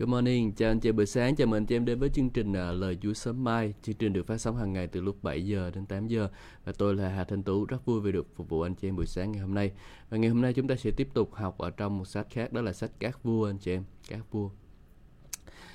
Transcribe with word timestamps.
Good 0.00 0.08
morning, 0.08 0.52
chào 0.52 0.70
anh 0.70 0.80
chị 0.80 0.92
buổi 0.92 1.06
sáng, 1.06 1.36
chào 1.36 1.46
mừng 1.46 1.56
anh 1.56 1.66
chị 1.66 1.76
em 1.76 1.84
đến 1.84 1.98
với 1.98 2.08
chương 2.08 2.30
trình 2.30 2.52
à, 2.52 2.72
Lời 2.72 2.98
Chúa 3.02 3.12
Sớm 3.12 3.44
Mai. 3.44 3.74
Chương 3.82 3.94
trình 3.94 4.12
được 4.12 4.26
phát 4.26 4.38
sóng 4.38 4.56
hàng 4.56 4.72
ngày 4.72 4.86
từ 4.86 5.00
lúc 5.00 5.22
7 5.22 5.46
giờ 5.46 5.70
đến 5.74 5.86
8 5.86 6.06
giờ. 6.06 6.28
Và 6.64 6.72
tôi 6.78 6.94
là 6.94 7.08
Hà 7.08 7.24
Thanh 7.24 7.42
Tú, 7.42 7.64
rất 7.64 7.84
vui 7.84 8.00
vì 8.00 8.12
được 8.12 8.26
phục 8.34 8.48
vụ 8.48 8.60
anh 8.62 8.74
chị 8.74 8.88
em 8.88 8.96
buổi 8.96 9.06
sáng 9.06 9.32
ngày 9.32 9.40
hôm 9.40 9.54
nay. 9.54 9.72
Và 10.10 10.16
ngày 10.16 10.30
hôm 10.30 10.40
nay 10.40 10.52
chúng 10.52 10.68
ta 10.68 10.76
sẽ 10.76 10.90
tiếp 10.90 11.08
tục 11.14 11.34
học 11.34 11.58
ở 11.58 11.70
trong 11.70 11.98
một 11.98 12.04
sách 12.04 12.26
khác, 12.30 12.52
đó 12.52 12.60
là 12.60 12.72
sách 12.72 12.90
Các 12.98 13.22
Vua 13.22 13.46
anh 13.46 13.58
chị 13.58 13.72
em, 13.72 13.84
Các 14.08 14.32
Vua. 14.32 14.50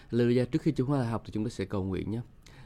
Lời 0.09 0.45
trước 0.51 0.61
khi 0.61 0.71
chúng 0.71 0.91
ta 0.91 1.03
học 1.03 1.21
thì 1.25 1.31
chúng 1.33 1.43
ta 1.43 1.49
sẽ 1.49 1.65
cầu 1.65 1.83
nguyện 1.83 2.11
nhé. 2.11 2.21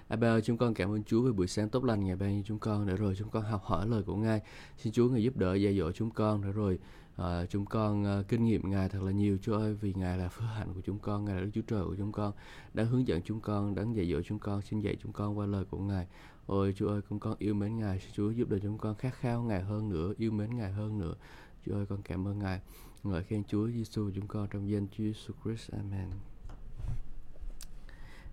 Abel, 0.07 0.39
chúng 0.41 0.57
con 0.57 0.73
cảm 0.73 0.91
ơn 0.91 1.03
Chúa 1.03 1.21
về 1.21 1.31
buổi 1.31 1.47
sáng 1.47 1.69
tốt 1.69 1.83
lành 1.83 2.05
ngày 2.05 2.15
ban 2.15 2.41
cho 2.41 2.45
chúng 2.47 2.59
con 2.59 2.87
để 2.87 2.95
rồi 2.95 3.15
chúng 3.17 3.29
con 3.29 3.43
học 3.43 3.63
hỏi 3.63 3.87
lời 3.87 4.03
của 4.03 4.15
Ngài. 4.15 4.41
Xin 4.77 4.93
Chúa 4.93 5.09
Ngài 5.09 5.23
giúp 5.23 5.37
đỡ 5.37 5.55
dạy 5.55 5.77
dỗ 5.77 5.91
chúng 5.91 6.11
con 6.11 6.41
để 6.41 6.51
rồi 6.51 6.79
uh, 7.19 7.49
chúng 7.49 7.65
con 7.65 8.19
uh, 8.19 8.27
kinh 8.27 8.45
nghiệm 8.45 8.69
Ngài 8.69 8.89
thật 8.89 9.01
là 9.01 9.11
nhiều 9.11 9.37
Chúa 9.41 9.57
ơi 9.57 9.73
vì 9.73 9.93
Ngài 9.93 10.17
là 10.17 10.29
phước 10.29 10.47
hạnh 10.55 10.73
của 10.73 10.81
chúng 10.81 10.99
con, 10.99 11.25
Ngài 11.25 11.35
là 11.35 11.41
Đức 11.41 11.49
Chúa 11.53 11.61
Trời 11.61 11.85
của 11.85 11.95
chúng 11.97 12.11
con, 12.11 12.33
đã 12.73 12.83
hướng 12.83 13.07
dẫn 13.07 13.21
chúng 13.21 13.39
con, 13.39 13.75
đã 13.75 13.83
dạy 13.93 14.11
dỗ 14.11 14.21
chúng 14.21 14.39
con, 14.39 14.61
xin 14.61 14.79
dạy 14.79 14.97
chúng 15.03 15.11
con 15.11 15.37
qua 15.37 15.45
lời 15.45 15.65
của 15.69 15.77
Ngài. 15.77 16.07
Ôi 16.45 16.73
Chúa 16.77 16.87
ơi, 16.87 17.01
chúng 17.09 17.19
con 17.19 17.35
yêu 17.39 17.53
mến 17.53 17.77
Ngài, 17.77 17.99
xin 17.99 18.11
Chúa 18.13 18.31
giúp 18.31 18.49
đỡ 18.49 18.59
chúng 18.63 18.77
con 18.77 18.95
khát 18.95 19.13
khao 19.13 19.43
Ngài 19.43 19.61
hơn 19.61 19.89
nữa, 19.89 20.13
yêu 20.17 20.31
mến 20.31 20.55
Ngài 20.55 20.71
hơn 20.71 20.99
nữa. 20.99 21.13
Chúa 21.65 21.73
ơi, 21.73 21.85
con 21.89 22.01
cảm 22.01 22.27
ơn 22.27 22.39
Ngài. 22.39 22.59
Ngợi 23.03 23.23
khen 23.23 23.43
Chúa 23.43 23.67
Giêsu 23.67 24.11
chúng 24.15 24.27
con 24.27 24.47
trong 24.47 24.69
danh 24.69 24.87
Chúa 24.97 25.03
Jesus 25.03 25.33
Christ. 25.43 25.71
Amen. 25.71 26.09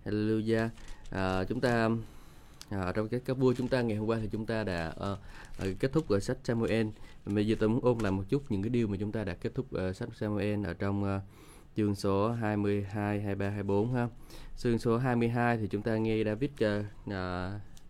Hallelujah. 0.05 0.69
À, 1.11 1.43
chúng 1.43 1.61
ta 1.61 1.89
à, 2.69 2.91
trong 2.95 3.09
cái 3.09 3.19
các 3.25 3.37
vua 3.37 3.53
chúng 3.53 3.67
ta 3.67 3.81
ngày 3.81 3.97
hôm 3.97 4.07
qua 4.07 4.17
thì 4.21 4.29
chúng 4.31 4.45
ta 4.45 4.63
đã 4.63 4.93
uh, 5.13 5.79
kết 5.79 5.91
thúc 5.93 6.09
ở 6.09 6.19
sách 6.19 6.37
Samuel 6.43 6.87
bây 7.25 7.47
giờ 7.47 7.55
tôi 7.59 7.69
muốn 7.69 7.79
ôn 7.83 7.97
lại 7.97 8.11
một 8.11 8.23
chút 8.29 8.51
những 8.51 8.61
cái 8.61 8.69
điều 8.69 8.87
mà 8.87 8.97
chúng 8.99 9.11
ta 9.11 9.23
đã 9.23 9.33
kết 9.33 9.55
thúc 9.55 9.73
ở 9.73 9.93
sách 9.93 10.09
Samuel 10.15 10.65
ở 10.65 10.73
trong 10.73 11.03
uh, 11.03 11.21
chương 11.77 11.95
số 11.95 12.31
22, 12.31 13.21
23, 13.21 13.49
24 13.49 13.93
ha. 13.93 14.07
Chương 14.57 14.79
số 14.79 14.97
22 14.97 15.57
thì 15.57 15.67
chúng 15.67 15.81
ta 15.81 15.97
nghe 15.97 16.23
David 16.23 16.49
uh, 16.51 16.85
uh, 17.07 17.13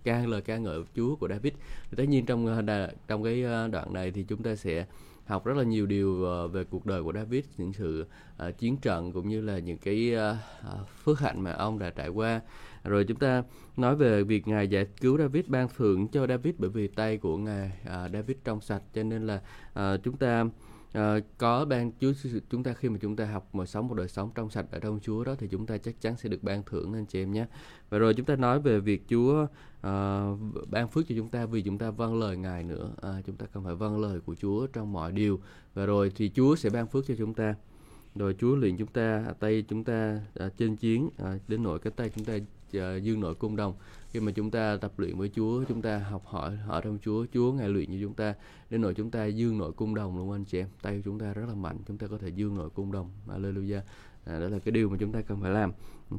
ca 0.04 0.26
lời 0.26 0.42
ca 0.42 0.58
ngợi 0.58 0.84
Chúa 0.96 1.16
của 1.16 1.28
David. 1.28 1.54
Thì 1.90 1.98
tất 1.98 2.04
nhiên 2.04 2.26
trong 2.26 2.46
uh, 2.46 2.66
trong 3.08 3.24
cái 3.24 3.44
uh, 3.44 3.72
đoạn 3.72 3.94
này 3.94 4.12
thì 4.12 4.24
chúng 4.24 4.44
ta 4.44 4.56
sẽ 4.56 4.86
học 5.26 5.46
rất 5.46 5.58
là 5.58 5.64
nhiều 5.64 5.86
điều 5.86 6.10
uh, 6.10 6.52
về 6.52 6.64
cuộc 6.64 6.86
đời 6.86 7.04
của 7.04 7.14
David, 7.14 7.46
những 7.58 7.74
sự 7.74 8.06
uh, 8.48 8.58
chiến 8.58 8.78
trận 8.78 9.12
cũng 9.12 9.30
như 9.30 9.42
là 9.42 9.60
những 9.60 9.78
cái 9.78 10.14
uh, 10.16 10.90
phước 11.04 11.20
hạnh 11.20 11.42
mà 11.42 11.52
ông 11.52 11.80
đã 11.80 11.90
trải 11.90 12.10
qua 12.10 12.42
rồi 12.88 13.04
chúng 13.04 13.18
ta 13.18 13.44
nói 13.78 13.96
về 13.96 14.24
việc 14.24 14.48
ngài 14.48 14.68
giải 14.68 14.86
cứu 15.02 15.18
David 15.18 15.46
ban 15.48 15.68
thưởng 15.78 16.08
cho 16.08 16.28
David 16.28 16.56
bởi 16.58 16.70
vì 16.70 16.88
tay 16.88 17.18
của 17.18 17.38
ngài 17.38 17.72
à, 17.86 18.10
David 18.14 18.38
trong 18.44 18.62
sạch 18.62 18.82
cho 18.94 19.04
nên 19.04 19.28
là 19.28 19.42
à, 19.74 19.98
chúng 19.98 20.18
ta 20.18 20.46
à, 20.94 21.20
có 21.38 21.66
ban 21.66 21.92
Chúa 22.02 22.14
chúng 22.50 22.64
ta 22.64 22.74
khi 22.74 22.90
mà 22.90 22.98
chúng 23.02 23.16
ta 23.16 23.26
học 23.26 23.56
mà 23.56 23.66
sống 23.66 23.88
một 23.88 23.94
đời 23.94 24.08
sống 24.08 24.32
trong 24.36 24.50
sạch 24.50 24.66
ở 24.72 24.80
trong 24.80 25.00
Chúa 25.02 25.24
đó 25.24 25.36
thì 25.40 25.48
chúng 25.48 25.66
ta 25.66 25.78
chắc 25.78 26.02
chắn 26.02 26.18
sẽ 26.18 26.30
được 26.30 26.44
ban 26.44 26.64
thưởng 26.64 26.94
anh 26.94 27.06
chị 27.06 27.22
em 27.22 27.32
nhé. 27.32 27.46
Và 27.90 27.98
rồi 27.98 28.14
chúng 28.14 28.26
ta 28.26 28.36
nói 28.36 28.60
về 28.60 28.80
việc 28.80 29.04
Chúa 29.10 29.48
à, 29.82 30.26
ban 30.72 30.88
phước 30.88 31.08
cho 31.08 31.16
chúng 31.18 31.30
ta 31.30 31.46
vì 31.46 31.62
chúng 31.62 31.78
ta 31.78 31.92
vâng 31.92 32.20
lời 32.20 32.38
Ngài 32.38 32.64
nữa. 32.64 32.92
À, 33.02 33.22
chúng 33.26 33.36
ta 33.36 33.46
cần 33.54 33.64
phải 33.64 33.76
vâng 33.76 34.00
lời 34.00 34.20
của 34.20 34.36
Chúa 34.36 34.68
trong 34.68 34.94
mọi 34.94 35.12
điều. 35.12 35.40
Và 35.74 35.86
rồi 35.86 36.12
thì 36.16 36.32
Chúa 36.36 36.56
sẽ 36.56 36.70
ban 36.70 36.88
phước 36.88 37.06
cho 37.08 37.16
chúng 37.18 37.34
ta 37.34 37.56
rồi 38.18 38.36
Chúa 38.40 38.56
luyện 38.56 38.78
chúng 38.78 38.88
ta 38.88 39.24
à, 39.28 39.34
tay 39.40 39.64
chúng 39.68 39.84
ta 39.84 40.22
à, 40.36 40.50
trên 40.58 40.76
chiến 40.76 41.10
à, 41.18 41.38
đến 41.48 41.64
nỗi 41.64 41.80
cái 41.80 41.94
tay 41.96 42.10
chúng 42.16 42.26
ta 42.26 42.38
dương 42.72 43.20
nội 43.20 43.36
cung 43.36 43.56
đồng 43.56 43.74
khi 44.12 44.20
mà 44.20 44.32
chúng 44.32 44.52
ta 44.52 44.78
tập 44.82 45.00
luyện 45.00 45.18
với 45.18 45.32
Chúa 45.36 45.64
chúng 45.64 45.82
ta 45.82 45.98
học 45.98 46.26
hỏi 46.26 46.58
ở 46.68 46.82
trong 46.82 46.98
Chúa 47.04 47.26
Chúa 47.34 47.54
ngài 47.54 47.70
luyện 47.70 47.88
cho 47.88 47.98
chúng 48.02 48.14
ta 48.14 48.36
đến 48.70 48.82
nỗi 48.82 48.94
chúng 48.94 49.12
ta 49.12 49.26
dương 49.26 49.58
nội 49.58 49.72
cung 49.72 49.96
đồng 49.96 50.18
luôn 50.18 50.32
anh 50.32 50.46
chị 50.46 50.60
em 50.60 50.68
tay 50.82 50.96
của 50.96 51.02
chúng 51.06 51.20
ta 51.20 51.34
rất 51.34 51.46
là 51.48 51.56
mạnh 51.56 51.78
chúng 51.88 51.98
ta 51.98 52.08
có 52.08 52.18
thể 52.18 52.30
dương 52.30 52.56
nội 52.56 52.70
cung 52.70 52.92
đồng 52.92 53.12
Alleluia 53.28 53.82
à, 54.26 54.40
đó 54.40 54.50
là 54.50 54.60
cái 54.60 54.72
điều 54.72 54.90
mà 54.90 54.98
chúng 55.00 55.12
ta 55.12 55.22
cần 55.22 55.42
phải 55.42 55.52
làm 55.52 55.72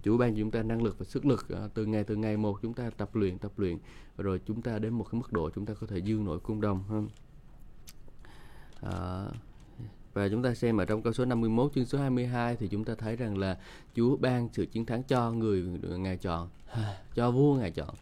Chúa 0.02 0.18
ban 0.18 0.34
cho 0.34 0.38
chúng 0.38 0.50
ta 0.50 0.62
năng 0.62 0.82
lực 0.82 0.98
và 0.98 1.04
sức 1.04 1.26
lực 1.26 1.48
à, 1.48 1.68
từ 1.74 1.86
ngày 1.86 2.04
từ 2.04 2.16
ngày 2.16 2.36
một 2.36 2.58
chúng 2.62 2.74
ta 2.74 2.90
tập 2.90 3.16
luyện 3.16 3.38
tập 3.38 3.52
luyện 3.56 3.78
rồi 4.16 4.40
chúng 4.46 4.62
ta 4.62 4.78
đến 4.78 4.94
một 4.94 5.04
cái 5.04 5.20
mức 5.20 5.32
độ 5.32 5.50
chúng 5.50 5.66
ta 5.66 5.74
có 5.74 5.86
thể 5.86 5.98
dương 5.98 6.24
nội 6.24 6.40
cung 6.40 6.60
đồng 6.60 6.82
hơn 6.82 7.08
à, 8.80 9.26
và 10.12 10.28
chúng 10.28 10.42
ta 10.42 10.54
xem 10.54 10.76
ở 10.76 10.84
trong 10.84 11.02
câu 11.02 11.12
số 11.12 11.24
51 11.24 11.72
chương 11.74 11.86
số 11.86 11.98
22 11.98 12.56
thì 12.56 12.68
chúng 12.68 12.84
ta 12.84 12.94
thấy 12.94 13.16
rằng 13.16 13.38
là 13.38 13.58
Chúa 13.94 14.16
ban 14.16 14.48
sự 14.52 14.66
chiến 14.66 14.86
thắng 14.86 15.02
cho 15.02 15.32
người 15.32 15.62
Ngài 15.98 16.16
chọn, 16.16 16.48
cho 17.14 17.30
vua 17.30 17.54
Ngài 17.54 17.70
chọn. 17.70 17.94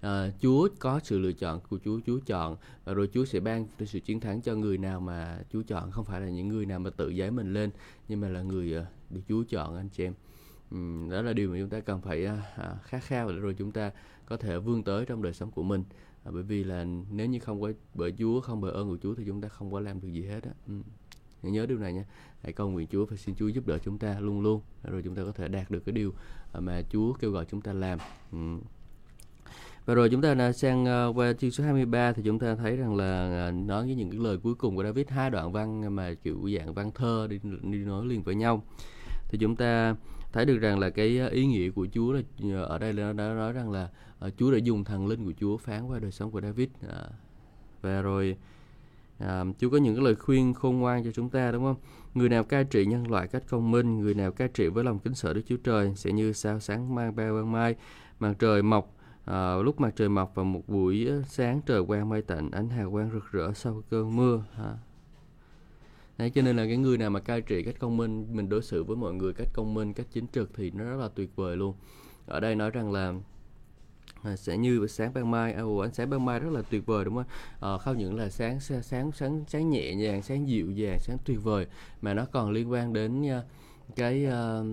À, 0.00 0.30
Chúa 0.40 0.68
có 0.78 1.00
sự 1.04 1.18
lựa 1.18 1.32
chọn 1.32 1.60
của 1.68 1.78
Chúa, 1.84 2.00
Chúa 2.06 2.18
chọn 2.26 2.56
và 2.84 2.94
rồi 2.94 3.08
Chúa 3.12 3.24
sẽ 3.24 3.40
ban 3.40 3.66
sự 3.86 4.00
chiến 4.00 4.20
thắng 4.20 4.42
cho 4.42 4.54
người 4.54 4.78
nào 4.78 5.00
mà 5.00 5.38
Chúa 5.52 5.62
chọn, 5.62 5.90
không 5.90 6.04
phải 6.04 6.20
là 6.20 6.28
những 6.28 6.48
người 6.48 6.66
nào 6.66 6.78
mà 6.78 6.90
tự 6.90 7.08
giấy 7.08 7.30
mình 7.30 7.52
lên, 7.52 7.70
nhưng 8.08 8.20
mà 8.20 8.28
là 8.28 8.42
người 8.42 8.78
uh, 8.78 8.84
được 9.10 9.20
Chúa 9.28 9.44
chọn 9.48 9.76
anh 9.76 9.88
chị 9.88 10.04
em. 10.04 10.14
Um, 10.70 11.10
đó 11.10 11.22
là 11.22 11.32
điều 11.32 11.50
mà 11.50 11.56
chúng 11.58 11.68
ta 11.68 11.80
cần 11.80 12.00
phải 12.00 12.26
uh, 12.26 12.82
khát 12.82 13.04
khao 13.04 13.28
để 13.28 13.36
rồi 13.36 13.54
chúng 13.58 13.72
ta 13.72 13.90
có 14.26 14.36
thể 14.36 14.58
vươn 14.58 14.82
tới 14.82 15.04
trong 15.04 15.22
đời 15.22 15.32
sống 15.32 15.50
của 15.50 15.62
mình. 15.62 15.84
À, 16.24 16.30
bởi 16.34 16.42
vì 16.42 16.64
là 16.64 16.86
nếu 17.10 17.26
như 17.26 17.38
không 17.38 17.60
có 17.60 17.72
bởi 17.94 18.14
Chúa, 18.18 18.40
không 18.40 18.60
bởi 18.60 18.72
ơn 18.72 18.88
của 18.88 18.98
Chúa 19.02 19.14
thì 19.14 19.24
chúng 19.26 19.40
ta 19.40 19.48
không 19.48 19.72
có 19.72 19.80
làm 19.80 20.00
được 20.00 20.08
gì 20.08 20.26
hết 20.26 20.44
á. 20.44 20.50
Um 20.66 20.82
nhớ 21.50 21.66
điều 21.66 21.78
này 21.78 21.92
nhé 21.92 22.04
hãy 22.42 22.52
cầu 22.52 22.70
nguyện 22.70 22.86
Chúa 22.90 23.06
và 23.06 23.16
xin 23.16 23.34
Chúa 23.34 23.48
giúp 23.48 23.66
đỡ 23.66 23.78
chúng 23.78 23.98
ta 23.98 24.20
luôn 24.20 24.40
luôn 24.40 24.60
rồi 24.84 25.02
chúng 25.04 25.14
ta 25.14 25.22
có 25.24 25.32
thể 25.32 25.48
đạt 25.48 25.70
được 25.70 25.84
cái 25.86 25.92
điều 25.92 26.12
ờ, 26.52 26.60
mà 26.60 26.82
Chúa 26.90 27.12
kêu 27.12 27.30
gọi 27.30 27.44
chúng 27.44 27.60
ta 27.60 27.72
làm. 27.72 27.98
Ừ. 28.32 28.38
và 29.86 29.94
rồi 29.94 30.10
chúng 30.10 30.22
ta 30.22 30.52
sang 30.52 30.84
uh, 30.84 31.16
qua 31.16 31.32
chương 31.32 31.50
số 31.50 31.64
23 31.64 32.12
thì 32.12 32.22
chúng 32.24 32.38
ta 32.38 32.54
thấy 32.54 32.76
rằng 32.76 32.96
là 32.96 33.48
uh, 33.48 33.54
nói 33.66 33.86
với 33.86 33.94
những 33.94 34.10
cái 34.10 34.20
lời 34.20 34.38
cuối 34.42 34.54
cùng 34.54 34.76
của 34.76 34.84
David 34.84 35.08
hai 35.08 35.30
đoạn 35.30 35.52
văn 35.52 35.96
mà 35.96 36.14
kiểu 36.14 36.50
dạng 36.56 36.74
văn 36.74 36.90
thơ 36.94 37.26
đi, 37.30 37.40
đi 37.62 37.78
nói 37.78 38.06
liền 38.06 38.22
với 38.22 38.34
nhau. 38.34 38.62
Thì 39.28 39.38
chúng 39.38 39.56
ta 39.56 39.96
thấy 40.32 40.44
được 40.44 40.58
rằng 40.58 40.78
là 40.78 40.90
cái 40.90 41.28
ý 41.30 41.46
nghĩa 41.46 41.70
của 41.70 41.86
Chúa 41.92 42.12
là 42.38 42.62
ở 42.62 42.78
đây 42.78 42.92
là 42.92 43.12
đã 43.12 43.34
nói 43.34 43.52
rằng 43.52 43.70
là 43.70 43.88
Chúa 44.36 44.52
đã 44.52 44.58
dùng 44.58 44.84
thần 44.84 45.06
linh 45.06 45.24
của 45.24 45.32
Chúa 45.40 45.56
phán 45.56 45.86
qua 45.86 45.98
đời 45.98 46.10
sống 46.10 46.30
của 46.30 46.40
David. 46.40 46.68
Và 47.82 48.02
rồi 48.02 48.36
à, 49.18 49.44
Chúa 49.58 49.70
có 49.70 49.76
những 49.76 49.94
cái 49.94 50.04
lời 50.04 50.14
khuyên 50.14 50.54
khôn 50.54 50.78
ngoan 50.78 51.04
cho 51.04 51.10
chúng 51.12 51.30
ta 51.30 51.52
đúng 51.52 51.62
không? 51.64 51.76
Người 52.14 52.28
nào 52.28 52.44
cai 52.44 52.64
trị 52.64 52.86
nhân 52.86 53.10
loại 53.10 53.28
cách 53.28 53.42
công 53.48 53.70
minh, 53.70 54.00
người 54.00 54.14
nào 54.14 54.32
cai 54.32 54.48
trị 54.48 54.68
với 54.68 54.84
lòng 54.84 54.98
kính 54.98 55.14
sợ 55.14 55.32
Đức 55.32 55.42
Chúa 55.46 55.56
Trời 55.56 55.92
sẽ 55.96 56.12
như 56.12 56.32
sao 56.32 56.60
sáng 56.60 56.94
mang 56.94 57.16
bao 57.16 57.34
ban 57.34 57.52
mai, 57.52 57.74
mặt 58.18 58.34
trời 58.38 58.62
mọc 58.62 58.96
à, 59.24 59.56
lúc 59.56 59.80
mặt 59.80 59.92
trời 59.96 60.08
mọc 60.08 60.34
vào 60.34 60.44
một 60.44 60.68
buổi 60.68 61.08
sáng 61.28 61.60
trời 61.66 61.84
quang 61.84 62.08
mây 62.08 62.22
tạnh, 62.22 62.50
ánh 62.50 62.68
hào 62.68 62.90
quang 62.90 63.10
rực 63.12 63.32
rỡ 63.32 63.52
sau 63.54 63.82
cơn 63.90 64.16
mưa. 64.16 64.44
À. 64.58 64.74
Đấy, 66.18 66.30
cho 66.30 66.42
nên 66.42 66.56
là 66.56 66.66
cái 66.66 66.76
người 66.76 66.98
nào 66.98 67.10
mà 67.10 67.20
cai 67.20 67.40
trị 67.40 67.62
cách 67.62 67.74
công 67.78 67.96
minh, 67.96 68.26
mình 68.30 68.48
đối 68.48 68.62
xử 68.62 68.84
với 68.84 68.96
mọi 68.96 69.14
người 69.14 69.32
cách 69.32 69.48
công 69.52 69.74
minh, 69.74 69.92
cách 69.92 70.06
chính 70.12 70.26
trực 70.26 70.50
thì 70.54 70.70
nó 70.70 70.84
rất 70.84 70.96
là 70.96 71.08
tuyệt 71.08 71.36
vời 71.36 71.56
luôn. 71.56 71.74
Ở 72.26 72.40
đây 72.40 72.54
nói 72.54 72.70
rằng 72.70 72.92
là 72.92 73.14
À, 74.22 74.36
sẽ 74.36 74.56
như 74.56 74.86
sáng 74.86 75.14
ban 75.14 75.30
mai. 75.30 75.52
À, 75.52 75.62
ánh 75.82 75.94
sáng 75.94 76.10
ban 76.10 76.24
mai 76.24 76.40
rất 76.40 76.50
là 76.52 76.62
tuyệt 76.70 76.86
vời 76.86 77.04
đúng 77.04 77.14
không? 77.14 77.26
Ờ, 77.60 77.74
à, 77.74 77.78
không 77.78 77.98
những 77.98 78.14
là 78.14 78.30
sáng 78.30 78.60
sáng 78.60 79.12
sáng 79.12 79.44
sáng 79.48 79.70
nhẹ 79.70 79.94
nhàng 79.94 80.22
sáng 80.22 80.48
dịu 80.48 80.70
dàng 80.70 80.98
sáng 81.00 81.18
tuyệt 81.24 81.38
vời. 81.42 81.66
Mà 82.02 82.14
nó 82.14 82.24
còn 82.32 82.50
liên 82.50 82.70
quan 82.70 82.92
đến 82.92 83.22
uh, 83.22 83.44
cái 83.96 84.26
uh, 84.26 84.66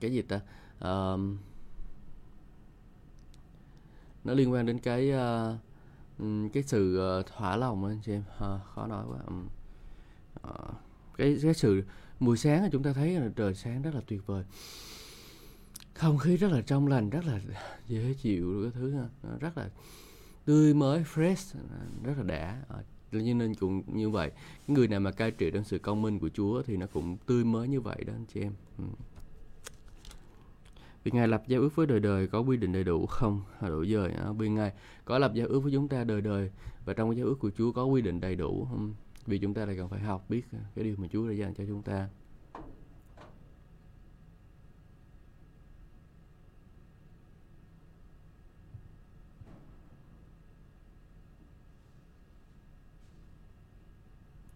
cái 0.00 0.12
gì 0.12 0.22
ta? 0.22 0.36
Uh, 0.78 1.20
nó 4.24 4.34
liên 4.34 4.52
quan 4.52 4.66
đến 4.66 4.78
cái 4.78 5.12
uh, 5.12 6.52
cái 6.52 6.62
sự 6.62 7.00
uh, 7.20 7.26
thỏa 7.26 7.56
lòng 7.56 7.84
anh 7.84 8.00
chị 8.02 8.12
em. 8.12 8.22
À, 8.38 8.58
khó 8.74 8.86
nói 8.86 9.04
quá. 9.08 9.18
Um, 9.26 9.48
uh, 10.48 10.74
cái 11.16 11.36
cái 11.42 11.54
sự 11.54 11.82
buổi 12.20 12.36
sáng 12.36 12.70
chúng 12.72 12.82
ta 12.82 12.92
thấy 12.92 13.20
là 13.20 13.28
trời 13.36 13.54
sáng 13.54 13.82
rất 13.82 13.94
là 13.94 14.00
tuyệt 14.06 14.26
vời 14.26 14.44
không, 15.94 16.18
khí 16.18 16.36
rất 16.36 16.52
là 16.52 16.60
trong 16.60 16.86
lành, 16.86 17.10
rất 17.10 17.24
là 17.24 17.40
dễ 17.88 18.14
chịu 18.22 18.62
cái 18.62 18.70
thứ 18.74 18.94
rất 19.40 19.58
là 19.58 19.70
tươi 20.44 20.74
mới, 20.74 21.04
fresh, 21.14 21.58
rất 22.04 22.14
là 22.16 22.22
đã. 22.22 22.62
Ờ, 22.68 22.82
như 23.12 23.32
cho 23.32 23.38
nên 23.38 23.54
cũng 23.54 23.82
như 23.86 24.10
vậy. 24.10 24.30
Người 24.68 24.88
nào 24.88 25.00
mà 25.00 25.10
cai 25.10 25.30
trị 25.30 25.50
trong 25.50 25.64
sự 25.64 25.78
công 25.78 26.02
minh 26.02 26.18
của 26.18 26.28
Chúa 26.28 26.62
thì 26.62 26.76
nó 26.76 26.86
cũng 26.86 27.16
tươi 27.26 27.44
mới 27.44 27.68
như 27.68 27.80
vậy 27.80 28.04
đó, 28.06 28.12
anh 28.16 28.24
chị 28.34 28.40
em. 28.40 28.52
Ừ. 28.78 28.84
vì 31.04 31.10
Ngài 31.10 31.28
lập 31.28 31.42
giao 31.46 31.60
ước 31.60 31.76
với 31.76 31.86
đời 31.86 32.00
đời 32.00 32.26
có 32.26 32.40
quy 32.40 32.56
định 32.56 32.72
đầy 32.72 32.84
đủ 32.84 33.06
không? 33.06 33.42
Đủ 33.60 33.84
dời 33.84 34.12
ờ, 34.12 34.32
vì 34.32 34.48
Ngài 34.48 34.72
có 35.04 35.18
lập 35.18 35.32
giao 35.34 35.46
ước 35.48 35.60
với 35.60 35.72
chúng 35.72 35.88
ta 35.88 36.04
đời 36.04 36.20
đời 36.20 36.50
và 36.84 36.92
trong 36.92 37.10
cái 37.10 37.16
giao 37.16 37.26
ước 37.26 37.38
của 37.38 37.50
Chúa 37.58 37.72
có 37.72 37.84
quy 37.84 38.02
định 38.02 38.20
đầy 38.20 38.36
đủ 38.36 38.66
không? 38.70 38.94
vì 39.26 39.38
chúng 39.38 39.54
ta 39.54 39.66
lại 39.66 39.76
cần 39.76 39.88
phải 39.88 40.00
học 40.00 40.24
biết 40.28 40.42
cái 40.74 40.84
điều 40.84 40.94
mà 40.98 41.08
Chúa 41.12 41.28
đã 41.28 41.34
dành 41.34 41.54
cho 41.54 41.64
chúng 41.66 41.82
ta. 41.82 42.08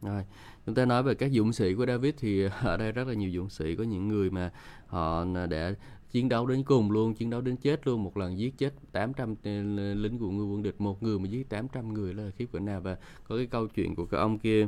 Rồi, 0.06 0.24
chúng 0.66 0.74
ta 0.74 0.84
nói 0.84 1.02
về 1.02 1.14
các 1.14 1.30
dũng 1.32 1.52
sĩ 1.52 1.74
của 1.74 1.86
David 1.86 2.14
thì 2.18 2.42
ở 2.62 2.76
đây 2.76 2.92
rất 2.92 3.08
là 3.08 3.14
nhiều 3.14 3.30
dũng 3.34 3.50
sĩ, 3.50 3.76
có 3.76 3.84
những 3.84 4.08
người 4.08 4.30
mà 4.30 4.50
họ 4.86 5.24
đã 5.50 5.72
chiến 6.10 6.28
đấu 6.28 6.46
đến 6.46 6.62
cùng 6.62 6.90
luôn, 6.90 7.14
chiến 7.14 7.30
đấu 7.30 7.40
đến 7.40 7.56
chết 7.56 7.86
luôn, 7.86 8.04
một 8.04 8.16
lần 8.16 8.38
giết 8.38 8.58
chết 8.58 8.74
800 8.92 9.34
ờ, 9.44 9.50
lính 9.94 10.18
của 10.18 10.30
người 10.30 10.46
quân 10.46 10.62
địch, 10.62 10.80
một 10.80 11.02
người 11.02 11.18
mà 11.18 11.28
giết 11.28 11.48
800 11.48 11.94
người 11.94 12.14
là 12.14 12.30
khiếp 12.36 12.46
cỡ 12.52 12.58
nào. 12.58 12.80
Và 12.80 12.96
có 13.28 13.36
cái 13.36 13.46
câu 13.46 13.66
chuyện 13.66 13.94
của 13.94 14.06
cái 14.06 14.20
ông 14.20 14.38
kia, 14.38 14.66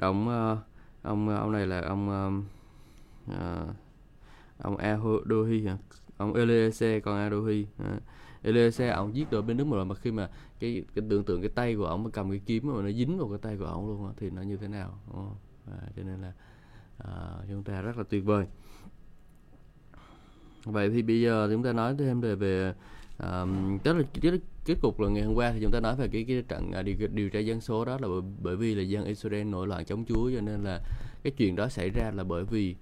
ông 0.00 0.28
ờ, 0.28 0.58
ông 1.02 1.28
ờ, 1.28 1.36
ông 1.36 1.52
này 1.52 1.66
là 1.66 1.80
ông 1.80 2.08
ông 4.58 4.76
Ahodohi 4.76 5.66
hả? 5.66 5.76
Ông 6.16 6.34
Eliezer 6.34 7.00
con 7.00 7.16
Adohi 7.16 7.66
à. 7.78 8.00
Eliezer 8.42 8.94
ông 8.94 9.16
giết 9.16 9.30
đội 9.30 9.42
bên 9.42 9.56
Đức 9.56 9.64
một 9.64 9.76
rồi 9.76 9.84
mà 9.84 9.94
khi 9.94 10.10
mà 10.10 10.28
cái 10.60 10.84
cái 10.94 11.04
tưởng 11.10 11.24
tượng 11.24 11.40
cái 11.40 11.50
tay 11.54 11.76
của 11.76 11.86
ông 11.86 12.04
mà 12.04 12.10
cầm 12.10 12.30
cái 12.30 12.40
kiếm 12.46 12.66
mà 12.66 12.82
nó 12.82 12.90
dính 12.90 13.18
vào 13.18 13.28
cái 13.28 13.38
tay 13.42 13.56
của 13.56 13.64
ông 13.64 13.88
luôn 13.88 14.04
đó, 14.04 14.12
thì 14.16 14.30
nó 14.30 14.42
như 14.42 14.56
thế 14.56 14.68
nào 14.68 14.98
à, 15.66 15.78
cho 15.96 16.02
nên 16.02 16.20
là 16.20 16.32
à, 16.98 17.12
chúng 17.48 17.62
ta 17.62 17.82
rất 17.82 17.98
là 17.98 18.04
tuyệt 18.08 18.24
vời. 18.24 18.46
Vậy 20.64 20.90
thì 20.90 21.02
bây 21.02 21.20
giờ 21.20 21.48
chúng 21.52 21.62
ta 21.62 21.72
nói 21.72 21.94
thêm 21.98 22.20
về 22.20 22.34
về 22.34 22.74
um, 23.18 23.78
tức 23.78 23.92
là 23.92 24.02
kết, 24.20 24.40
kết 24.64 24.74
cục 24.82 25.00
là 25.00 25.08
ngày 25.08 25.22
hôm 25.22 25.34
qua 25.34 25.52
thì 25.52 25.58
chúng 25.62 25.70
ta 25.70 25.80
nói 25.80 25.96
về 25.96 26.08
cái 26.08 26.24
cái 26.28 26.42
trận 26.48 26.72
à, 26.72 26.82
điều, 26.82 26.96
điều 27.12 27.30
tra 27.30 27.38
dân 27.38 27.60
số 27.60 27.84
đó 27.84 27.98
là 28.00 28.08
bởi, 28.08 28.20
bởi 28.42 28.56
vì 28.56 28.74
là 28.74 28.82
dân 28.82 29.04
Israel 29.04 29.44
nổi 29.44 29.66
loạn 29.66 29.84
chống 29.84 30.04
Chúa 30.04 30.30
cho 30.34 30.40
nên 30.40 30.64
là 30.64 30.80
cái 31.22 31.32
chuyện 31.36 31.56
đó 31.56 31.68
xảy 31.68 31.90
ra 31.90 32.10
là 32.14 32.24
bởi 32.24 32.44
vì 32.44 32.76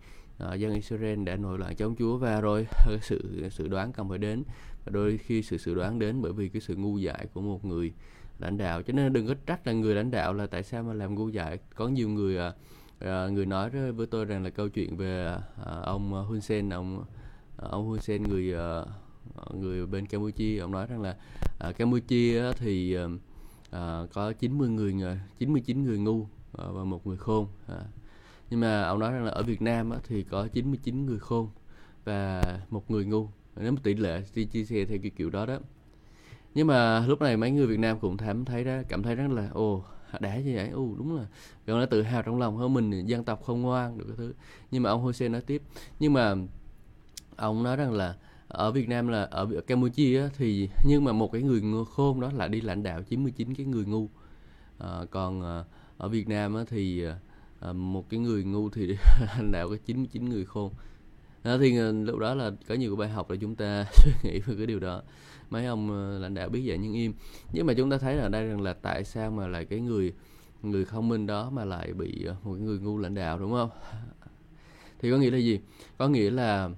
uh, 0.45 0.59
dân 0.59 0.75
Israel 0.75 1.25
đã 1.25 1.37
nổi 1.37 1.59
loạn 1.59 1.77
chống 1.77 1.95
Chúa 1.99 2.17
và 2.17 2.41
rồi 2.41 2.67
sự 3.03 3.49
sự 3.51 3.69
đoán 3.69 3.93
cần 3.93 4.09
phải 4.09 4.19
đến 4.19 4.43
và 4.89 4.93
đôi 4.93 5.19
khi 5.19 5.43
sự 5.43 5.57
sự 5.57 5.75
đoán 5.75 5.99
đến 5.99 6.23
bởi 6.23 6.33
vì 6.33 6.49
cái 6.49 6.61
sự 6.61 6.77
ngu 6.77 6.99
dại 6.99 7.27
của 7.35 7.41
một 7.41 7.65
người 7.65 7.93
lãnh 8.39 8.59
đạo. 8.59 8.83
Cho 8.83 8.93
nên 8.93 9.13
đừng 9.13 9.27
có 9.27 9.35
trách 9.47 9.67
là 9.67 9.73
người 9.73 9.95
lãnh 9.95 10.11
đạo 10.11 10.35
là 10.35 10.47
tại 10.47 10.63
sao 10.63 10.83
mà 10.83 10.95
làm 10.95 11.15
ngu 11.15 11.29
dại. 11.29 11.59
Có 11.75 11.89
nhiều 11.89 12.09
người 12.09 12.39
à, 12.39 12.53
à, 12.99 13.29
người 13.29 13.47
nói 13.47 13.71
với 13.71 14.07
tôi 14.07 14.25
rằng 14.25 14.45
là 14.45 14.51
câu 14.51 14.69
chuyện 14.69 14.97
về 14.97 15.27
à, 15.65 15.81
ông 15.83 16.13
Hun 16.13 16.41
Sen, 16.41 16.71
ông 16.71 17.05
ông 17.57 17.87
Hun 17.87 18.01
Sen, 18.01 18.23
người 18.23 18.55
người 19.55 19.87
bên 19.87 20.07
Campuchia. 20.07 20.59
Ông 20.59 20.73
nói 20.73 20.87
rằng 20.87 21.03
là 21.03 21.17
Campuchia 21.79 22.53
thì 22.53 22.97
có 24.13 24.33
90 24.39 24.69
người 24.69 25.21
99 25.39 25.85
người 25.85 25.99
ngu 25.99 26.27
và 26.53 26.85
một 26.85 27.07
người 27.07 27.17
khôn 27.17 27.49
nhưng 28.51 28.61
mà 28.61 28.83
ông 28.83 28.99
nói 28.99 29.13
rằng 29.13 29.25
là 29.25 29.31
ở 29.31 29.43
Việt 29.43 29.63
Nam 29.63 29.91
thì 30.05 30.23
có 30.23 30.49
99 30.53 31.07
người 31.07 31.19
khôn 31.19 31.49
và 32.05 32.43
một 32.71 32.91
người 32.91 33.05
ngu 33.05 33.29
nếu 33.61 33.73
mà 33.73 33.81
tỷ 33.83 33.95
lệ 33.95 34.23
đi 34.35 34.45
chia 34.45 34.65
sẻ 34.65 34.85
theo 34.85 34.99
cái 35.03 35.11
kiểu 35.17 35.31
đó 35.31 35.47
đó. 35.47 35.59
Nhưng 36.55 36.67
mà 36.67 37.07
lúc 37.07 37.21
này 37.21 37.37
mấy 37.37 37.51
người 37.51 37.67
Việt 37.67 37.79
Nam 37.79 37.99
cũng 38.01 38.17
thám 38.17 38.45
thấy 38.45 38.65
đó 38.65 38.73
cảm 38.89 39.03
thấy 39.03 39.15
rất 39.15 39.31
là 39.31 39.49
ồ 39.53 39.85
đã 40.21 40.37
như 40.37 40.53
vậy. 40.55 40.69
Ồ 40.69 40.95
đúng 40.99 41.17
là 41.17 41.27
gần 41.67 41.79
nó 41.79 41.87
tự 41.87 42.03
hào 42.03 42.23
trong 42.23 42.39
lòng 42.39 42.57
hơn 42.57 42.75
mình 42.75 43.07
dân 43.07 43.25
tộc 43.25 43.43
không 43.45 43.63
ngoan 43.63 43.99
được 43.99 44.05
cái 44.09 44.17
thứ. 44.17 44.35
Nhưng 44.71 44.83
mà 44.83 44.91
ông 44.91 45.03
Hosea 45.03 45.29
nói 45.29 45.41
tiếp. 45.41 45.63
Nhưng 46.01 46.13
mà 46.13 46.35
ông 47.37 47.63
nói 47.63 47.77
rằng 47.77 47.93
là 47.93 48.17
ở 48.49 48.73
Việt 48.73 48.89
Nam 48.89 49.09
là 49.09 49.23
ở 49.23 49.49
Campuchia 49.67 50.21
á, 50.21 50.29
thì 50.37 50.69
nhưng 50.85 51.05
mà 51.05 51.13
một 51.13 51.33
cái 51.33 51.43
người 51.43 51.63
khôn 51.95 52.21
đó 52.21 52.31
là 52.35 52.49
đi 52.49 52.61
lãnh 52.61 52.83
đạo 52.83 53.03
99 53.03 53.55
cái 53.55 53.67
người 53.67 53.85
ngu. 53.85 54.09
À, 54.79 55.01
còn 55.11 55.43
à, 55.43 55.65
ở 55.99 56.09
Việt 56.09 56.29
Nam 56.29 56.55
á, 56.55 56.65
thì 56.69 57.05
à, 57.61 57.73
một 57.73 58.11
cái 58.11 58.21
người 58.21 58.45
ngu 58.45 58.71
thì 58.71 58.87
lãnh 59.21 59.53
đạo 59.53 59.69
có 59.69 59.77
99 59.87 60.29
người 60.29 60.45
khôn 60.45 60.73
đó 61.49 61.59
thì 61.59 61.77
ờ, 61.77 61.93
lúc 61.93 62.19
đó 62.19 62.35
là 62.35 62.51
có 62.69 62.75
nhiều 62.75 62.97
bài 62.97 63.09
học 63.09 63.31
là 63.31 63.37
chúng 63.41 63.55
ta 63.57 63.85
suy 63.93 64.13
nghĩ 64.23 64.41
về 64.41 64.55
cái 64.57 64.67
điều 64.67 64.81
đó. 64.81 65.03
Mấy 65.51 65.67
ông 65.67 65.91
ờ, 65.91 66.19
lãnh 66.19 66.35
đạo 66.35 66.49
biết 66.49 66.63
vậy 66.65 66.79
nhưng 66.79 66.93
im. 66.93 67.13
Nhưng 67.53 67.67
mà 67.67 67.75
chúng 67.75 67.91
ta 67.91 67.99
thấy 67.99 68.17
là 68.17 68.29
đây 68.29 68.47
rằng 68.47 68.61
là 68.61 68.73
tại 68.73 69.05
sao 69.05 69.31
mà 69.31 69.47
lại 69.47 69.65
cái 69.65 69.81
người 69.81 70.13
người 70.63 70.85
thông 70.85 71.09
minh 71.09 71.27
đó 71.27 71.51
mà 71.51 71.65
lại 71.65 71.93
bị 71.93 72.25
ờ, 72.25 72.37
một 72.45 72.55
cái 72.55 72.63
người 72.63 72.79
ngu 72.79 72.99
lãnh 72.99 73.15
đạo 73.15 73.39
đúng 73.39 73.53
không? 73.53 73.71
Thì 74.99 75.11
có 75.11 75.17
nghĩa 75.17 75.31
là 75.31 75.39
gì? 75.39 75.61
Có 75.99 76.09
nghĩa 76.09 76.31
là 76.31 76.71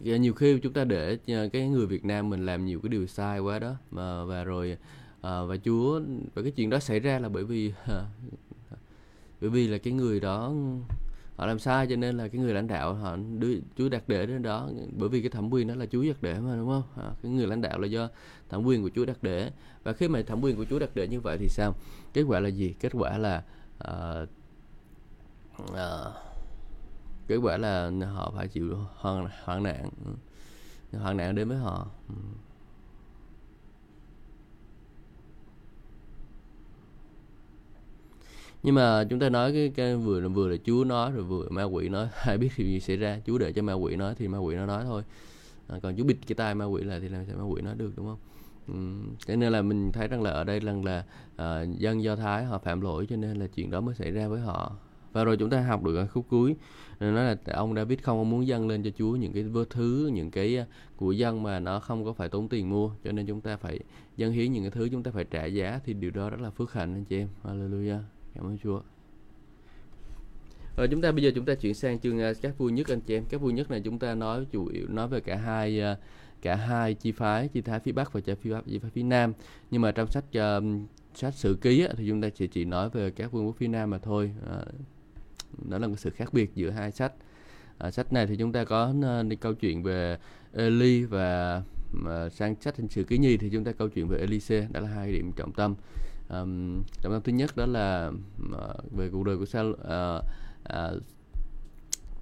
nhiều 0.00 0.34
khi 0.34 0.58
chúng 0.58 0.72
ta 0.72 0.84
để 0.84 1.18
cái 1.52 1.68
người 1.68 1.86
Việt 1.86 2.04
Nam 2.04 2.30
mình 2.30 2.46
làm 2.46 2.66
nhiều 2.66 2.80
cái 2.82 2.88
điều 2.88 3.06
sai 3.06 3.38
quá 3.38 3.58
đó 3.58 3.74
mà 3.90 4.24
và 4.24 4.44
rồi 4.44 4.76
à, 5.20 5.42
và 5.42 5.56
Chúa 5.64 6.00
và 6.34 6.42
cái 6.42 6.50
chuyện 6.50 6.70
đó 6.70 6.78
xảy 6.78 7.00
ra 7.00 7.18
là 7.18 7.28
bởi 7.28 7.44
vì 7.44 7.72
à, 7.86 8.04
bởi 9.40 9.50
vì 9.50 9.68
là 9.68 9.78
cái 9.78 9.92
người 9.92 10.20
đó 10.20 10.54
họ 11.40 11.46
làm 11.46 11.58
sai 11.58 11.86
cho 11.86 11.96
nên 11.96 12.16
là 12.16 12.28
cái 12.28 12.40
người 12.40 12.54
lãnh 12.54 12.66
đạo 12.66 12.94
họ 12.94 13.16
đưa 13.38 13.54
Chúa 13.76 13.88
đặt 13.88 14.02
để 14.06 14.26
đến 14.26 14.42
đó. 14.42 14.68
Bởi 14.92 15.08
vì 15.08 15.20
cái 15.20 15.30
thẩm 15.30 15.50
quyền 15.52 15.68
đó 15.68 15.74
là 15.74 15.86
Chúa 15.86 16.02
đặt 16.02 16.22
để 16.22 16.40
mà 16.40 16.56
đúng 16.56 16.68
không? 16.68 16.82
À, 17.04 17.10
cái 17.22 17.32
người 17.32 17.46
lãnh 17.46 17.60
đạo 17.60 17.78
là 17.78 17.86
do 17.86 18.08
thẩm 18.48 18.64
quyền 18.64 18.82
của 18.82 18.90
Chúa 18.94 19.04
đặt 19.04 19.22
để. 19.22 19.50
Và 19.82 19.92
khi 19.92 20.08
mà 20.08 20.22
thẩm 20.22 20.40
quyền 20.40 20.56
của 20.56 20.64
Chúa 20.64 20.78
đặt 20.78 20.90
để 20.94 21.08
như 21.08 21.20
vậy 21.20 21.36
thì 21.40 21.48
sao? 21.48 21.74
Kết 22.12 22.22
quả 22.22 22.40
là 22.40 22.48
gì? 22.48 22.74
Kết 22.80 22.92
quả 22.92 23.18
là 23.18 23.42
uh, 23.84 24.28
uh, 25.62 26.14
kết 27.28 27.36
quả 27.36 27.56
là 27.56 27.90
họ 28.14 28.32
phải 28.36 28.48
chịu 28.48 28.76
hoạn, 28.94 29.28
hoạn 29.44 29.62
nạn. 29.62 29.90
Ừ. 30.04 30.98
Hoạn 30.98 31.16
nạn 31.16 31.34
đến 31.34 31.48
với 31.48 31.58
họ. 31.58 31.88
Ừ. 32.08 32.14
nhưng 38.62 38.74
mà 38.74 39.04
chúng 39.04 39.18
ta 39.18 39.28
nói 39.28 39.52
cái, 39.52 39.72
cái 39.74 39.96
vừa 39.96 40.20
là 40.20 40.28
vừa 40.28 40.48
là 40.48 40.56
Chúa 40.64 40.84
nói 40.84 41.12
rồi 41.12 41.24
vừa 41.24 41.48
ma 41.48 41.64
quỷ 41.64 41.88
nói. 41.88 42.08
Ai 42.26 42.38
biết 42.38 42.48
điều 42.56 42.66
gì 42.66 42.80
xảy 42.80 42.96
ra 42.96 43.20
Chúa 43.26 43.38
để 43.38 43.52
cho 43.52 43.62
ma 43.62 43.72
quỷ 43.72 43.96
nói 43.96 44.14
thì 44.18 44.28
ma 44.28 44.38
quỷ 44.38 44.56
nó 44.56 44.66
nói 44.66 44.84
thôi. 44.84 45.02
À, 45.68 45.78
còn 45.82 45.96
Chúa 45.96 46.04
bịt 46.04 46.16
cái 46.26 46.34
tai 46.34 46.54
ma 46.54 46.64
quỷ 46.64 46.82
lại 46.82 47.00
thì 47.00 47.08
làm 47.08 47.26
sao 47.26 47.36
ma 47.36 47.44
quỷ 47.44 47.62
nói 47.62 47.74
được 47.74 47.92
đúng 47.96 48.06
không? 48.06 48.18
Ừ, 49.26 49.36
nên 49.36 49.52
là 49.52 49.62
mình 49.62 49.92
thấy 49.92 50.08
rằng 50.08 50.22
là 50.22 50.30
ở 50.30 50.44
đây 50.44 50.60
rằng 50.60 50.84
là 50.84 51.04
à, 51.36 51.62
dân 51.62 52.02
do 52.02 52.16
thái 52.16 52.44
họ 52.44 52.58
phạm 52.58 52.80
lỗi 52.80 53.06
cho 53.10 53.16
nên 53.16 53.36
là 53.36 53.46
chuyện 53.46 53.70
đó 53.70 53.80
mới 53.80 53.94
xảy 53.94 54.10
ra 54.10 54.28
với 54.28 54.40
họ. 54.40 54.72
Và 55.12 55.24
rồi 55.24 55.36
chúng 55.36 55.50
ta 55.50 55.60
học 55.60 55.84
được 55.84 55.96
ở 55.96 56.06
khúc 56.06 56.26
cuối 56.30 56.56
nói 57.00 57.12
là 57.12 57.36
ông 57.46 57.74
David 57.74 57.98
không 58.02 58.30
muốn 58.30 58.46
dâng 58.46 58.68
lên 58.68 58.82
cho 58.82 58.90
Chúa 58.98 59.16
những 59.16 59.32
cái 59.32 59.42
vơ 59.42 59.64
thứ 59.70 60.10
những 60.12 60.30
cái 60.30 60.58
à, 60.58 60.66
của 60.96 61.12
dân 61.12 61.42
mà 61.42 61.60
nó 61.60 61.80
không 61.80 62.04
có 62.04 62.12
phải 62.12 62.28
tốn 62.28 62.48
tiền 62.48 62.70
mua. 62.70 62.90
Cho 63.04 63.12
nên 63.12 63.26
chúng 63.26 63.40
ta 63.40 63.56
phải 63.56 63.80
dâng 64.16 64.32
hiến 64.32 64.52
những 64.52 64.62
cái 64.62 64.70
thứ 64.70 64.88
chúng 64.92 65.02
ta 65.02 65.10
phải 65.10 65.24
trả 65.24 65.44
giá 65.44 65.80
thì 65.84 65.94
điều 65.94 66.10
đó 66.10 66.30
rất 66.30 66.40
là 66.40 66.50
phước 66.50 66.72
hạnh 66.72 66.94
anh 66.94 67.04
chị 67.04 67.18
em. 67.18 67.28
Hallelujah 67.44 68.00
cảm 68.34 68.44
ơn 68.44 68.58
Chúa. 68.62 68.80
Rồi 70.76 70.88
chúng 70.90 71.00
ta 71.00 71.12
bây 71.12 71.22
giờ 71.22 71.30
chúng 71.34 71.44
ta 71.44 71.54
chuyển 71.54 71.74
sang 71.74 72.00
chương 72.00 72.30
uh, 72.30 72.36
các 72.42 72.58
vui 72.58 72.72
nhất 72.72 72.88
anh 72.88 73.00
chị 73.00 73.16
em. 73.16 73.24
Các 73.28 73.40
vui 73.40 73.52
nhất 73.52 73.70
này 73.70 73.80
chúng 73.84 73.98
ta 73.98 74.14
nói 74.14 74.46
chủ 74.52 74.66
yếu 74.66 74.88
nói 74.88 75.08
về 75.08 75.20
cả 75.20 75.36
hai 75.36 75.82
uh, 75.92 75.98
cả 76.42 76.54
hai 76.54 76.94
chi 76.94 77.12
phái 77.12 77.48
chi 77.48 77.60
phái 77.60 77.80
phía 77.80 77.92
bắc 77.92 78.12
và 78.12 78.20
chi 78.20 78.34
phái 78.34 78.62
chi 78.66 78.78
phái 78.78 78.90
phía 78.90 79.02
nam. 79.02 79.32
Nhưng 79.70 79.82
mà 79.82 79.92
trong 79.92 80.10
sách 80.10 80.24
uh, 80.38 80.64
sách 81.14 81.34
sử 81.34 81.58
ký 81.60 81.84
á, 81.84 81.94
thì 81.96 82.08
chúng 82.08 82.20
ta 82.20 82.28
chỉ 82.28 82.46
chỉ 82.46 82.64
nói 82.64 82.90
về 82.90 83.10
các 83.10 83.32
vương 83.32 83.46
quốc 83.46 83.56
phía 83.56 83.68
nam 83.68 83.90
mà 83.90 83.98
thôi. 83.98 84.30
À, 84.50 84.58
đó 85.68 85.78
là 85.78 85.86
một 85.86 85.96
sự 85.98 86.10
khác 86.10 86.34
biệt 86.34 86.54
giữa 86.54 86.70
hai 86.70 86.92
sách. 86.92 87.12
À, 87.78 87.90
sách 87.90 88.12
này 88.12 88.26
thì 88.26 88.36
chúng 88.36 88.52
ta 88.52 88.64
có 88.64 88.94
uh, 89.30 89.40
câu 89.40 89.54
chuyện 89.54 89.82
về 89.82 90.18
Eli 90.52 91.04
và 91.04 91.62
mà 91.92 92.28
sang 92.28 92.54
sách 92.60 92.76
hình 92.76 92.88
sử 92.88 93.04
ký 93.04 93.18
nhi 93.18 93.36
thì 93.36 93.50
chúng 93.50 93.64
ta 93.64 93.72
câu 93.72 93.88
chuyện 93.88 94.08
về 94.08 94.18
Elise 94.18 94.68
đó 94.72 94.80
là 94.80 94.88
hai 94.88 95.12
điểm 95.12 95.32
trọng 95.36 95.52
tâm 95.52 95.74
um, 96.30 96.82
trọng 97.02 97.12
tâm 97.12 97.22
thứ 97.22 97.32
nhất 97.32 97.56
đó 97.56 97.66
là 97.66 98.12
uh, 98.42 98.92
về 98.92 99.08
cuộc 99.12 99.24
đời 99.24 99.36
của 99.36 99.46
Sal 99.46 99.70
uh, 99.70 99.78
ờ, 99.82 100.16
uh, 100.16 100.24
ờ, 100.64 101.00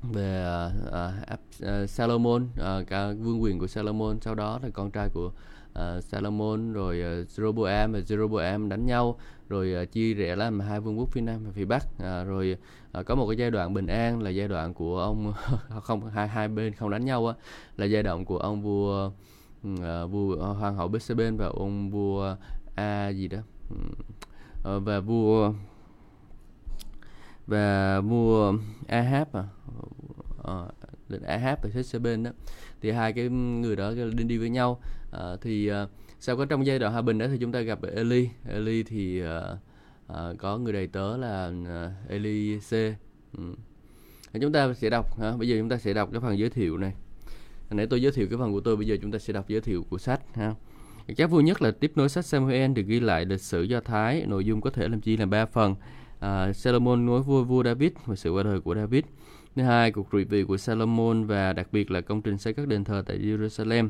về 0.03 0.45
uh, 0.89 1.39
uh, 1.63 1.91
Salomon 1.91 2.43
uh, 2.45 2.87
cả 2.87 3.13
vương 3.21 3.43
quyền 3.43 3.59
của 3.59 3.67
Salomon. 3.67 4.21
Sau 4.21 4.35
đó 4.35 4.59
là 4.63 4.69
con 4.71 4.91
trai 4.91 5.09
của 5.09 5.33
uh, 5.73 6.05
Salomon 6.05 6.73
rồi 6.73 7.23
uh, 7.23 7.29
Jeroboam 7.29 7.93
và 7.93 7.99
Jeroboam 7.99 8.69
đánh 8.69 8.87
nhau 8.87 9.19
rồi 9.49 9.75
uh, 9.83 9.93
chia 9.93 10.15
rẽ 10.15 10.37
làm 10.37 10.61
hai 10.61 10.81
vương 10.81 10.99
quốc 10.99 11.09
phía 11.13 11.21
nam 11.21 11.45
và 11.45 11.51
phía 11.55 11.65
bắc. 11.65 11.87
Uh, 11.97 12.29
rồi 12.29 12.57
uh, 12.99 13.07
có 13.07 13.15
một 13.15 13.27
cái 13.29 13.37
giai 13.37 13.51
đoạn 13.51 13.75
bình 13.75 13.87
an 13.87 14.23
là 14.23 14.31
giai 14.31 14.49
đoạn 14.49 14.75
của 14.75 15.01
ông 15.01 15.33
không 15.83 16.11
hai 16.11 16.29
hai 16.29 16.49
bên 16.49 16.75
không 16.75 16.91
đánh 16.91 17.05
nhau 17.05 17.27
á 17.27 17.35
là 17.77 17.87
giai 17.87 18.03
đoạn 18.03 18.25
của 18.25 18.39
ông 18.39 18.63
vua 18.63 19.11
uh, 19.73 20.11
vua 20.11 20.37
hoàng 20.37 20.77
hậu 20.77 20.89
Bethseben 20.89 21.37
và 21.37 21.47
ông 21.47 21.91
vua 21.91 22.37
A 22.75 23.09
gì 23.09 23.29
đó? 23.29 23.39
Ờ, 24.63 24.81
và 24.81 25.01
vua 25.01 25.53
và 27.47 28.01
vua 28.01 28.55
Ahab 28.89 29.37
à? 29.37 29.45
Uh, 30.39 31.23
Ahab 31.27 31.59
và 31.63 31.69
Jezebel 31.75 32.23
đó. 32.23 32.31
Thì 32.81 32.91
hai 32.91 33.13
cái 33.13 33.29
người 33.29 33.77
đó 33.77 33.93
đi 34.15 34.25
đi 34.25 34.39
với 34.39 34.51
nhau. 34.51 34.81
À, 35.11 35.37
thì 35.41 35.69
à, 35.69 35.87
sau 36.21 36.37
có 36.37 36.45
trong 36.45 36.67
giai 36.67 36.79
đoạn 36.79 36.93
hòa 36.93 37.03
bình 37.03 37.19
đó 37.19 37.27
thì 37.31 37.39
chúng 37.41 37.53
ta 37.53 37.61
gặp 37.61 37.79
Eli. 37.83 38.29
Eli 38.49 38.83
thì 38.83 39.23
à, 39.23 39.41
à, 40.07 40.33
có 40.39 40.59
người 40.59 40.73
đầy 40.73 40.87
tớ 40.87 41.17
là 41.17 41.53
à, 41.67 41.93
Eli 42.09 42.59
C 42.59 42.73
ừ. 43.39 43.55
chúng 44.41 44.53
ta 44.53 44.75
sẽ 44.75 44.91
đọc 44.91 45.21
ha. 45.21 45.37
bây 45.37 45.49
giờ 45.49 45.57
chúng 45.59 45.69
ta 45.69 45.79
sẽ 45.79 45.93
đọc 45.95 46.09
cái 46.13 46.21
phần 46.21 46.39
giới 46.39 46.51
thiệu 46.51 46.79
này. 46.79 46.93
Nãy 47.71 47.87
tôi 47.87 48.03
giới 48.03 48.13
thiệu 48.13 48.27
cái 48.31 48.39
phần 48.39 48.53
của 48.53 48.61
tôi 48.61 48.77
bây 48.77 48.87
giờ 48.87 48.97
chúng 49.03 49.13
ta 49.13 49.19
sẽ 49.19 49.33
đọc 49.33 49.49
giới 49.49 49.61
thiệu 49.61 49.85
của 49.91 49.99
sách 49.99 50.21
ha? 50.35 50.55
Cái 51.17 51.27
vui 51.27 51.43
nhất 51.43 51.63
là 51.63 51.71
tiếp 51.71 51.93
nối 51.95 52.09
sách 52.09 52.25
Samuel 52.25 52.73
được 52.73 52.83
ghi 52.87 53.01
lại 53.01 53.25
lịch 53.25 53.41
sử 53.41 53.63
do 53.63 53.81
Thái 53.81 54.25
nội 54.27 54.45
dung 54.45 54.61
có 54.61 54.71
thể 54.71 54.89
làm 54.89 55.01
chi 55.01 55.17
làm 55.17 55.31
ba 55.31 55.47
phần 55.47 55.75
à, 56.21 56.53
Salomon 56.53 57.07
nối 57.07 57.23
vua 57.23 57.45
vua 57.45 57.65
David 57.65 57.93
và 58.07 58.17
sự 58.17 58.31
qua 58.31 58.43
đời 58.43 58.61
của 58.61 58.75
David 58.75 59.05
Thứ 59.59 59.65
hai, 59.65 59.93
cuộc 59.93 60.11
trị 60.13 60.25
vì 60.25 60.45
của 60.45 60.57
Salomon 60.57 61.25
và 61.25 61.53
đặc 61.53 61.69
biệt 61.73 61.91
là 61.91 62.01
công 62.01 62.23
trình 62.23 62.39
xây 62.39 62.53
các 62.53 62.69
đền 62.69 62.85
thờ 62.85 63.03
tại 63.07 63.19
Jerusalem. 63.19 63.89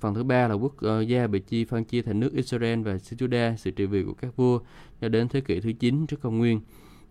Phần 0.00 0.14
thứ 0.14 0.24
ba 0.24 0.48
là 0.48 0.54
quốc 0.54 0.74
uh, 0.86 1.08
gia 1.08 1.26
bị 1.26 1.40
chi 1.40 1.64
phân 1.64 1.84
chia 1.84 2.02
thành 2.02 2.20
nước 2.20 2.32
Israel 2.32 2.82
và 2.82 2.94
Judah, 2.94 3.56
sự 3.56 3.70
trị 3.70 3.86
vì 3.86 4.02
của 4.02 4.14
các 4.14 4.36
vua 4.36 4.60
cho 5.00 5.08
đến 5.08 5.28
thế 5.28 5.40
kỷ 5.40 5.60
thứ 5.60 5.72
9 5.72 6.06
trước 6.06 6.20
công 6.20 6.38
nguyên. 6.38 6.60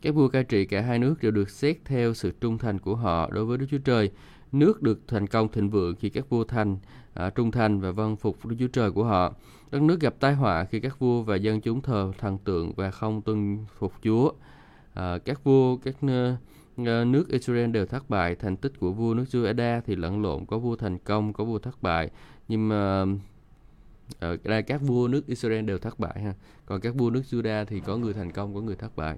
Các 0.02 0.16
vua 0.16 0.28
cai 0.28 0.44
trị 0.44 0.66
cả 0.66 0.82
hai 0.82 1.00
nước 1.00 1.16
đều 1.22 1.32
được 1.32 1.50
xét 1.50 1.78
theo 1.86 2.14
sự 2.14 2.32
trung 2.42 2.58
thành 2.58 2.80
của 2.80 2.96
họ 2.96 3.30
đối 3.32 3.46
với 3.46 3.58
Đức 3.58 3.66
Chúa 3.72 3.78
Trời. 3.78 4.12
Nước 4.52 4.82
được 4.82 5.08
thành 5.08 5.28
công 5.28 5.52
thịnh 5.52 5.70
vượng 5.70 5.96
khi 5.96 6.10
các 6.10 6.30
vua 6.30 6.44
thành 6.44 6.78
à, 7.14 7.30
trung 7.30 7.52
thành 7.52 7.80
và 7.80 7.92
vâng 7.92 8.16
phục 8.16 8.46
Đức 8.46 8.56
Chúa 8.60 8.68
Trời 8.68 8.92
của 8.92 9.04
họ. 9.04 9.34
Đất 9.72 9.82
nước 9.82 10.00
gặp 10.00 10.16
tai 10.20 10.34
họa 10.34 10.66
khi 10.66 10.80
các 10.80 11.00
vua 11.00 11.22
và 11.22 11.36
dân 11.36 11.62
chúng 11.62 11.82
thờ 11.82 12.12
thần 12.18 12.38
tượng 12.38 12.74
và 12.74 12.92
không 12.92 13.22
tuân 13.22 13.66
phục 13.78 13.94
Chúa. 14.04 14.32
À, 14.94 15.18
các 15.18 15.44
vua, 15.44 15.78
các 15.78 15.96
ờ, 16.78 17.06
nước 17.06 17.30
Israel 17.30 17.72
đều 17.72 17.86
thất 17.86 18.10
bại. 18.10 18.36
Thành 18.36 18.58
tích 18.58 18.80
của 18.80 18.92
vua 18.92 19.14
nước 19.14 19.26
Juda 19.32 19.82
thì 19.86 19.96
lẫn 19.96 20.22
lộn. 20.22 20.46
Có 20.46 20.58
vua 20.58 20.76
thành 20.76 20.98
công 20.98 21.34
có 21.34 21.44
vua 21.44 21.60
thất 21.60 21.82
bại. 21.82 22.10
Nhưng 22.48 22.68
mà 22.68 23.06
ờ, 24.20 24.30
ở 24.30 24.38
đây 24.44 24.64
các 24.64 24.82
vua 24.82 25.08
nước 25.08 25.28
Israel 25.28 25.66
đều 25.66 25.78
thất 25.78 26.00
bại 26.00 26.22
ha. 26.22 26.34
Còn 26.66 26.82
các 26.82 26.96
vua 26.96 27.10
nước 27.10 27.22
Juda 27.32 27.66
thì 27.66 27.80
có 27.80 27.98
người 27.98 28.14
thành 28.14 28.32
công 28.32 28.56
có 28.56 28.62
người 28.62 28.76
thất 28.76 28.96
bại. 28.96 29.18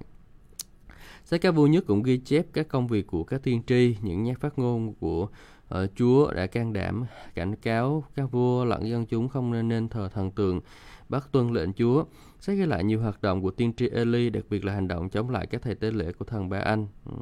Sách 1.24 1.40
các 1.40 1.50
vua 1.50 1.66
nhất 1.66 1.84
cũng 1.86 2.02
ghi 2.02 2.18
chép 2.18 2.46
các 2.52 2.68
công 2.68 2.86
việc 2.86 3.06
của 3.06 3.24
các 3.24 3.42
tiên 3.42 3.62
tri, 3.66 3.96
những 4.02 4.24
nhát 4.24 4.40
phát 4.40 4.58
ngôn 4.58 4.94
của 4.94 5.28
ở 5.68 5.86
Chúa 5.94 6.30
đã 6.32 6.46
can 6.46 6.72
đảm 6.72 7.04
cảnh 7.34 7.56
cáo 7.56 8.04
các 8.14 8.32
vua 8.32 8.64
lẫn 8.64 8.88
dân 8.88 9.06
chúng 9.06 9.28
không 9.28 9.52
nên 9.52 9.68
nên 9.68 9.88
thờ 9.88 10.08
thần 10.14 10.30
tượng, 10.30 10.60
bắt 11.08 11.28
tuân 11.32 11.52
lệnh 11.52 11.72
Chúa. 11.72 12.04
sẽ 12.40 12.54
ghi 12.54 12.66
lại 12.66 12.84
nhiều 12.84 13.00
hoạt 13.00 13.22
động 13.22 13.42
của 13.42 13.50
tiên 13.50 13.72
tri 13.76 13.88
Eli, 13.88 14.30
đặc 14.30 14.44
biệt 14.50 14.64
là 14.64 14.72
hành 14.72 14.88
động 14.88 15.08
chống 15.08 15.30
lại 15.30 15.46
các 15.46 15.62
thầy 15.62 15.74
tế 15.74 15.90
lễ 15.90 16.12
của 16.12 16.24
thần 16.24 16.48
Ba 16.48 16.58
Anh. 16.58 16.86
Ừ. 17.04 17.12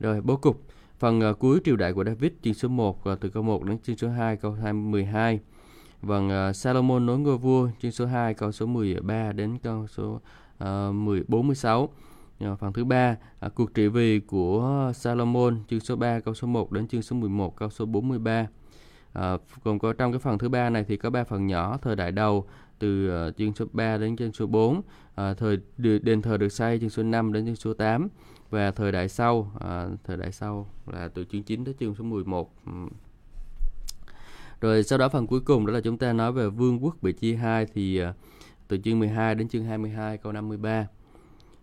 Rồi, 0.00 0.20
bố 0.20 0.36
cục. 0.36 0.62
Phần 0.98 1.30
uh, 1.30 1.38
cuối 1.38 1.60
triều 1.64 1.76
đại 1.76 1.92
của 1.92 2.04
David, 2.04 2.32
chương 2.42 2.54
số 2.54 2.68
1, 2.68 2.98
uh, 2.98 3.04
ờ, 3.04 3.16
từ 3.20 3.28
câu 3.28 3.42
1 3.42 3.64
đến 3.64 3.78
chương 3.78 3.96
số 3.96 4.08
2, 4.08 4.36
câu 4.36 4.56
12. 4.74 5.40
Vâng, 6.02 6.48
uh, 6.48 6.56
Salomon 6.56 7.06
nối 7.06 7.18
ngôi 7.18 7.38
vua, 7.38 7.68
chương 7.82 7.92
số 7.92 8.06
2, 8.06 8.34
câu 8.34 8.52
số 8.52 8.66
13 8.66 9.32
đến 9.32 9.58
câu 9.58 9.86
số 9.86 10.20
uh, 10.64 10.94
10, 10.94 11.24
46. 11.28 11.90
Ờ, 12.40 12.56
phần 12.56 12.72
thứ 12.72 12.84
ba, 12.84 13.16
à, 13.40 13.48
cuộc 13.48 13.74
trị 13.74 13.88
vì 13.88 14.20
của 14.20 14.92
Salomon, 14.94 15.58
chương 15.68 15.80
số 15.80 15.96
3, 15.96 16.20
câu 16.20 16.34
số 16.34 16.46
1 16.46 16.72
đến 16.72 16.88
chương 16.88 17.02
số 17.02 17.16
11, 17.16 17.56
câu 17.56 17.70
số 17.70 17.86
43. 17.86 18.32
À, 18.32 18.46
ờ, 19.12 19.38
còn 19.64 19.78
có 19.78 19.92
trong 19.92 20.12
cái 20.12 20.18
phần 20.18 20.38
thứ 20.38 20.48
ba 20.48 20.70
này 20.70 20.84
thì 20.88 20.96
có 20.96 21.10
ba 21.10 21.24
phần 21.24 21.46
nhỏ 21.46 21.78
thời 21.82 21.96
đại 21.96 22.12
đầu 22.12 22.46
từ 22.78 23.10
uh, 23.28 23.36
chương 23.36 23.54
số 23.54 23.64
3 23.72 23.98
đến 23.98 24.16
chương 24.16 24.32
số 24.32 24.46
4 24.46 24.82
à, 25.14 25.34
thời 25.34 25.58
đền 25.78 26.22
thờ 26.22 26.36
được 26.36 26.48
xây 26.48 26.78
chương 26.80 26.90
số 26.90 27.02
5 27.02 27.32
đến 27.32 27.46
chương 27.46 27.56
số 27.56 27.74
8 27.74 28.08
và 28.50 28.70
thời 28.70 28.92
đại 28.92 29.08
sau 29.08 29.52
à, 29.60 29.86
thời 30.04 30.16
đại 30.16 30.32
sau 30.32 30.66
là 30.86 31.08
từ 31.08 31.24
chương 31.24 31.42
9 31.42 31.64
tới 31.64 31.74
chương 31.80 31.94
số 31.94 32.04
11 32.04 32.54
rồi 34.60 34.82
sau 34.82 34.98
đó 34.98 35.08
phần 35.08 35.26
cuối 35.26 35.40
cùng 35.40 35.66
đó 35.66 35.72
là 35.72 35.80
chúng 35.80 35.98
ta 35.98 36.12
nói 36.12 36.32
về 36.32 36.48
vương 36.48 36.84
quốc 36.84 36.96
bị 37.02 37.12
chia 37.12 37.36
hai 37.36 37.66
thì 37.74 38.02
uh, 38.02 38.14
từ 38.68 38.78
chương 38.84 38.98
12 38.98 39.34
đến 39.34 39.48
chương 39.48 39.64
22 39.64 40.18
câu 40.18 40.32
53 40.32 40.86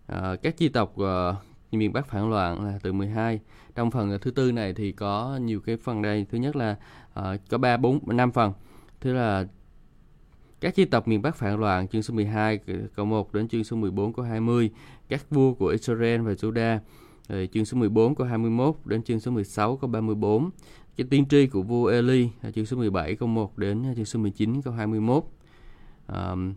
à, 0.08 0.36
các 0.42 0.58
chi 0.58 0.70
tộc 0.70 0.96
uh, 1.02 1.36
miền 1.72 1.94
Bắc 1.94 2.08
phản 2.08 2.30
loạn 2.30 2.66
là 2.66 2.80
từ 2.84 2.94
12 2.94 3.40
trong 3.76 3.92
phần 3.92 4.12
ờ, 4.12 4.18
thứ 4.18 4.32
tư 4.32 4.52
này 4.52 4.74
thì 4.74 4.92
có 4.92 5.40
nhiều 5.42 5.62
cái 5.62 5.78
phần 5.78 6.02
đây. 6.02 6.26
Thứ 6.32 6.38
nhất 6.38 6.56
là 6.56 6.76
uh, 7.20 7.26
có 7.50 7.58
3 7.58 7.78
4 7.78 8.00
5 8.18 8.32
phần. 8.32 8.54
Thứ 9.02 9.14
là 9.14 9.46
các 10.64 10.76
chi 10.76 10.86
tộc 10.86 11.08
miền 11.08 11.22
Bắc 11.22 11.36
phản 11.36 11.60
loạn 11.60 11.88
chương 11.88 12.04
số 12.04 12.14
12 12.14 12.60
câu 12.96 13.06
1 13.06 13.34
đến 13.34 13.48
chương 13.48 13.64
số 13.64 13.76
14 13.76 14.14
câu 14.14 14.26
20 14.26 14.72
các 15.10 15.30
vua 15.30 15.54
của 15.54 15.68
Israel 15.68 16.22
và 16.22 16.32
Judah 16.32 16.80
rồi 17.30 17.50
chương 17.54 17.66
số 17.66 17.78
14 17.78 18.16
câu 18.16 18.28
21 18.28 18.76
đến 18.86 19.04
chương 19.04 19.20
số 19.20 19.32
16 19.32 19.78
câu 19.78 19.90
34 19.90 20.50
cái 20.98 21.08
tiên 21.10 21.26
tri 21.26 21.48
của 21.48 21.62
vua 21.62 21.86
Eli 21.86 22.30
chương 22.56 22.66
số 22.66 22.78
17 22.78 23.16
câu 23.16 23.28
1 23.28 23.58
đến 23.58 23.84
chương 23.96 24.06
số 24.06 24.20
19 24.20 24.62
câu 24.62 24.74
21 24.74 25.24
um, 26.08 26.54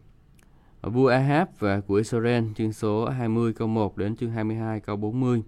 vua 0.83 1.09
Ahab 1.09 1.49
và 1.59 1.81
của 1.81 1.95
Israel 1.95 2.45
chương 2.57 2.73
số 2.73 3.09
20 3.09 3.53
câu 3.53 3.69
1 3.69 3.97
đến 3.97 4.17
chương 4.17 4.31
22 4.31 4.81
câu 4.81 4.97
40 4.97 5.43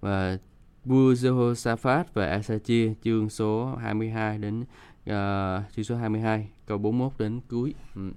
và 0.00 0.38
vua 0.84 1.12
Jehoshaphat 1.12 2.04
và 2.14 2.26
Asachia 2.26 2.92
chương 3.04 3.30
số 3.30 3.76
22 3.80 4.38
đến 4.38 4.60
uh, 4.60 5.72
chương 5.76 5.84
số 5.84 5.96
22 5.96 6.48
câu 6.66 6.78
41 6.78 7.12
đến 7.18 7.40
cuối 7.48 7.74
ừ. 7.94 8.10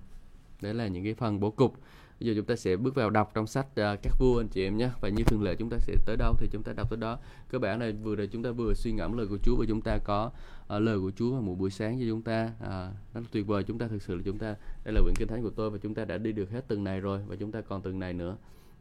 đấy 0.62 0.74
là 0.74 0.88
những 0.88 1.04
cái 1.04 1.14
phần 1.14 1.40
bố 1.40 1.52
cục 1.52 1.74
bây 2.20 2.30
giờ 2.30 2.34
chúng 2.36 2.46
ta 2.46 2.56
sẽ 2.56 2.76
bước 2.76 2.96
vào 2.96 3.10
đọc 3.10 3.32
trong 3.34 3.48
sách 3.48 3.66
uh, 3.66 4.00
các 4.04 4.14
vua 4.20 4.42
anh 4.42 4.48
chị 4.48 4.64
em 4.64 4.78
nhé. 4.78 4.90
Và 5.02 5.10
như 5.10 5.24
thường 5.24 5.44
lệ 5.44 5.56
chúng 5.56 5.70
ta 5.70 5.78
sẽ 5.80 5.96
tới 6.06 6.18
đâu 6.18 6.36
thì 6.40 6.48
chúng 6.52 6.64
ta 6.64 6.74
đọc 6.74 6.90
tới 6.90 6.98
đó. 6.98 7.20
Cơ 7.50 7.60
bản 7.60 7.80
này 7.80 7.92
vừa 7.92 8.16
rồi 8.16 8.28
chúng 8.28 8.44
ta 8.44 8.52
vừa 8.52 8.74
suy 8.74 8.92
ngẫm 8.92 9.18
lời 9.18 9.28
của 9.28 9.38
Chúa 9.44 9.56
và 9.56 9.66
chúng 9.68 9.82
ta 9.82 9.98
có 10.04 10.32
uh, 10.76 10.82
lời 10.82 11.00
của 11.00 11.12
Chúa 11.16 11.32
vào 11.32 11.42
một 11.42 11.56
buổi 11.60 11.70
sáng 11.70 12.00
cho 12.00 12.06
chúng 12.10 12.22
ta. 12.22 12.52
À, 12.62 12.92
rất 13.14 13.22
tuyệt 13.32 13.48
vời. 13.48 13.64
Chúng 13.64 13.78
ta 13.78 13.88
thực 13.88 14.02
sự 14.02 14.16
là 14.16 14.22
chúng 14.26 14.38
ta 14.38 14.56
đây 14.86 14.94
là 14.94 15.02
quyển 15.02 15.16
kinh 15.18 15.28
thánh 15.28 15.44
của 15.44 15.50
tôi 15.50 15.70
và 15.70 15.78
chúng 15.78 15.94
ta 15.94 16.06
đã 16.06 16.18
đi 16.18 16.32
được 16.32 16.52
hết 16.52 16.66
từng 16.68 16.84
này 16.84 17.00
rồi 17.00 17.20
và 17.28 17.36
chúng 17.36 17.52
ta 17.52 17.62
còn 17.62 17.82
từng 17.82 18.00
này 18.00 18.14
nữa. 18.14 18.38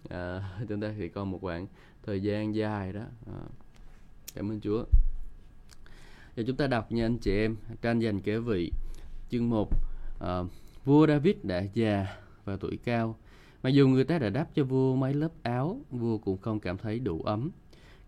À, 0.08 0.50
chúng 0.68 0.80
ta 0.80 0.92
thì 0.98 1.08
còn 1.08 1.30
một 1.30 1.38
khoảng 1.40 1.66
thời 2.06 2.22
gian 2.22 2.54
dài 2.54 2.92
đó. 2.92 3.02
À, 3.26 3.40
cảm 4.34 4.50
ơn 4.50 4.60
Chúa. 4.60 4.84
Giờ 6.36 6.44
chúng 6.46 6.56
ta 6.56 6.66
đọc 6.66 6.92
nha 6.92 7.06
anh 7.06 7.18
chị 7.18 7.36
em 7.36 7.56
tranh 7.82 8.00
giành 8.00 8.20
kế 8.20 8.38
vị 8.38 8.72
chương 9.30 9.50
1 9.50 9.70
à, 10.20 10.38
vua 10.84 11.06
David 11.06 11.36
đã 11.42 11.62
già 11.74 12.06
và 12.44 12.56
tuổi 12.56 12.78
cao. 12.84 13.16
Mặc 13.62 13.70
dù 13.70 13.88
người 13.88 14.04
ta 14.04 14.18
đã 14.18 14.30
đắp 14.30 14.54
cho 14.54 14.64
vua 14.64 14.96
mấy 14.96 15.14
lớp 15.14 15.32
áo, 15.42 15.80
vua 15.90 16.18
cũng 16.18 16.38
không 16.38 16.60
cảm 16.60 16.78
thấy 16.78 16.98
đủ 16.98 17.22
ấm. 17.22 17.50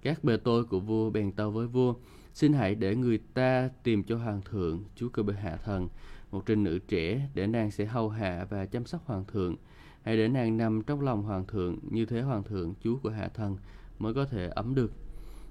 Các 0.03 0.25
bề 0.25 0.37
tôi 0.37 0.65
của 0.65 0.81
vua 0.81 1.11
bèn 1.11 1.33
tâu 1.33 1.51
với 1.51 1.67
vua, 1.67 1.95
xin 2.35 2.53
hãy 2.53 2.75
để 2.75 2.97
người 2.97 3.19
ta 3.35 3.71
tìm 3.83 4.03
cho 4.03 4.17
hoàng 4.17 4.41
thượng, 4.51 4.85
chúa 4.97 5.09
cơ 5.09 5.23
bệ 5.23 5.35
hạ 5.35 5.57
thần, 5.65 5.89
một 6.31 6.47
trinh 6.47 6.65
nữ 6.65 6.79
trẻ 6.79 7.29
để 7.35 7.47
nàng 7.47 7.71
sẽ 7.71 7.85
hầu 7.85 8.09
hạ 8.09 8.47
và 8.51 8.67
chăm 8.67 8.85
sóc 8.85 9.03
hoàng 9.07 9.25
thượng. 9.25 9.57
Hãy 10.03 10.17
để 10.17 10.29
nàng 10.29 10.57
nằm 10.57 10.83
trong 10.83 11.01
lòng 11.01 11.23
hoàng 11.23 11.47
thượng, 11.47 11.79
như 11.91 12.07
thế 12.07 12.21
hoàng 12.21 12.43
thượng, 12.43 12.75
chúa 12.85 12.97
của 12.97 13.11
hạ 13.11 13.29
thần 13.29 13.57
mới 13.99 14.15
có 14.15 14.25
thể 14.25 14.49
ấm 14.49 14.75
được. 14.75 14.93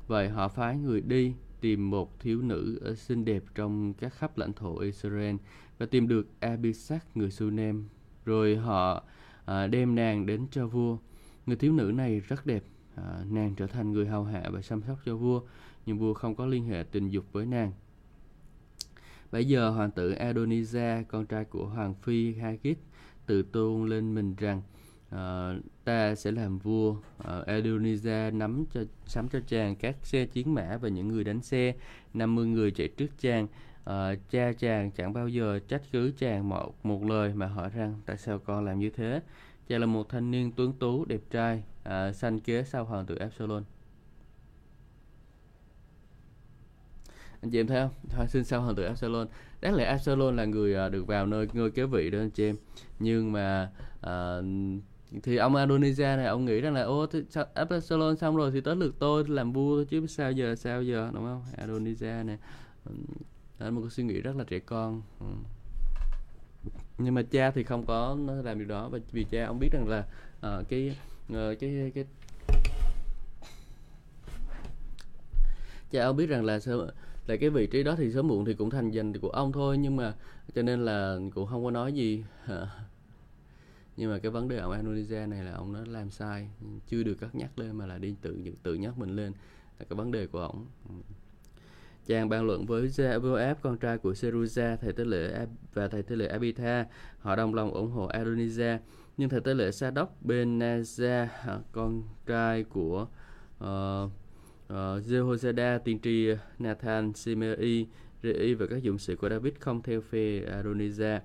Vậy 0.08 0.30
họ 0.30 0.48
phái 0.48 0.78
người 0.78 1.02
đi 1.02 1.34
tìm 1.62 1.90
một 1.90 2.20
thiếu 2.20 2.42
nữ 2.42 2.94
xinh 2.98 3.26
đẹp 3.26 3.44
trong 3.56 3.94
các 3.94 4.14
khắp 4.14 4.38
lãnh 4.38 4.54
thổ 4.54 4.78
Israel 4.78 5.36
và 5.78 5.86
tìm 5.86 6.08
được 6.08 6.28
Abisak 6.40 7.18
người 7.18 7.32
Sunem. 7.32 7.88
Rồi 8.26 8.56
họ 8.56 9.04
à, 9.50 9.68
đem 9.68 9.96
nàng 9.96 10.26
đến 10.26 10.48
cho 10.52 10.68
vua. 10.68 10.98
Người 11.46 11.56
thiếu 11.56 11.74
nữ 11.74 11.92
này 11.96 12.20
rất 12.20 12.46
đẹp, 12.46 12.64
à, 12.96 13.04
nàng 13.30 13.56
trở 13.56 13.68
thành 13.68 13.92
người 13.92 14.08
hầu 14.08 14.24
hạ 14.24 14.44
và 14.52 14.62
chăm 14.62 14.82
sóc 14.82 14.98
cho 15.06 15.16
vua, 15.16 15.42
nhưng 15.86 15.98
vua 15.98 16.14
không 16.14 16.36
có 16.36 16.46
liên 16.46 16.66
hệ 16.66 16.84
tình 16.92 17.10
dục 17.10 17.26
với 17.32 17.46
nàng. 17.46 17.72
Bây 19.32 19.46
giờ 19.46 19.70
hoàng 19.70 19.92
tử 19.92 20.14
Adoniza, 20.14 21.04
con 21.04 21.26
trai 21.26 21.46
của 21.46 21.66
hoàng 21.66 21.94
phi 21.94 22.34
Hagit, 22.34 22.78
tự 23.26 23.42
tôn 23.42 23.90
lên 23.90 24.16
mình 24.16 24.36
rằng 24.36 24.62
uh, 25.16 25.64
ta 25.84 26.16
sẽ 26.16 26.32
làm 26.32 26.58
vua. 26.58 26.92
Uh, 26.92 27.48
Adonijah 27.48 28.38
nắm 28.38 28.66
cho 28.74 28.84
sắm 29.06 29.28
cho 29.28 29.40
chàng 29.48 29.76
các 29.76 29.96
xe 30.04 30.26
chiến 30.26 30.54
mã 30.54 30.78
và 30.82 30.90
những 30.90 31.08
người 31.08 31.24
đánh 31.24 31.42
xe, 31.42 31.76
50 32.14 32.48
người 32.48 32.72
chạy 32.72 32.88
trước 32.88 33.10
chàng. 33.20 33.48
Uh, 33.90 34.20
cha 34.30 34.52
chàng 34.60 34.92
chẳng 34.92 35.14
bao 35.14 35.28
giờ 35.28 35.60
trách 35.68 35.82
cứ 35.92 36.12
chàng 36.18 36.50
một 36.50 36.86
một 36.86 37.04
lời 37.04 37.34
mà 37.34 37.48
hỏi 37.48 37.70
rằng 37.76 37.96
tại 38.06 38.18
sao 38.18 38.40
con 38.40 38.66
làm 38.66 38.80
như 38.80 38.90
thế. 38.90 39.22
Chàng 39.68 39.80
là 39.80 39.86
một 39.86 40.10
thanh 40.10 40.32
niên 40.32 40.52
tuấn 40.52 40.74
tú, 40.74 41.06
đẹp 41.06 41.22
trai, 41.32 41.64
uh, 41.86 42.16
sanh 42.16 42.40
kế 42.40 42.64
sau 42.64 42.86
hoàng 42.86 43.06
tử 43.06 43.16
Absalom. 43.16 43.64
anh 47.42 47.52
chị 47.52 47.60
em 47.60 47.68
thấy 47.68 47.82
không? 47.82 47.92
Thôi 48.10 48.26
xin 48.28 48.44
sau 48.44 48.62
hoàng 48.62 48.76
tử 48.76 48.84
Absalom. 48.84 49.28
Đáng 49.62 49.76
lẽ 49.76 49.86
Absalom 49.86 50.38
là 50.38 50.46
người 50.46 50.86
uh, 50.86 50.92
được 50.92 51.08
vào 51.08 51.26
nơi 51.26 51.48
ngôi 51.54 51.72
kế 51.72 51.86
vị 51.86 52.10
đó 52.10 52.20
anh 52.20 52.30
chị 52.30 52.50
em. 52.50 52.56
Nhưng 53.00 53.32
mà 53.32 53.72
uh, 54.00 54.46
thì 55.24 55.38
ông 55.38 55.56
Adonijah 55.56 56.18
này 56.18 56.26
ông 56.26 56.46
nghĩ 56.46 56.62
rằng 56.62 56.74
là 56.74 56.82
ô 56.82 57.06
Absalom 57.54 58.16
xong 58.16 58.36
rồi 58.36 58.52
thì 58.52 58.62
tới 58.62 58.76
lượt 58.76 58.96
tôi 59.00 59.28
làm 59.28 59.52
vua 59.54 59.84
chứ 59.84 60.08
sao 60.08 60.32
giờ 60.32 60.56
sao 60.56 60.84
giờ? 60.84 61.12
Đúng 61.14 61.24
không? 61.24 61.44
Adonijah 61.58 62.26
này 62.26 62.38
đó 63.60 63.72
một 63.72 63.82
cái 63.82 63.90
suy 63.90 64.04
nghĩ 64.04 64.22
rất 64.22 64.36
là 64.36 64.44
trẻ 64.44 64.60
con. 64.60 65.02
Ừ. 65.20 65.26
nhưng 66.98 67.14
mà 67.14 67.22
cha 67.32 67.52
thì 67.52 67.64
không 67.64 67.86
có 67.86 68.18
làm 68.44 68.60
điều 68.60 68.68
đó 68.68 68.90
và 68.90 69.00
vì 69.12 69.24
cha 69.24 69.46
ông 69.46 69.60
biết 69.60 69.70
rằng 69.72 69.88
là 69.88 70.06
uh, 70.38 70.70
cái 70.70 70.96
uh, 71.34 71.60
cái 71.60 71.92
cái 71.96 72.06
cha 75.92 76.06
ông 76.06 76.16
biết 76.16 76.26
rằng 76.26 76.46
là 76.46 76.60
là 77.28 77.36
cái 77.36 77.50
vị 77.50 77.68
trí 77.68 77.84
đó 77.84 77.96
thì 77.98 78.12
sớm 78.12 78.28
muộn 78.28 78.46
thì 78.46 78.54
cũng 78.54 78.70
thành 78.70 78.92
dành 78.92 79.20
của 79.20 79.30
ông 79.30 79.52
thôi 79.52 79.78
nhưng 79.78 79.96
mà 79.96 80.14
cho 80.56 80.62
nên 80.62 80.86
là 80.86 81.18
cũng 81.36 81.48
không 81.48 81.64
có 81.64 81.72
nói 81.72 81.94
gì. 81.94 82.24
Nhưng 83.98 84.12
mà 84.12 84.20
cái 84.20 84.32
vấn 84.32 84.48
đề 84.48 84.58
ông 84.58 84.72
Indonesia 84.72 85.26
này 85.28 85.44
là 85.44 85.54
ông 85.54 85.74
nó 85.74 85.80
làm 85.88 86.12
sai 86.12 86.50
chưa 86.88 87.04
được 87.04 87.16
cắt 87.16 87.36
nhắc 87.36 87.60
lên 87.60 87.76
mà 87.76 87.86
là 87.86 87.98
đi 87.98 88.16
tự 88.22 88.38
tự 88.64 88.74
nhắc 88.74 88.98
mình 88.98 89.16
lên. 89.16 89.34
Là 89.80 89.86
cái 89.90 89.98
vấn 89.98 90.12
đề 90.12 90.28
của 90.28 90.40
ông. 90.40 90.68
Ừ 90.90 90.96
chàng 92.10 92.30
bàn 92.30 92.48
luận 92.48 92.66
với 92.66 92.88
Joab 92.88 93.56
con 93.62 93.78
trai 93.78 93.98
của 93.98 94.12
Seruza 94.12 94.78
thầy 94.78 94.94
tế 94.94 95.06
lễ 95.06 95.46
và 95.74 95.88
thầy 95.88 96.04
tế 96.04 96.16
lễ 96.16 96.28
Abitha 96.28 96.86
họ 97.20 97.36
đồng 97.36 97.54
lòng 97.54 97.74
ủng 97.74 97.92
hộ 97.92 98.08
Adonijah 98.08 98.78
nhưng 99.18 99.30
thầy 99.30 99.42
tế 99.42 99.54
lễ 99.54 99.72
Sadok 99.72 100.16
Benaza, 100.26 101.28
con 101.72 102.04
trai 102.26 102.64
của 102.64 103.08
uh, 103.64 104.12
uh, 104.74 105.84
tiên 105.84 106.00
tri 106.04 106.28
Nathan 106.60 107.14
Simei 107.14 107.88
Rei 108.24 108.54
và 108.54 108.66
các 108.70 108.82
dũng 108.84 108.98
sĩ 108.98 109.16
của 109.16 109.30
David 109.30 109.54
không 109.60 109.82
theo 109.82 110.02
phe 110.02 110.40
Adonijah. 110.62 111.20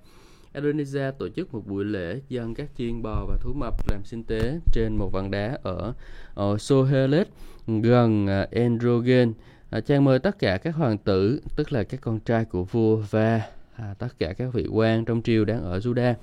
Adonijah 0.54 1.12
tổ 1.12 1.28
chức 1.28 1.54
một 1.54 1.66
buổi 1.66 1.84
lễ 1.84 2.20
dân 2.28 2.54
các 2.54 2.68
chiên 2.76 3.02
bò 3.02 3.26
và 3.28 3.36
thú 3.40 3.52
mập 3.54 3.74
làm 3.90 4.04
sinh 4.04 4.24
tế 4.24 4.58
trên 4.72 4.96
một 4.96 5.12
vạn 5.12 5.30
đá 5.30 5.58
ở, 5.62 5.92
ở 6.34 6.58
Sohelet 6.58 7.28
gần 7.66 8.24
uh, 8.24 8.50
Androgen. 8.50 9.32
À, 9.74 9.80
chàng 9.80 10.04
mời 10.04 10.18
tất 10.18 10.38
cả 10.38 10.58
các 10.58 10.74
hoàng 10.74 10.98
tử, 10.98 11.40
tức 11.56 11.72
là 11.72 11.82
các 11.82 12.00
con 12.00 12.20
trai 12.20 12.44
của 12.44 12.64
vua 12.64 12.96
và 12.96 13.42
à, 13.76 13.94
tất 13.98 14.08
cả 14.18 14.32
các 14.32 14.52
vị 14.52 14.66
quan 14.72 15.04
trong 15.04 15.22
triều 15.22 15.44
đang 15.44 15.62
ở 15.62 15.78
Judah. 15.78 16.14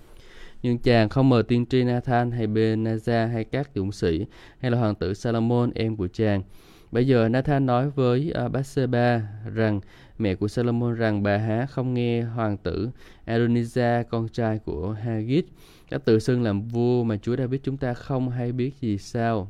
Nhưng 0.64 0.78
chàng 0.78 1.10
không 1.10 1.30
mời 1.30 1.44
tiên 1.44 1.66
tri 1.66 1.84
Nathan 1.84 2.32
hay 2.32 2.48
Benaza 2.48 3.28
hay 3.28 3.44
các 3.44 3.70
dũng 3.76 3.92
sĩ 3.92 4.26
hay 4.60 4.72
là 4.72 4.78
hoàng 4.78 4.96
tử 4.96 5.14
Salomon 5.14 5.72
em 5.76 5.96
của 5.96 6.08
chàng. 6.08 6.44
Bây 6.92 7.08
giờ 7.08 7.30
Nathan 7.30 7.66
nói 7.66 7.90
với 7.90 8.34
uh, 8.46 8.52
Bathsheba 8.52 9.22
rằng 9.54 9.82
mẹ 10.18 10.36
của 10.36 10.48
Salomon 10.48 10.94
rằng 10.94 11.24
bà 11.24 11.38
há 11.38 11.66
không 11.66 11.94
nghe 11.94 12.22
hoàng 12.22 12.58
tử 12.58 12.90
Adonijah 13.26 14.04
con 14.04 14.28
trai 14.30 14.60
của 14.60 14.92
Hagit 14.92 15.46
đã 15.92 15.98
tự 15.98 16.20
xưng 16.20 16.44
làm 16.44 16.62
vua 16.62 17.04
mà 17.04 17.18
Chúa 17.18 17.36
David 17.36 17.62
chúng 17.64 17.78
ta 17.78 17.94
không 17.94 18.30
hay 18.30 18.52
biết 18.52 18.72
gì 18.82 18.98
sao. 18.98 19.50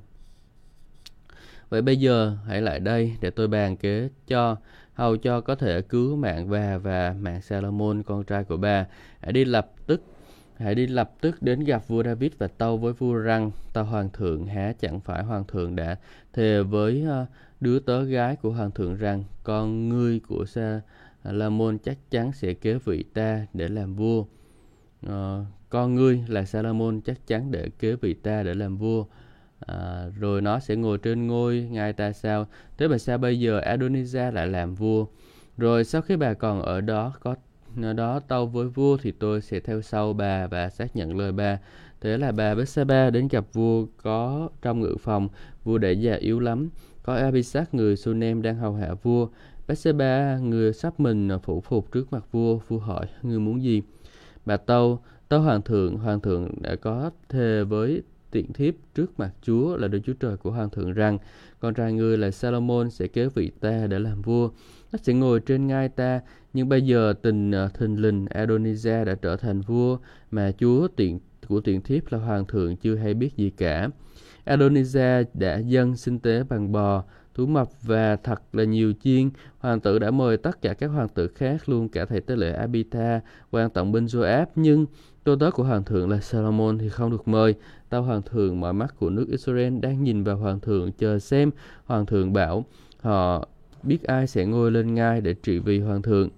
Vậy 1.71 1.81
bây 1.81 1.97
giờ 1.97 2.37
hãy 2.45 2.61
lại 2.61 2.79
đây 2.79 3.15
để 3.21 3.29
tôi 3.29 3.47
bàn 3.47 3.77
kế 3.77 4.09
cho 4.27 4.57
hầu 4.93 5.17
cho 5.17 5.41
có 5.41 5.55
thể 5.55 5.81
cứu 5.81 6.15
mạng 6.15 6.49
bà 6.49 6.77
và 6.77 7.15
mạng 7.19 7.41
Salomon 7.41 8.03
con 8.03 8.23
trai 8.23 8.43
của 8.43 8.57
bà. 8.57 8.85
Hãy 9.19 9.33
đi 9.33 9.45
lập 9.45 9.71
tức 9.87 10.01
hãy 10.55 10.75
đi 10.75 10.87
lập 10.87 11.11
tức 11.21 11.41
đến 11.41 11.59
gặp 11.59 11.87
vua 11.87 12.03
David 12.03 12.31
và 12.37 12.47
tâu 12.47 12.77
với 12.77 12.93
vua 12.93 13.13
rằng 13.13 13.51
ta 13.73 13.81
hoàng 13.81 14.09
thượng 14.13 14.45
há 14.45 14.73
chẳng 14.79 14.99
phải 14.99 15.23
hoàng 15.23 15.43
thượng 15.47 15.75
đã 15.75 15.95
thề 16.33 16.63
với 16.63 17.03
ờ, 17.07 17.25
đứa 17.59 17.79
tớ 17.79 18.03
gái 18.03 18.35
của 18.35 18.51
hoàng 18.51 18.71
thượng 18.71 18.95
rằng 18.95 19.23
con 19.43 19.89
ngươi 19.89 20.19
của 20.19 20.45
Salomon 21.23 21.77
chắc 21.77 21.97
chắn 22.11 22.31
sẽ 22.31 22.53
kế 22.53 22.73
vị 22.85 23.03
ta 23.13 23.45
để 23.53 23.69
làm 23.69 23.95
vua. 23.95 24.25
Uh, 25.05 25.45
con 25.69 25.95
ngươi 25.95 26.23
là 26.27 26.45
Salomon 26.45 27.01
chắc 27.01 27.27
chắn 27.27 27.51
để 27.51 27.69
kế 27.79 27.95
vị 27.95 28.13
ta 28.13 28.43
để 28.43 28.53
làm 28.53 28.77
vua 28.77 29.05
à, 29.67 30.05
rồi 30.19 30.41
nó 30.41 30.59
sẽ 30.59 30.75
ngồi 30.75 30.97
trên 30.97 31.27
ngôi 31.27 31.67
ngài 31.71 31.93
ta 31.93 32.13
sao? 32.13 32.47
Thế 32.77 32.87
mà 32.87 32.97
sao 32.97 33.17
bây 33.17 33.39
giờ 33.39 33.61
Adonijah 33.61 34.31
lại 34.31 34.47
làm 34.47 34.75
vua? 34.75 35.05
Rồi 35.57 35.83
sau 35.83 36.01
khi 36.01 36.15
bà 36.15 36.33
còn 36.33 36.61
ở 36.61 36.81
đó 36.81 37.13
có 37.19 37.35
ở 37.81 37.93
đó 37.93 38.19
tâu 38.19 38.45
với 38.45 38.67
vua 38.67 38.97
thì 38.97 39.11
tôi 39.11 39.41
sẽ 39.41 39.59
theo 39.59 39.81
sau 39.81 40.13
bà 40.13 40.47
và 40.47 40.69
xác 40.69 40.95
nhận 40.95 41.17
lời 41.17 41.31
bà. 41.31 41.59
Thế 42.01 42.17
là 42.17 42.31
bà 42.31 42.55
Bethsaba 42.55 43.09
đến 43.09 43.27
gặp 43.27 43.45
vua 43.53 43.85
có 44.03 44.49
trong 44.61 44.79
ngự 44.79 44.95
phòng. 44.99 45.29
Vua 45.63 45.77
để 45.77 45.93
già 45.93 46.13
yếu 46.13 46.39
lắm. 46.39 46.69
Có 47.03 47.15
Abisak 47.15 47.73
người 47.73 47.95
Sunem 47.95 48.41
đang 48.41 48.55
hầu 48.55 48.73
hạ 48.73 48.93
vua. 49.03 49.27
Bethsaba 49.67 50.37
người 50.37 50.73
sắp 50.73 50.99
mình 50.99 51.29
phủ 51.43 51.61
phục 51.61 51.91
trước 51.91 52.13
mặt 52.13 52.25
vua 52.31 52.57
vua 52.57 52.77
hỏi 52.77 53.05
người 53.21 53.39
muốn 53.39 53.63
gì? 53.63 53.81
Bà 54.45 54.57
tâu 54.57 54.99
tâu 55.29 55.41
hoàng 55.41 55.61
thượng 55.61 55.97
hoàng 55.97 56.19
thượng 56.19 56.61
đã 56.61 56.75
có 56.75 57.11
thề 57.29 57.63
với 57.63 58.01
tiện 58.31 58.53
thiếp 58.53 58.73
trước 58.95 59.19
mặt 59.19 59.31
Chúa 59.41 59.77
là 59.77 59.88
Đức 59.88 60.00
Chúa 60.05 60.13
Trời 60.13 60.38
của 60.38 60.51
Hoàng 60.51 60.69
thượng 60.69 60.93
rằng 60.93 61.17
con 61.59 61.73
trai 61.73 61.93
ngươi 61.93 62.17
là 62.17 62.31
Salomon 62.31 62.89
sẽ 62.89 63.07
kế 63.07 63.27
vị 63.27 63.51
ta 63.59 63.88
để 63.88 64.00
làm 64.00 64.21
vua. 64.21 64.50
Nó 64.91 65.00
sẽ 65.03 65.13
ngồi 65.13 65.39
trên 65.39 65.67
ngai 65.67 65.89
ta, 65.89 66.21
nhưng 66.53 66.69
bây 66.69 66.81
giờ 66.81 67.13
tình 67.21 67.51
ờ, 67.51 67.69
thình 67.73 68.01
lình 68.01 68.25
Adonijah 68.25 69.05
đã 69.05 69.15
trở 69.15 69.38
thành 69.38 69.61
vua 69.61 69.97
mà 70.31 70.51
Chúa 70.59 70.88
tiện 70.88 71.19
của 71.47 71.61
tiện 71.61 71.81
thiếp 71.81 72.11
là 72.11 72.17
Hoàng 72.17 72.45
thượng 72.45 72.77
chưa 72.77 72.95
hay 72.95 73.13
biết 73.13 73.38
gì 73.38 73.50
cả. 73.50 73.89
Adonijah 74.45 75.25
đã 75.33 75.57
dâng 75.57 75.95
sinh 75.95 76.19
tế 76.19 76.43
bằng 76.43 76.71
bò, 76.71 77.03
thú 77.33 77.45
mập 77.45 77.67
và 77.81 78.15
thật 78.15 78.41
là 78.53 78.63
nhiều 78.63 78.93
chiên. 79.03 79.29
Hoàng 79.59 79.79
tử 79.79 80.00
đã 80.00 80.11
mời 80.11 80.38
tất 80.38 80.61
cả 80.61 80.73
các 80.73 80.88
hoàng 80.88 81.07
tử 81.09 81.27
khác 81.27 81.69
luôn 81.69 81.89
cả 81.89 82.05
thầy 82.05 82.21
tế 82.21 82.35
lễ 82.35 82.51
Abita, 82.51 83.21
quan 83.51 83.69
tổng 83.69 83.91
binh 83.91 84.05
Joab, 84.05 84.45
nhưng 84.55 84.85
Tôi 85.23 85.37
tớ 85.39 85.51
của 85.51 85.63
hoàng 85.63 85.83
thượng 85.83 86.09
là 86.09 86.19
Salomon 86.19 86.77
thì 86.77 86.89
không 86.89 87.11
được 87.11 87.27
mời. 87.27 87.55
Tao 87.89 88.03
hoàng 88.03 88.21
thượng 88.21 88.59
mọi 88.59 88.73
mắt 88.73 88.95
của 88.99 89.09
nước 89.09 89.25
Israel 89.31 89.79
đang 89.79 90.03
nhìn 90.03 90.23
vào 90.23 90.37
hoàng 90.37 90.59
thượng 90.59 90.91
chờ 90.91 91.19
xem. 91.19 91.51
Hoàng 91.85 92.05
thượng 92.05 92.33
bảo 92.33 92.65
họ 93.01 93.47
biết 93.83 94.03
ai 94.03 94.27
sẽ 94.27 94.45
ngồi 94.45 94.71
lên 94.71 94.93
ngai 94.93 95.21
để 95.21 95.33
trị 95.33 95.59
vì 95.59 95.79
hoàng 95.79 96.01
thượng 96.01 96.29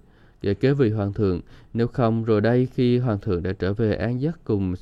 để 0.42 0.54
kế 0.54 0.72
vị 0.74 0.90
hoàng 0.90 1.12
thượng. 1.12 1.40
Nếu 1.74 1.86
không, 1.86 2.24
rồi 2.24 2.40
đây 2.40 2.68
khi 2.74 2.98
hoàng 2.98 3.18
thượng 3.18 3.42
đã 3.42 3.52
trở 3.52 3.72
về 3.72 3.96
an 3.96 4.20
giấc 4.20 4.44
cùng 4.44 4.74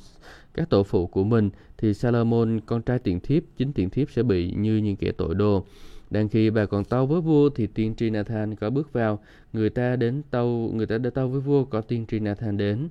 các 0.53 0.69
tổ 0.69 0.83
phụ 0.83 1.07
của 1.07 1.23
mình, 1.23 1.49
thì 1.77 1.93
Salomon, 1.93 2.59
con 2.65 2.81
trai 2.81 2.99
tiện 2.99 3.19
thiếp, 3.19 3.43
chính 3.57 3.73
tiện 3.73 3.89
thiếp 3.89 4.11
sẽ 4.11 4.23
bị 4.23 4.53
như 4.57 4.77
những 4.77 4.95
kẻ 4.95 5.11
tội 5.17 5.35
đồ. 5.35 5.65
Đang 6.09 6.29
khi 6.29 6.49
bà 6.49 6.65
còn 6.65 6.85
tâu 6.85 7.05
với 7.05 7.21
vua 7.21 7.49
thì 7.49 7.67
tiên 7.67 7.95
tri 7.95 8.09
Nathan 8.09 8.55
có 8.55 8.69
bước 8.69 8.93
vào, 8.93 9.19
người 9.53 9.69
ta 9.69 9.95
đến 9.95 10.21
tâu, 10.31 10.71
người 10.73 10.85
ta 10.85 10.97
đã 10.97 11.09
tâu 11.09 11.27
với 11.27 11.41
vua 11.41 11.65
có 11.65 11.81
tiên 11.81 12.05
tri 12.05 12.19
Nathan 12.19 12.57
đến. 12.57 12.87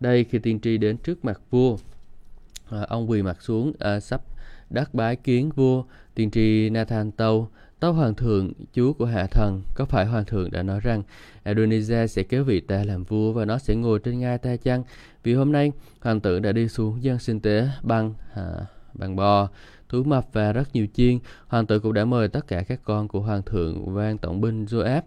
Đây 0.00 0.24
khi 0.24 0.38
tiên 0.38 0.60
tri 0.60 0.78
đến 0.78 0.96
trước 0.96 1.24
mặt 1.24 1.40
vua, 1.50 1.76
à, 2.70 2.82
ông 2.88 3.10
quỳ 3.10 3.22
mặt 3.22 3.42
xuống 3.42 3.72
à, 3.78 4.00
sắp 4.00 4.22
đắc 4.70 4.94
bái 4.94 5.16
kiến 5.16 5.50
vua. 5.50 5.84
Tiên 6.14 6.30
tri 6.30 6.70
Nathan 6.70 7.10
tâu, 7.10 7.48
tâu 7.80 7.92
hoàng 7.92 8.14
thượng, 8.14 8.52
chúa 8.72 8.92
của 8.92 9.04
hạ 9.04 9.26
thần, 9.30 9.62
có 9.74 9.84
phải 9.84 10.06
hoàng 10.06 10.24
thượng 10.24 10.50
đã 10.50 10.62
nói 10.62 10.80
rằng 10.80 11.02
Adonijah 11.44 12.06
sẽ 12.06 12.22
kéo 12.22 12.44
vị 12.44 12.60
ta 12.60 12.84
làm 12.84 13.04
vua 13.04 13.32
và 13.32 13.44
nó 13.44 13.58
sẽ 13.58 13.74
ngồi 13.74 13.98
trên 13.98 14.18
ngai 14.18 14.38
ta 14.38 14.56
chăng? 14.56 14.82
Vì 15.22 15.34
hôm 15.34 15.52
nay 15.52 15.72
hoàng 16.00 16.20
tử 16.20 16.38
đã 16.38 16.52
đi 16.52 16.68
xuống 16.68 17.02
dân 17.02 17.18
sinh 17.18 17.40
tế 17.40 17.68
bằng 17.82 18.14
à, 18.34 18.44
bằng 18.94 19.16
bò, 19.16 19.48
thú 19.88 20.02
mập 20.02 20.26
và 20.32 20.52
rất 20.52 20.74
nhiều 20.74 20.86
chiên. 20.94 21.18
Hoàng 21.46 21.66
tử 21.66 21.80
cũng 21.80 21.94
đã 21.94 22.04
mời 22.04 22.28
tất 22.28 22.46
cả 22.48 22.62
các 22.62 22.80
con 22.84 23.08
của 23.08 23.20
hoàng 23.20 23.42
thượng 23.42 23.94
vang 23.94 24.18
tổng 24.18 24.40
binh 24.40 24.64
Joab 24.64 25.00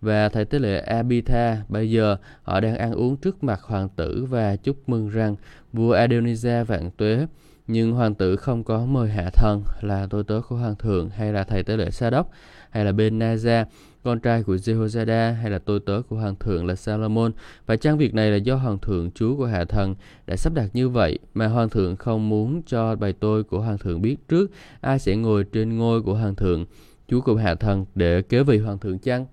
và 0.00 0.28
thầy 0.28 0.44
tế 0.44 0.58
lễ 0.58 0.78
Abitha. 0.78 1.62
Bây 1.68 1.90
giờ 1.90 2.16
họ 2.42 2.60
đang 2.60 2.76
ăn 2.76 2.92
uống 2.92 3.16
trước 3.16 3.44
mặt 3.44 3.60
hoàng 3.62 3.88
tử 3.96 4.26
và 4.30 4.56
chúc 4.56 4.88
mừng 4.88 5.08
rằng 5.08 5.36
vua 5.72 5.94
Adonijah 5.94 6.64
vạn 6.64 6.90
tuế. 6.90 7.26
Nhưng 7.66 7.92
hoàng 7.92 8.14
tử 8.14 8.36
không 8.36 8.64
có 8.64 8.86
mời 8.86 9.08
hạ 9.08 9.30
thần 9.30 9.62
là 9.80 10.06
tôi 10.10 10.24
tớ 10.24 10.40
của 10.48 10.56
hoàng 10.56 10.76
thượng 10.76 11.10
hay 11.10 11.32
là 11.32 11.44
thầy 11.44 11.62
tế 11.62 11.76
lễ 11.76 11.90
Sa 11.90 12.10
đốc 12.10 12.30
hay 12.70 12.84
là 12.84 12.92
bên 12.92 13.18
Naza, 13.18 13.64
con 14.02 14.20
trai 14.20 14.42
của 14.42 14.54
Jehoiada 14.54 15.34
hay 15.34 15.50
là 15.50 15.58
tôi 15.58 15.80
tớ 15.86 16.02
của 16.08 16.16
hoàng 16.16 16.36
thượng 16.36 16.66
là 16.66 16.74
Salomon. 16.74 17.32
Và 17.66 17.76
chăng 17.76 17.98
việc 17.98 18.14
này 18.14 18.30
là 18.30 18.36
do 18.36 18.56
hoàng 18.56 18.78
thượng 18.78 19.10
chúa 19.10 19.36
của 19.36 19.46
hạ 19.46 19.64
thần 19.64 19.94
đã 20.26 20.36
sắp 20.36 20.54
đặt 20.54 20.70
như 20.72 20.88
vậy 20.88 21.18
mà 21.34 21.46
hoàng 21.46 21.68
thượng 21.68 21.96
không 21.96 22.28
muốn 22.28 22.62
cho 22.66 22.96
bài 22.96 23.12
tôi 23.20 23.44
của 23.44 23.60
hoàng 23.60 23.78
thượng 23.78 24.02
biết 24.02 24.16
trước 24.28 24.50
ai 24.80 24.98
sẽ 24.98 25.16
ngồi 25.16 25.44
trên 25.52 25.76
ngôi 25.76 26.02
của 26.02 26.14
hoàng 26.14 26.34
thượng 26.34 26.66
chúa 27.08 27.20
của 27.20 27.36
hạ 27.36 27.54
thần 27.54 27.84
để 27.94 28.22
kế 28.22 28.42
vị 28.42 28.58
hoàng 28.58 28.78
thượng 28.78 28.98
chăng? 28.98 29.26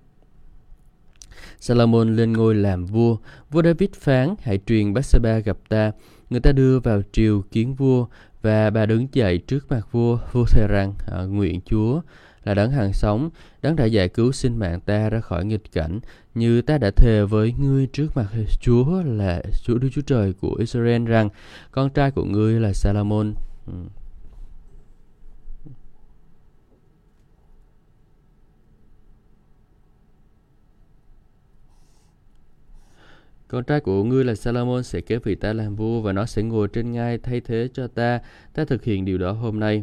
Salomon 1.60 2.16
lên 2.16 2.32
ngôi 2.32 2.54
làm 2.54 2.86
vua. 2.86 3.16
Vua 3.50 3.62
David 3.62 3.90
phán, 4.00 4.34
hãy 4.42 4.58
truyền 4.66 4.94
Bathsheba 4.94 5.38
gặp 5.38 5.56
ta. 5.68 5.92
Người 6.30 6.40
ta 6.40 6.52
đưa 6.52 6.80
vào 6.80 7.02
triều 7.12 7.42
kiến 7.50 7.74
vua 7.74 8.06
và 8.42 8.70
bà 8.70 8.86
đứng 8.86 9.06
dậy 9.12 9.38
trước 9.38 9.70
mặt 9.70 9.92
vua. 9.92 10.18
Vua 10.32 10.44
thề 10.44 10.66
rằng, 10.68 10.94
à, 11.06 11.22
nguyện 11.22 11.60
Chúa 11.64 12.00
là 12.44 12.54
đấng 12.54 12.70
hàng 12.70 12.92
sống, 12.92 13.30
đấng 13.62 13.76
đã 13.76 13.84
giải 13.84 14.08
cứu 14.08 14.32
sinh 14.32 14.56
mạng 14.56 14.80
ta 14.80 15.10
ra 15.10 15.20
khỏi 15.20 15.44
nghịch 15.44 15.72
cảnh, 15.72 16.00
như 16.34 16.62
ta 16.62 16.78
đã 16.78 16.90
thề 16.90 17.24
với 17.24 17.54
ngươi 17.58 17.86
trước 17.86 18.16
mặt 18.16 18.26
Chúa 18.60 19.02
là 19.02 19.42
Chúa 19.64 19.78
Đức 19.78 19.88
Chúa 19.92 20.02
Trời 20.02 20.32
của 20.32 20.56
Israel 20.58 21.04
rằng 21.04 21.28
con 21.70 21.90
trai 21.90 22.10
của 22.10 22.24
ngươi 22.24 22.60
là 22.60 22.72
Salomon. 22.72 23.34
Ừ. 23.66 23.72
Con 33.48 33.64
trai 33.64 33.80
của 33.80 34.04
ngươi 34.04 34.24
là 34.24 34.34
Salomon 34.34 34.82
sẽ 34.82 35.00
kế 35.00 35.18
vị 35.18 35.34
ta 35.34 35.52
làm 35.52 35.76
vua 35.76 36.00
và 36.00 36.12
nó 36.12 36.26
sẽ 36.26 36.42
ngồi 36.42 36.68
trên 36.68 36.92
ngai 36.92 37.18
thay 37.18 37.40
thế 37.40 37.68
cho 37.72 37.86
ta. 37.86 38.20
Ta 38.54 38.64
thực 38.64 38.84
hiện 38.84 39.04
điều 39.04 39.18
đó 39.18 39.32
hôm 39.32 39.60
nay. 39.60 39.82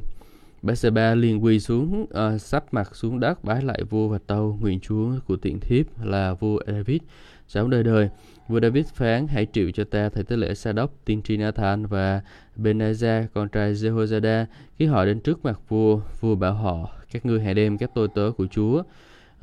Bathsheba 0.62 1.16
liền 1.16 1.44
quỳ 1.44 1.60
xuống, 1.60 2.02
uh, 2.04 2.42
sắp 2.42 2.74
mặt 2.74 2.96
xuống 2.96 3.20
đất 3.20 3.44
bái 3.44 3.62
lại 3.62 3.84
vua 3.90 4.08
và 4.08 4.18
tâu 4.28 4.58
nguyện 4.62 4.80
chúa 4.80 5.12
của 5.28 5.36
tiện 5.36 5.60
thiếp 5.60 5.86
là 6.04 6.34
vua 6.34 6.60
David 6.68 7.02
sống 7.48 7.70
đời 7.70 7.84
đời. 7.84 8.10
Vua 8.48 8.60
David 8.60 8.86
phán 8.94 9.28
hãy 9.28 9.48
triệu 9.54 9.72
cho 9.72 9.84
ta 9.84 10.10
thầy 10.10 10.24
tế 10.24 10.38
lễ 10.38 10.54
Sa 10.54 10.72
đốc, 10.72 11.06
tiên 11.06 11.22
tri 11.22 11.38
Nathan 11.38 11.86
và 11.86 12.22
Benaza, 12.58 13.26
con 13.34 13.50
trai 13.50 13.74
Jehoiada. 13.74 14.46
Khi 14.78 14.86
họ 14.86 15.06
đến 15.06 15.20
trước 15.20 15.46
mặt 15.46 15.60
vua, 15.70 16.02
vua 16.20 16.36
bảo 16.36 16.54
họ 16.54 16.90
các 17.12 17.26
ngươi 17.26 17.40
hãy 17.40 17.54
đem 17.54 17.78
các 17.78 17.92
tôi 17.96 18.08
tớ 18.16 18.32
của 18.38 18.48
Chúa 18.48 18.84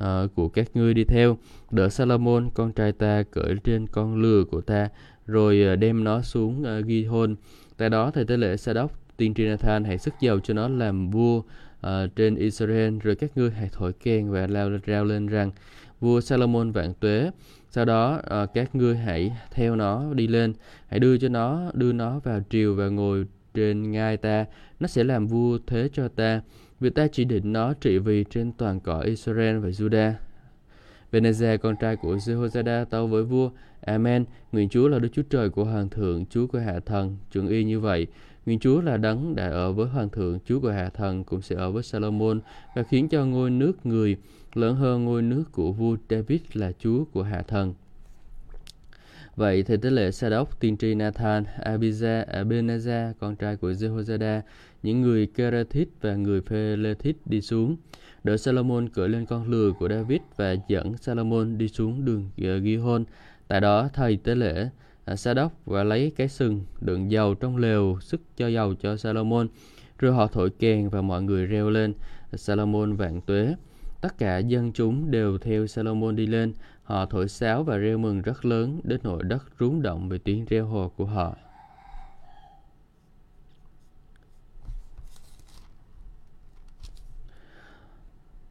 uh, 0.03 0.35
của 0.35 0.49
các 0.49 0.67
ngươi 0.73 0.93
đi 0.93 1.03
theo. 1.03 1.37
Đỡ 1.71 1.89
Salomon 1.89 2.49
con 2.53 2.71
trai 2.73 2.91
ta 2.91 3.23
cởi 3.31 3.55
trên 3.63 3.87
con 3.87 4.21
lừa 4.21 4.43
của 4.43 4.61
ta 4.61 4.89
rồi 5.25 5.73
uh, 5.73 5.79
đem 5.79 6.03
nó 6.03 6.21
xuống 6.21 6.63
ờ, 6.63 6.79
uh, 6.79 6.85
ghi 6.85 7.05
hôn 7.05 7.35
tại 7.77 7.89
đó 7.89 8.11
thầy 8.11 8.25
tế 8.25 8.37
lễ 8.37 8.57
Sa 8.57 8.73
đốc 8.73 8.91
tiên 9.17 9.33
tri 9.33 9.45
Nathan 9.45 9.83
hãy 9.83 9.97
sức 9.97 10.13
giàu 10.19 10.39
cho 10.39 10.53
nó 10.53 10.67
làm 10.67 11.11
vua 11.11 11.37
uh, 11.37 11.45
trên 12.15 12.35
Israel 12.35 12.97
rồi 13.03 13.15
các 13.15 13.37
ngươi 13.37 13.51
hãy 13.51 13.69
thổi 13.71 13.93
kèn 13.93 14.31
và 14.31 14.47
lao 14.47 14.69
rao 14.87 15.05
lên 15.05 15.27
rằng 15.27 15.51
vua 15.99 16.21
Salomon 16.21 16.71
vạn 16.71 16.93
tuế 16.93 17.31
sau 17.75 17.85
đó 17.85 18.21
uh, 18.43 18.49
các 18.53 18.75
ngươi 18.75 18.97
hãy 18.97 19.31
theo 19.51 19.75
nó 19.75 20.13
đi 20.13 20.27
lên. 20.27 20.53
Hãy 20.87 20.99
đưa 20.99 21.17
cho 21.17 21.29
nó 21.29 21.71
đưa 21.73 21.93
nó 21.93 22.19
vào 22.19 22.41
triều 22.49 22.75
và 22.75 22.87
ngồi 22.87 23.25
trên 23.53 23.91
ngai 23.91 24.17
ta. 24.17 24.45
Nó 24.79 24.87
sẽ 24.87 25.03
làm 25.03 25.27
vua 25.27 25.57
thế 25.67 25.89
cho 25.93 26.07
ta 26.07 26.41
vì 26.83 26.89
ta 26.89 27.07
chỉ 27.07 27.25
định 27.25 27.53
nó 27.53 27.73
trị 27.73 27.97
vì 27.97 28.23
trên 28.23 28.51
toàn 28.51 28.79
cõi 28.79 29.05
Israel 29.05 29.57
và 29.57 29.69
Judah. 29.69 30.13
Benazia, 31.11 31.57
con 31.57 31.75
trai 31.75 31.95
của 31.95 32.15
Jehoiada, 32.15 32.85
tâu 32.85 33.07
với 33.07 33.23
vua, 33.23 33.49
Amen, 33.81 34.25
nguyện 34.51 34.69
Chúa 34.69 34.87
là 34.87 34.99
Đức 34.99 35.09
Chúa 35.13 35.21
Trời 35.29 35.49
của 35.49 35.63
Hoàng 35.63 35.89
thượng, 35.89 36.25
Chúa 36.25 36.47
của 36.47 36.59
Hạ 36.59 36.79
thần, 36.85 37.17
chuẩn 37.31 37.47
y 37.47 37.63
như 37.63 37.79
vậy. 37.79 38.07
Nguyện 38.45 38.59
Chúa 38.59 38.81
là 38.81 38.97
đấng 38.97 39.35
đã 39.35 39.49
ở 39.49 39.71
với 39.71 39.87
Hoàng 39.87 40.09
thượng, 40.09 40.39
Chúa 40.45 40.59
của 40.59 40.71
Hạ 40.71 40.89
thần, 40.89 41.23
cũng 41.23 41.41
sẽ 41.41 41.55
ở 41.55 41.71
với 41.71 41.83
Salomon, 41.83 42.39
và 42.75 42.83
khiến 42.83 43.09
cho 43.09 43.25
ngôi 43.25 43.49
nước 43.49 43.85
người 43.85 44.17
lớn 44.53 44.75
hơn 44.75 45.05
ngôi 45.05 45.21
nước 45.21 45.43
của 45.51 45.71
vua 45.71 45.97
David 46.09 46.41
là 46.53 46.71
Chúa 46.79 47.05
của 47.05 47.23
Hạ 47.23 47.41
thần. 47.41 47.73
Vậy 49.35 49.63
thì 49.63 49.77
tế 49.77 49.89
lễ 49.89 50.11
Sadok, 50.11 50.59
tiên 50.59 50.77
tri 50.77 50.95
Nathan, 50.95 51.43
Abiza, 51.63 52.25
Abenaza, 52.25 53.13
con 53.19 53.35
trai 53.35 53.55
của 53.55 53.71
Jehoiada, 53.71 54.41
những 54.83 55.01
người 55.01 55.27
Kerathit 55.27 55.89
và 56.01 56.15
người 56.15 56.41
Phelethit 56.41 57.17
đi 57.25 57.41
xuống, 57.41 57.77
đỡ 58.23 58.37
Salomon 58.37 58.89
cưỡi 58.89 59.09
lên 59.09 59.25
con 59.25 59.49
lừa 59.49 59.71
của 59.79 59.89
David 59.89 60.21
và 60.35 60.55
dẫn 60.67 60.97
Salomon 60.97 61.57
đi 61.57 61.67
xuống 61.67 62.05
đường 62.05 62.29
ờ, 62.43 62.59
Gihon. 62.59 63.03
Tại 63.47 63.61
đó 63.61 63.89
thầy 63.93 64.17
tế 64.17 64.35
lễ 64.35 64.69
à, 65.05 65.15
Sa 65.15 65.33
đốc 65.33 65.65
và 65.65 65.83
lấy 65.83 66.11
cái 66.15 66.27
sừng 66.27 66.63
đựng 66.81 67.11
dầu 67.11 67.35
trong 67.35 67.57
lều 67.57 67.97
sức 68.01 68.21
cho 68.37 68.47
dầu 68.47 68.73
cho 68.73 68.97
Salomon. 68.97 69.47
Rồi 69.99 70.13
họ 70.13 70.27
thổi 70.27 70.49
kèn 70.49 70.89
và 70.89 71.01
mọi 71.01 71.23
người 71.23 71.45
reo 71.45 71.69
lên 71.69 71.93
à, 72.31 72.37
Salomon 72.37 72.95
vạn 72.95 73.21
tuế. 73.21 73.55
Tất 74.01 74.17
cả 74.17 74.37
dân 74.37 74.71
chúng 74.73 75.11
đều 75.11 75.37
theo 75.37 75.67
Salomon 75.67 76.15
đi 76.15 76.27
lên. 76.27 76.53
Họ 76.83 77.05
thổi 77.05 77.27
sáo 77.27 77.63
và 77.63 77.77
reo 77.77 77.97
mừng 77.97 78.21
rất 78.21 78.45
lớn 78.45 78.79
đến 78.83 78.99
nỗi 79.03 79.23
đất 79.23 79.43
rúng 79.59 79.81
động 79.81 80.09
về 80.09 80.17
tiếng 80.17 80.45
reo 80.45 80.65
hò 80.65 80.87
của 80.87 81.05
họ. 81.05 81.35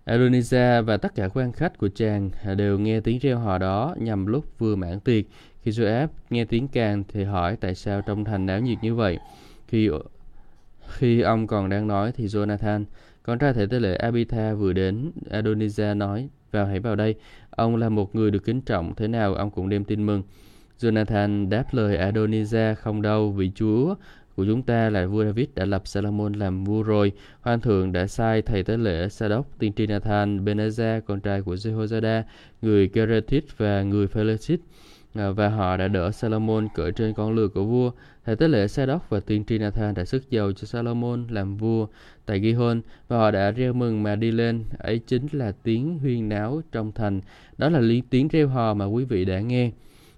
Adonijah 0.05 0.83
và 0.83 0.97
tất 0.97 1.15
cả 1.15 1.29
quan 1.29 1.53
khách 1.53 1.79
của 1.79 1.89
chàng 1.89 2.31
đều 2.57 2.79
nghe 2.79 3.01
tiếng 3.01 3.19
reo 3.19 3.39
hò 3.39 3.59
đó 3.59 3.95
nhằm 3.99 4.27
lúc 4.27 4.45
vừa 4.59 4.77
mãn 4.77 5.01
tiệc. 5.01 5.25
Khi 5.63 5.71
Joab 5.71 6.09
nghe 6.31 6.45
tiếng 6.45 6.69
càng 6.69 7.05
thì 7.09 7.25
hỏi 7.25 7.57
tại 7.61 7.75
sao 7.75 8.03
trong 8.03 8.25
thành 8.25 8.47
náo 8.47 8.61
nhiệt 8.61 8.79
như 8.83 8.95
vậy. 8.95 9.19
Khi 9.69 9.91
khi 10.89 11.21
ông 11.21 11.47
còn 11.47 11.69
đang 11.69 11.89
nói 11.89 12.13
thì 12.13 12.27
Jonathan, 12.27 12.85
con 13.23 13.39
trai 13.39 13.53
thể 13.53 13.67
tế 13.67 13.81
lễ 13.81 13.97
Abitha 13.97 14.55
vừa 14.55 14.73
đến, 14.73 15.11
Adonijah 15.31 15.97
nói, 15.97 16.29
vào 16.51 16.67
hãy 16.67 16.81
vào 16.81 16.97
đây, 16.97 17.15
ông 17.51 17.77
là 17.77 17.89
một 17.89 18.15
người 18.15 18.31
được 18.31 18.45
kính 18.45 18.61
trọng, 18.61 18.95
thế 18.95 19.09
nào 19.09 19.35
ông 19.35 19.51
cũng 19.51 19.69
đem 19.69 19.85
tin 19.85 20.07
mừng. 20.07 20.23
Jonathan 20.81 21.49
đáp 21.49 21.65
lời 21.73 22.13
Adonijah 22.13 22.75
không 22.75 23.03
đâu, 23.03 23.33
vì 23.33 23.51
Chúa 23.55 23.95
của 24.37 24.45
chúng 24.47 24.63
ta 24.63 24.91
là 24.91 25.07
vua 25.07 25.25
David 25.25 25.49
đã 25.55 25.65
lập 25.65 25.83
Salomon 25.85 26.33
làm 26.33 26.65
vua 26.65 26.83
rồi. 26.83 27.13
Hoan 27.41 27.61
thượng 27.61 27.93
đã 27.93 28.07
sai 28.07 28.43
thầy 28.43 28.63
tế 28.63 28.77
lễ 28.77 29.09
Sadoc, 29.09 29.47
tiên 29.59 29.73
tri 29.73 29.87
Nathan, 29.87 30.45
Benazar, 30.45 31.01
con 31.01 31.21
trai 31.21 31.43
của 31.43 31.55
Jehoiada, 31.55 32.23
người 32.63 32.89
Kerethit 32.89 33.45
và 33.59 33.83
người 33.83 34.07
Phelexit, 34.07 34.61
à, 35.15 35.31
và 35.31 35.49
họ 35.49 35.77
đã 35.77 35.89
đỡ 35.89 36.11
Salomon 36.11 36.69
cởi 36.75 36.93
trên 36.93 37.15
con 37.15 37.35
lừa 37.35 37.49
của 37.49 37.65
vua. 37.65 37.91
Thầy 38.27 38.37
tế 38.37 38.49
lễ 38.49 38.69
Sadoc 38.69 39.11
và 39.11 39.21
tiên 39.21 39.45
tri 39.45 39.59
Nathan 39.59 39.95
đã 39.95 40.05
sức 40.05 40.31
dầu 40.31 40.53
cho 40.53 40.67
Salomon 40.67 41.27
làm 41.31 41.57
vua 41.57 41.87
tại 42.27 42.41
Gihon 42.41 42.81
và 43.09 43.19
họ 43.19 43.31
đã 43.31 43.51
reo 43.51 43.73
mừng 43.73 44.03
mà 44.03 44.17
đi 44.17 44.31
lên. 44.31 44.65
Ấy 44.79 44.99
chính 44.99 45.27
là 45.33 45.53
tiếng 45.63 45.99
huyên 45.99 46.29
náo 46.29 46.63
trong 46.73 46.93
thành. 46.93 47.21
Đó 47.59 47.69
là 47.69 47.81
lý 47.81 48.03
tiếng 48.11 48.29
reo 48.29 48.49
hò 48.49 48.75
mà 48.75 48.85
quý 48.85 49.05
vị 49.05 49.25
đã 49.25 49.41
nghe. 49.41 49.71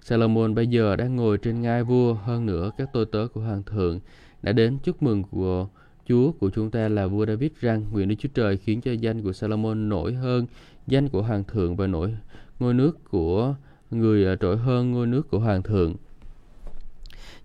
Salomon 0.07 0.55
bây 0.55 0.67
giờ 0.67 0.97
đang 0.97 1.17
ngồi 1.17 1.39
trên 1.39 1.61
ngai 1.61 1.85
vua, 1.85 2.15
hơn 2.15 2.47
nữa 2.47 2.71
các 2.79 2.89
tôi 2.93 3.07
tớ 3.07 3.27
của 3.35 3.41
hoàng 3.41 3.63
thượng 3.63 4.01
đã 4.43 4.53
đến 4.53 4.79
chúc 4.85 5.03
mừng 5.03 5.23
của 5.23 5.69
Chúa 6.09 6.33
của 6.33 6.51
chúng 6.51 6.71
ta 6.71 6.89
là 6.89 7.07
vua 7.07 7.27
David 7.27 7.51
rằng 7.61 7.85
nguyện 7.93 8.09
Đức 8.09 8.15
Chúa 8.19 8.29
Trời 8.35 8.57
khiến 8.57 8.81
cho 8.81 8.93
danh 8.93 9.23
của 9.23 9.33
Salomon 9.33 9.89
nổi 9.89 10.15
hơn 10.15 10.47
danh 10.87 11.09
của 11.09 11.23
hoàng 11.23 11.45
thượng 11.45 11.77
và 11.77 11.87
nổi 11.87 12.17
ngôi 12.61 12.75
nước 12.75 13.11
của 13.11 13.55
người 13.91 14.27
à, 14.27 14.37
trỗi 14.41 14.57
hơn 14.57 14.93
ngôi 14.93 15.07
nước 15.07 15.31
của 15.31 15.39
hoàng 15.39 15.63
thượng. 15.63 15.95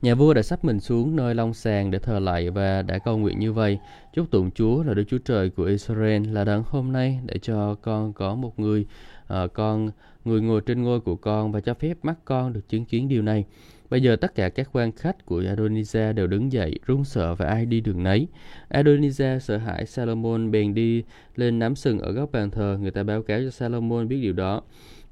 Nhà 0.01 0.15
vua 0.15 0.33
đã 0.33 0.41
sắp 0.41 0.65
mình 0.65 0.79
xuống 0.79 1.15
nơi 1.15 1.35
long 1.35 1.53
sàng 1.53 1.91
để 1.91 1.99
thờ 1.99 2.19
lạy 2.19 2.49
và 2.49 2.81
đã 2.81 2.97
cầu 2.97 3.17
nguyện 3.17 3.39
như 3.39 3.53
vậy. 3.53 3.79
Chúc 4.13 4.31
tụng 4.31 4.51
Chúa 4.51 4.83
là 4.83 4.93
Đức 4.93 5.03
Chúa 5.09 5.17
Trời 5.17 5.49
của 5.49 5.63
Israel 5.63 6.27
là 6.27 6.43
đấng 6.43 6.63
hôm 6.67 6.91
nay 6.91 7.19
để 7.25 7.35
cho 7.41 7.75
con 7.75 8.13
có 8.13 8.35
một 8.35 8.59
người 8.59 8.85
uh, 9.33 9.53
con 9.53 9.91
người 10.25 10.41
ngồi 10.41 10.61
trên 10.61 10.83
ngôi 10.83 10.99
của 10.99 11.15
con 11.15 11.51
và 11.51 11.59
cho 11.59 11.73
phép 11.73 11.97
mắt 12.03 12.15
con 12.25 12.53
được 12.53 12.69
chứng 12.69 12.85
kiến 12.85 13.07
điều 13.07 13.21
này. 13.21 13.45
Bây 13.89 14.01
giờ 14.01 14.15
tất 14.15 14.35
cả 14.35 14.49
các 14.49 14.69
quan 14.73 14.91
khách 14.91 15.25
của 15.25 15.41
Adonijah 15.41 16.13
đều 16.13 16.27
đứng 16.27 16.51
dậy, 16.51 16.79
run 16.85 17.03
sợ 17.03 17.35
và 17.35 17.45
ai 17.45 17.65
đi 17.65 17.81
đường 17.81 18.03
nấy. 18.03 18.27
Adonijah 18.69 19.39
sợ 19.39 19.57
hãi 19.57 19.85
Salomon 19.85 20.51
bèn 20.51 20.73
đi 20.73 21.03
lên 21.35 21.59
nắm 21.59 21.75
sừng 21.75 21.99
ở 21.99 22.11
góc 22.11 22.31
bàn 22.31 22.51
thờ. 22.51 22.77
Người 22.81 22.91
ta 22.91 23.03
báo 23.03 23.21
cáo 23.23 23.39
cho 23.43 23.49
Salomon 23.49 24.07
biết 24.07 24.21
điều 24.21 24.33
đó. 24.33 24.61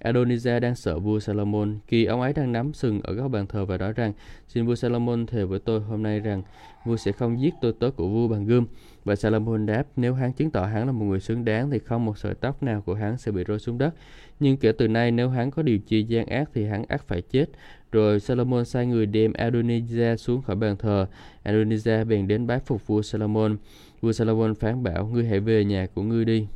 Adonijah 0.04 0.60
đang 0.60 0.76
sợ 0.76 1.00
vua 1.00 1.20
Salomon. 1.20 1.80
Khi 1.88 2.06
ông 2.06 2.22
ấy 2.22 2.34
đang 2.34 2.52
nắm 2.52 2.74
sừng 2.74 3.02
ở 3.02 3.14
góc 3.14 3.32
bàn 3.32 3.48
thờ 3.48 3.66
và 3.66 3.78
nói 3.78 3.94
rằng, 3.94 4.14
xin 4.48 4.66
vua 4.66 4.76
Salomon 4.76 5.26
thề 5.26 5.44
với 5.44 5.60
tôi 5.60 5.80
hôm 5.80 6.04
nay 6.04 6.20
rằng 6.20 6.44
vua 6.86 6.98
sẽ 6.98 7.12
không 7.12 7.42
giết 7.42 7.54
tôi 7.62 7.74
tớ 7.80 7.90
của 7.90 8.08
vua 8.08 8.28
bằng 8.28 8.46
gươm. 8.46 8.68
Và 9.06 9.16
Salomon 9.16 9.66
đáp, 9.66 9.84
nếu 9.96 10.14
hắn 10.14 10.34
chứng 10.34 10.52
tỏ 10.52 10.66
hắn 10.66 10.86
là 10.86 10.92
một 10.92 11.06
người 11.06 11.20
xứng 11.20 11.46
đáng 11.46 11.70
thì 11.72 11.80
không 11.80 12.06
một 12.06 12.18
sợi 12.18 12.34
tóc 12.34 12.64
nào 12.64 12.82
của 12.82 12.94
hắn 12.94 13.18
sẽ 13.18 13.32
bị 13.32 13.44
rơi 13.44 13.60
xuống 13.60 13.78
đất. 13.78 13.94
Nhưng 14.40 14.58
kể 14.58 14.72
từ 14.72 14.88
nay 14.88 15.12
nếu 15.12 15.30
hắn 15.30 15.52
có 15.52 15.64
điều 15.64 15.80
chi 15.80 16.04
gian 16.04 16.26
ác 16.26 16.50
thì 16.54 16.66
hắn 16.66 16.86
ác 16.88 17.08
phải 17.08 17.22
chết. 17.22 17.46
Rồi 17.92 18.20
Salomon 18.20 18.66
sai 18.66 18.86
người 18.86 19.06
đem 19.06 19.32
Adonijah 19.32 20.16
xuống 20.16 20.42
khỏi 20.42 20.56
bàn 20.56 20.78
thờ. 20.78 21.08
Adonijah 21.44 22.06
bèn 22.06 22.28
đến 22.28 22.48
bái 22.48 22.60
phục 22.60 22.88
vua 22.88 23.02
Salomon. 23.02 23.58
Vua 24.02 24.12
Salomon 24.12 24.56
phán 24.56 24.84
bảo, 24.84 25.08
ngươi 25.08 25.26
hãy 25.26 25.40
về 25.40 25.66
nhà 25.66 25.88
của 25.94 26.02
ngươi 26.02 26.26
đi. 26.26 26.48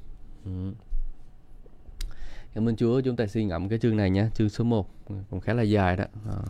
Ừ. 0.45 0.71
Cảm 2.53 2.69
ơn 2.69 2.75
Chúa, 2.75 3.01
chúng 3.01 3.15
ta 3.15 3.27
suy 3.27 3.45
ngẫm 3.45 3.69
cái 3.69 3.79
chương 3.79 3.97
này 3.97 4.09
nha, 4.09 4.29
chương 4.33 4.49
số 4.49 4.63
1, 4.63 4.89
cũng 5.29 5.39
khá 5.39 5.53
là 5.53 5.63
dài 5.63 5.97
đó. 5.97 6.05
Ờ. 6.25 6.43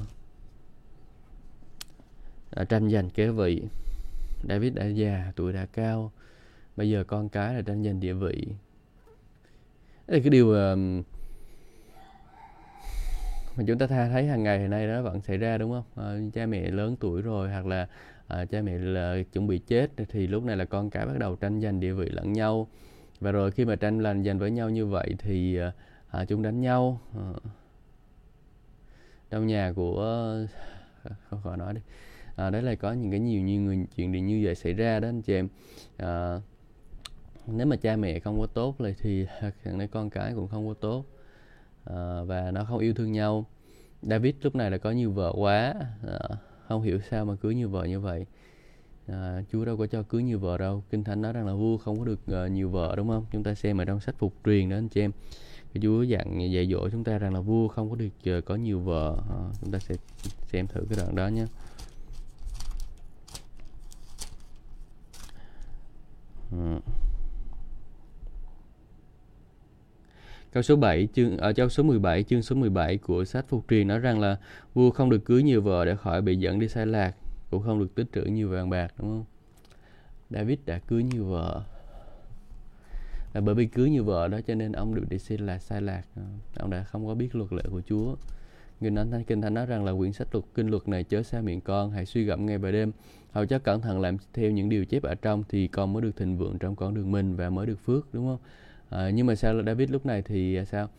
À, 2.51 2.63
tranh 2.63 2.89
giành 2.89 3.09
kế 3.09 3.29
vị. 3.29 3.61
David 4.49 4.73
đã 4.73 4.85
già, 4.85 5.31
tuổi 5.35 5.53
đã 5.53 5.65
cao. 5.65 6.11
Bây 6.75 6.89
giờ 6.89 7.03
con 7.03 7.29
cái 7.29 7.53
là 7.53 7.61
tranh 7.61 7.83
giành 7.83 7.99
địa 7.99 8.13
vị. 8.13 8.47
Đây 10.07 10.19
là 10.19 10.23
cái 10.23 10.29
điều 10.29 10.47
uh, 10.47 11.05
mà 13.55 13.63
chúng 13.67 13.77
ta 13.77 13.87
thấy 13.87 14.27
hàng 14.27 14.43
ngày 14.43 14.59
hiện 14.59 14.69
nay 14.69 14.87
đó 14.87 15.01
vẫn 15.01 15.21
xảy 15.21 15.37
ra 15.37 15.57
đúng 15.57 15.71
không? 15.71 16.05
À, 16.05 16.29
cha 16.33 16.45
mẹ 16.45 16.71
lớn 16.71 16.95
tuổi 16.99 17.21
rồi 17.21 17.49
hoặc 17.49 17.65
là 17.65 17.87
à, 18.27 18.45
cha 18.45 18.61
mẹ 18.61 18.77
là 18.77 19.17
chuẩn 19.33 19.47
bị 19.47 19.57
chết 19.57 19.91
thì 20.09 20.27
lúc 20.27 20.43
này 20.43 20.57
là 20.57 20.65
con 20.65 20.89
cái 20.89 21.05
bắt 21.05 21.17
đầu 21.19 21.35
tranh 21.35 21.61
giành 21.61 21.79
địa 21.79 21.93
vị 21.93 22.09
lẫn 22.09 22.33
nhau. 22.33 22.67
Và 23.19 23.31
rồi 23.31 23.51
khi 23.51 23.65
mà 23.65 23.75
tranh 23.75 23.99
lành 23.99 24.23
giành 24.23 24.39
với 24.39 24.51
nhau 24.51 24.69
như 24.69 24.85
vậy 24.85 25.15
thì 25.17 25.59
à, 26.11 26.25
chúng 26.25 26.41
đánh 26.41 26.61
nhau. 26.61 27.01
À, 27.15 27.51
trong 29.29 29.47
nhà 29.47 29.73
của 29.75 30.35
không 31.29 31.41
khỏi 31.43 31.57
nói 31.57 31.73
đi. 31.73 31.81
À, 32.35 32.49
đấy 32.49 32.61
là 32.61 32.75
có 32.75 32.93
những 32.93 33.11
cái 33.11 33.19
nhiều 33.19 33.41
như 33.41 33.59
người 33.59 33.85
chuyện 33.95 34.13
gì 34.13 34.21
như 34.21 34.41
vậy 34.43 34.55
xảy 34.55 34.73
ra 34.73 34.99
đó 34.99 35.07
anh 35.07 35.21
chị 35.21 35.33
em. 35.33 35.47
À, 35.97 36.39
nếu 37.47 37.67
mà 37.67 37.75
cha 37.75 37.95
mẹ 37.95 38.19
không 38.19 38.39
có 38.39 38.47
tốt 38.47 38.75
thì 38.99 39.25
thằng 39.63 39.77
này 39.77 39.87
con 39.87 40.09
cái 40.09 40.33
cũng 40.35 40.47
không 40.47 40.67
có 40.67 40.73
tốt. 40.73 41.05
Ờ, 41.83 42.25
và 42.25 42.51
nó 42.51 42.63
không 42.63 42.79
yêu 42.79 42.93
thương 42.93 43.11
nhau. 43.11 43.45
David 44.01 44.35
lúc 44.41 44.55
này 44.55 44.71
là 44.71 44.77
có 44.77 44.91
nhiều 44.91 45.11
vợ 45.11 45.33
quá. 45.37 45.73
À, 46.07 46.19
không 46.67 46.81
hiểu 46.81 46.99
sao 47.09 47.25
mà 47.25 47.35
cưới 47.35 47.55
nhiều 47.55 47.69
vợ 47.69 47.83
như 47.83 47.99
vậy. 47.99 48.25
À, 49.07 49.41
Chúa 49.51 49.65
đâu 49.65 49.77
có 49.77 49.87
cho 49.87 50.03
cưới 50.03 50.23
nhiều 50.23 50.39
vợ 50.39 50.57
đâu. 50.57 50.83
Kinh 50.89 51.03
Thánh 51.03 51.21
nói 51.21 51.33
rằng 51.33 51.47
là 51.47 51.53
vua 51.53 51.77
không 51.77 51.99
có 51.99 52.05
được 52.05 52.19
uh, 52.45 52.51
nhiều 52.51 52.69
vợ 52.69 52.93
đúng 52.97 53.07
không? 53.07 53.25
Chúng 53.31 53.43
ta 53.43 53.55
xem 53.55 53.77
ở 53.77 53.85
trong 53.85 53.99
sách 53.99 54.15
phục 54.17 54.33
truyền 54.45 54.69
đó 54.69 54.77
anh 54.77 54.89
chị 54.89 55.01
em. 55.01 55.11
Chúa 55.81 56.03
dặn 56.03 56.51
dạy 56.51 56.67
dỗ 56.71 56.89
chúng 56.89 57.03
ta 57.03 57.17
rằng 57.17 57.33
là 57.33 57.39
vua 57.39 57.67
không 57.67 57.89
có 57.89 57.95
được 57.95 58.37
uh, 58.37 58.45
có 58.45 58.55
nhiều 58.55 58.79
vợ. 58.79 59.17
À, 59.29 59.39
chúng 59.61 59.71
ta 59.71 59.79
sẽ 59.79 59.95
xem 60.51 60.67
thử 60.67 60.85
cái 60.89 60.97
đoạn 60.97 61.15
đó 61.15 61.27
nhé 61.27 61.41
à. 61.41 61.47
Ừ. 66.51 66.79
Câu 70.51 70.63
số 70.63 70.75
7 70.75 71.07
chương 71.13 71.37
ờ, 71.37 71.49
ở 71.49 71.53
câu 71.53 71.69
số 71.69 71.83
17 71.83 72.23
chương 72.23 72.41
số 72.41 72.55
17 72.55 72.97
của 72.97 73.25
sách 73.25 73.45
Phục 73.47 73.65
truyền 73.69 73.87
nói 73.87 73.99
rằng 73.99 74.19
là 74.19 74.37
vua 74.73 74.91
không 74.91 75.09
được 75.09 75.25
cưới 75.25 75.43
nhiều 75.43 75.61
vợ 75.61 75.85
để 75.85 75.95
khỏi 75.95 76.21
bị 76.21 76.35
dẫn 76.35 76.59
đi 76.59 76.67
sai 76.67 76.85
lạc, 76.85 77.15
cũng 77.51 77.63
không 77.63 77.79
được 77.79 77.95
tích 77.95 78.07
trữ 78.13 78.21
nhiều 78.21 78.49
vàng 78.49 78.69
bạc 78.69 78.93
đúng 78.97 79.07
không? 79.07 79.25
David 80.29 80.59
đã 80.65 80.79
cưới 80.79 81.03
nhiều 81.03 81.25
vợ. 81.25 81.63
Là 83.33 83.41
bởi 83.41 83.55
vì 83.55 83.65
cưới 83.65 83.89
nhiều 83.89 84.03
vợ 84.03 84.27
đó 84.27 84.39
cho 84.47 84.55
nên 84.55 84.71
ông 84.71 84.95
được 84.95 85.03
đi 85.09 85.19
sai 85.19 85.37
lạc 85.37 85.59
sai 85.59 85.81
lạc. 85.81 86.03
Ông 86.55 86.69
đã 86.69 86.83
không 86.83 87.07
có 87.07 87.15
biết 87.15 87.35
luật 87.35 87.53
lệ 87.53 87.63
của 87.71 87.81
Chúa. 87.89 88.15
Người 88.79 88.91
nói 88.91 89.05
thánh 89.11 89.23
kinh 89.23 89.41
thánh 89.41 89.53
nói 89.53 89.65
rằng 89.65 89.85
là 89.85 89.93
quyển 89.97 90.13
sách 90.13 90.27
luật 90.31 90.45
kinh 90.55 90.67
luật 90.67 90.87
này 90.87 91.03
chớ 91.03 91.23
xa 91.23 91.41
miệng 91.41 91.61
con, 91.61 91.91
hãy 91.91 92.05
suy 92.05 92.23
gẫm 92.23 92.45
ngày 92.45 92.57
và 92.57 92.71
đêm, 92.71 92.91
hầu 93.31 93.45
cho 93.45 93.59
cẩn 93.59 93.81
thận 93.81 94.01
làm 94.01 94.17
theo 94.33 94.51
những 94.51 94.69
điều 94.69 94.85
chép 94.85 95.03
ở 95.03 95.15
trong 95.15 95.43
thì 95.49 95.67
con 95.67 95.93
mới 95.93 96.01
được 96.01 96.15
thịnh 96.15 96.37
vượng 96.37 96.57
trong 96.59 96.75
con 96.75 96.93
đường 96.93 97.11
mình 97.11 97.35
và 97.35 97.49
mới 97.49 97.65
được 97.65 97.79
phước 97.85 98.13
đúng 98.13 98.27
không? 98.27 98.39
À, 98.91 99.09
nhưng 99.09 99.27
mà 99.27 99.35
sao 99.35 99.63
David 99.63 99.89
lúc 99.89 100.05
này 100.05 100.21
thì 100.21 100.55
à, 100.55 100.65
sao? 100.65 100.89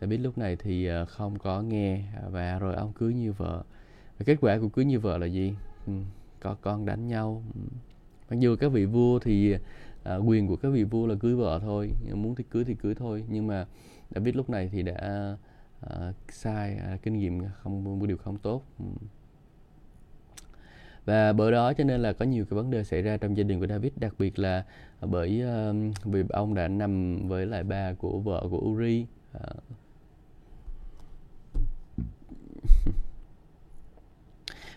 David 0.00 0.20
lúc 0.20 0.38
này 0.38 0.56
thì 0.56 0.86
à, 0.86 1.04
không 1.04 1.38
có 1.38 1.62
nghe 1.62 1.96
à, 1.96 2.22
và 2.30 2.58
rồi 2.58 2.74
ông 2.74 2.92
cưới 2.92 3.14
như 3.14 3.32
vợ. 3.32 3.62
Và 4.18 4.24
kết 4.24 4.36
quả 4.40 4.58
của 4.58 4.68
cưới 4.68 4.84
như 4.84 5.00
vợ 5.00 5.18
là 5.18 5.26
gì? 5.26 5.54
Ừ, 5.86 5.92
có 6.40 6.56
con 6.60 6.86
đánh 6.86 7.08
nhau. 7.08 7.42
Ừ. 7.54 7.60
Mặc 8.30 8.40
dù 8.40 8.56
các 8.56 8.72
vị 8.72 8.84
vua 8.84 9.18
thì 9.18 9.56
à, 10.02 10.16
quyền 10.16 10.48
của 10.48 10.56
các 10.56 10.68
vị 10.68 10.84
vua 10.84 11.06
là 11.06 11.14
cưới 11.20 11.34
vợ 11.34 11.58
thôi 11.62 11.90
muốn 12.14 12.34
thì 12.34 12.44
cưới 12.50 12.64
thì 12.64 12.74
cưới 12.74 12.94
thôi. 12.94 13.24
Nhưng 13.28 13.46
mà 13.46 13.66
David 14.14 14.34
lúc 14.34 14.50
này 14.50 14.68
thì 14.72 14.82
đã 14.82 15.36
à, 15.80 16.12
sai 16.28 16.76
à, 16.76 16.98
kinh 17.02 17.18
nghiệm 17.18 17.40
không 17.62 17.98
một 17.98 18.06
điều 18.06 18.16
không 18.16 18.38
tốt. 18.38 18.62
Ừ. 18.78 18.84
Và 21.04 21.32
bởi 21.32 21.52
đó 21.52 21.72
cho 21.72 21.84
nên 21.84 22.02
là 22.02 22.12
có 22.12 22.24
nhiều 22.24 22.44
cái 22.44 22.56
vấn 22.56 22.70
đề 22.70 22.84
xảy 22.84 23.02
ra 23.02 23.16
trong 23.16 23.36
gia 23.36 23.44
đình 23.44 23.60
của 23.60 23.66
David 23.66 23.92
đặc 23.96 24.14
biệt 24.18 24.38
là 24.38 24.64
Ờ, 25.02 25.08
bởi 25.08 25.42
uh, 25.70 26.04
vì 26.04 26.22
ông 26.28 26.54
đã 26.54 26.68
nằm 26.68 27.18
với 27.28 27.46
lại 27.46 27.64
ba 27.64 27.92
của 27.92 28.18
vợ 28.18 28.46
của 28.50 28.58
Uri. 28.58 29.06
Uh, 29.36 29.42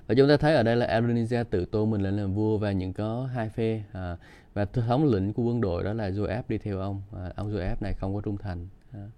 và 0.08 0.16
chúng 0.18 0.28
ta 0.30 0.38
thấy 0.38 0.56
ở 0.56 0.64
đây 0.64 0.76
là 0.76 1.02
Adonijah 1.02 1.44
tự 1.44 1.66
tôn 1.66 1.92
mình 1.92 2.02
lên 2.02 2.18
làm 2.18 2.34
vua 2.34 2.58
và 2.58 2.72
những 2.72 2.94
có 2.94 3.26
hai 3.26 3.50
phe 3.50 3.84
à, 3.92 4.18
và 4.54 4.66
thống 4.66 5.06
lĩnh 5.06 5.34
của 5.34 5.44
quân 5.44 5.62
đội 5.62 5.84
đó 5.84 5.94
là 5.94 6.10
Joab 6.10 6.44
đi 6.48 6.58
theo 6.58 6.80
ông. 6.80 7.02
À, 7.16 7.32
ông 7.36 7.54
Joab 7.54 7.76
này 7.82 7.94
không 7.94 8.16
có 8.16 8.22
trung 8.22 8.38
thành 8.38 8.68
à, 8.92 9.10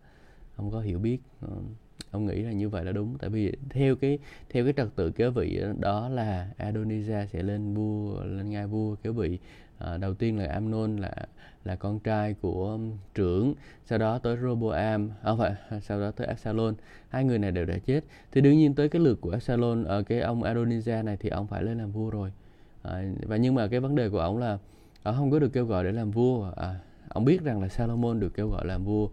không 0.55 0.71
có 0.71 0.79
hiểu 0.79 0.99
biết. 0.99 1.17
À, 1.41 1.47
ông 2.11 2.25
nghĩ 2.25 2.43
là 2.43 2.51
như 2.51 2.69
vậy 2.69 2.85
là 2.85 2.91
đúng. 2.91 3.17
Tại 3.17 3.29
vì 3.29 3.51
theo 3.69 3.95
cái 3.95 4.19
theo 4.49 4.63
cái 4.63 4.73
trật 4.77 4.87
tự 4.95 5.11
kế 5.11 5.29
vị 5.29 5.61
đó 5.79 6.09
là 6.09 6.49
Adonijah 6.57 7.25
sẽ 7.25 7.43
lên 7.43 7.73
vua 7.73 8.23
lên 8.23 8.49
ngai 8.49 8.67
vua 8.67 8.95
kế 8.95 9.09
vị 9.09 9.39
à, 9.77 9.97
đầu 9.97 10.13
tiên 10.13 10.39
là 10.39 10.45
Amnon 10.45 10.97
là 10.97 11.11
là 11.67 11.75
con 11.75 11.99
trai 11.99 12.33
của 12.41 12.71
um, 12.71 12.91
trưởng 13.15 13.53
sau 13.85 13.97
đó 13.97 14.17
tới 14.17 14.37
Roboam 14.37 15.09
à, 15.09 15.15
không 15.23 15.37
phải 15.37 15.53
sau 15.81 15.99
đó 15.99 16.11
tới 16.11 16.27
Absalom. 16.27 16.73
Hai 17.09 17.23
người 17.23 17.39
này 17.39 17.51
đều 17.51 17.65
đã 17.65 17.77
chết. 17.85 18.03
Thì 18.31 18.41
đương 18.41 18.57
nhiên 18.57 18.75
tới 18.75 18.89
cái 18.89 19.01
lượt 19.01 19.21
của 19.21 19.31
Absalom 19.31 19.83
ở 19.83 20.03
cái 20.03 20.19
ông 20.19 20.43
Adonijah 20.43 21.03
này 21.03 21.17
thì 21.17 21.29
ông 21.29 21.47
phải 21.47 21.63
lên 21.63 21.77
làm 21.77 21.91
vua 21.91 22.09
rồi. 22.09 22.31
À, 22.83 23.03
và 23.21 23.37
nhưng 23.37 23.55
mà 23.55 23.67
cái 23.67 23.79
vấn 23.79 23.95
đề 23.95 24.09
của 24.09 24.19
ông 24.19 24.37
là 24.37 24.57
ông 25.03 25.15
không 25.15 25.31
có 25.31 25.39
được 25.39 25.53
kêu 25.53 25.65
gọi 25.65 25.83
để 25.83 25.91
làm 25.91 26.11
vua. 26.11 26.51
À, 26.55 26.79
ông 27.09 27.25
biết 27.25 27.41
rằng 27.43 27.61
là 27.61 27.67
Salomon 27.67 28.19
được 28.19 28.33
kêu 28.33 28.49
gọi 28.49 28.65
làm 28.65 28.83
vua. 28.83 29.09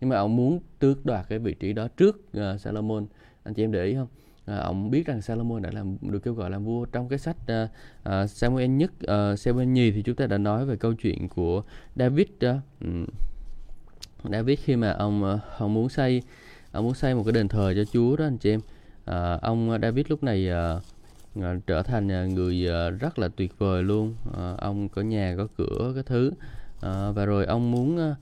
Nhưng 0.00 0.10
mà 0.10 0.16
ông 0.16 0.36
muốn 0.36 0.60
tước 0.78 1.06
đoạt 1.06 1.26
cái 1.28 1.38
vị 1.38 1.54
trí 1.54 1.72
đó 1.72 1.88
trước 1.96 2.16
uh, 2.16 2.60
Salomon. 2.60 3.06
Anh 3.42 3.54
chị 3.54 3.64
em 3.64 3.72
để 3.72 3.84
ý 3.84 3.94
không? 3.94 4.08
À, 4.46 4.58
ông 4.58 4.90
biết 4.90 5.06
rằng 5.06 5.22
Salomon 5.22 5.62
đã 5.62 5.70
làm 5.72 5.96
được 6.00 6.18
kêu 6.18 6.34
gọi 6.34 6.50
làm 6.50 6.64
vua 6.64 6.84
trong 6.84 7.08
cái 7.08 7.18
sách 7.18 7.36
uh, 7.52 7.70
uh, 8.08 8.30
Samuel 8.30 8.70
nhất 8.70 8.92
uh, 9.04 9.38
Samuel 9.38 9.68
nhì 9.68 9.90
thì 9.90 10.02
chúng 10.02 10.16
ta 10.16 10.26
đã 10.26 10.38
nói 10.38 10.66
về 10.66 10.76
câu 10.76 10.94
chuyện 10.94 11.28
của 11.28 11.62
David 11.96 12.26
đó. 12.40 12.54
Uh, 12.84 13.08
David 14.32 14.58
khi 14.62 14.76
mà 14.76 14.90
ông 14.90 15.34
uh, 15.34 15.40
ông 15.58 15.74
muốn 15.74 15.88
xây 15.88 16.22
ông 16.72 16.84
muốn 16.84 16.94
xây 16.94 17.14
một 17.14 17.22
cái 17.24 17.32
đền 17.32 17.48
thờ 17.48 17.72
cho 17.76 17.84
Chúa 17.84 18.16
đó 18.16 18.24
anh 18.24 18.38
chị 18.38 18.50
em. 18.50 18.60
Uh, 19.10 19.40
ông 19.42 19.78
David 19.82 20.06
lúc 20.08 20.22
này 20.22 20.48
uh, 20.50 21.66
trở 21.66 21.82
thành 21.82 22.34
người 22.34 22.68
uh, 22.68 23.00
rất 23.00 23.18
là 23.18 23.28
tuyệt 23.28 23.58
vời 23.58 23.82
luôn. 23.82 24.14
Uh, 24.30 24.58
ông 24.58 24.88
có 24.88 25.02
nhà 25.02 25.34
có 25.36 25.46
cửa 25.56 25.92
cái 25.94 26.02
thứ. 26.02 26.32
Uh, 26.76 27.16
và 27.16 27.24
rồi 27.24 27.46
ông 27.46 27.70
muốn 27.70 27.96
uh, 27.96 28.16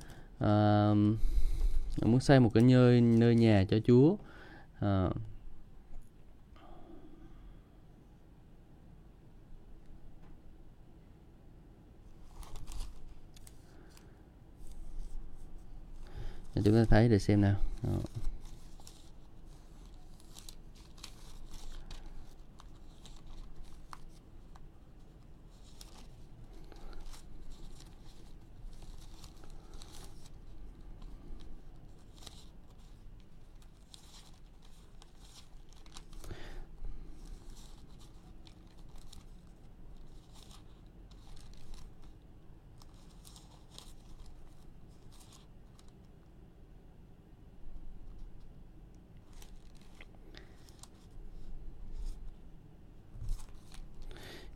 uh, 0.44 2.06
muốn 2.08 2.20
xây 2.20 2.40
một 2.40 2.50
cái 2.54 2.62
nơi 2.62 3.00
nơi 3.00 3.35
nhà 3.35 3.64
cho 3.70 3.76
Chúa. 3.87 4.16
Chúng 16.55 16.75
ta 16.75 16.85
thấy 16.85 17.09
để 17.09 17.19
xem 17.19 17.41
nào 17.41 17.57
Đó. 17.83 17.91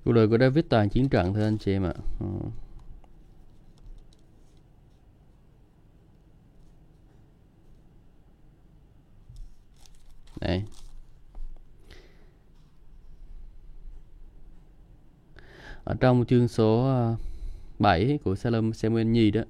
Cuộc 0.07 0.13
đời 0.13 0.29
của 0.29 0.39
David 0.39 0.65
toàn 0.69 0.89
chiến 0.89 1.09
trận 1.09 1.35
thôi 1.35 1.43
anh 1.43 1.59
chị 1.59 1.73
em 1.73 1.83
ạ. 1.83 1.93
Ừ. 2.21 2.27
đây. 10.41 10.63
Ở 15.85 15.95
trong 16.01 16.25
chương 16.29 16.49
số 16.49 16.85
ờ, 16.85 17.17
7 17.79 18.19
của 18.25 18.35
Salom 18.35 18.73
Samuel 18.73 19.07
Nhi 19.07 19.31
đó, 19.31 19.43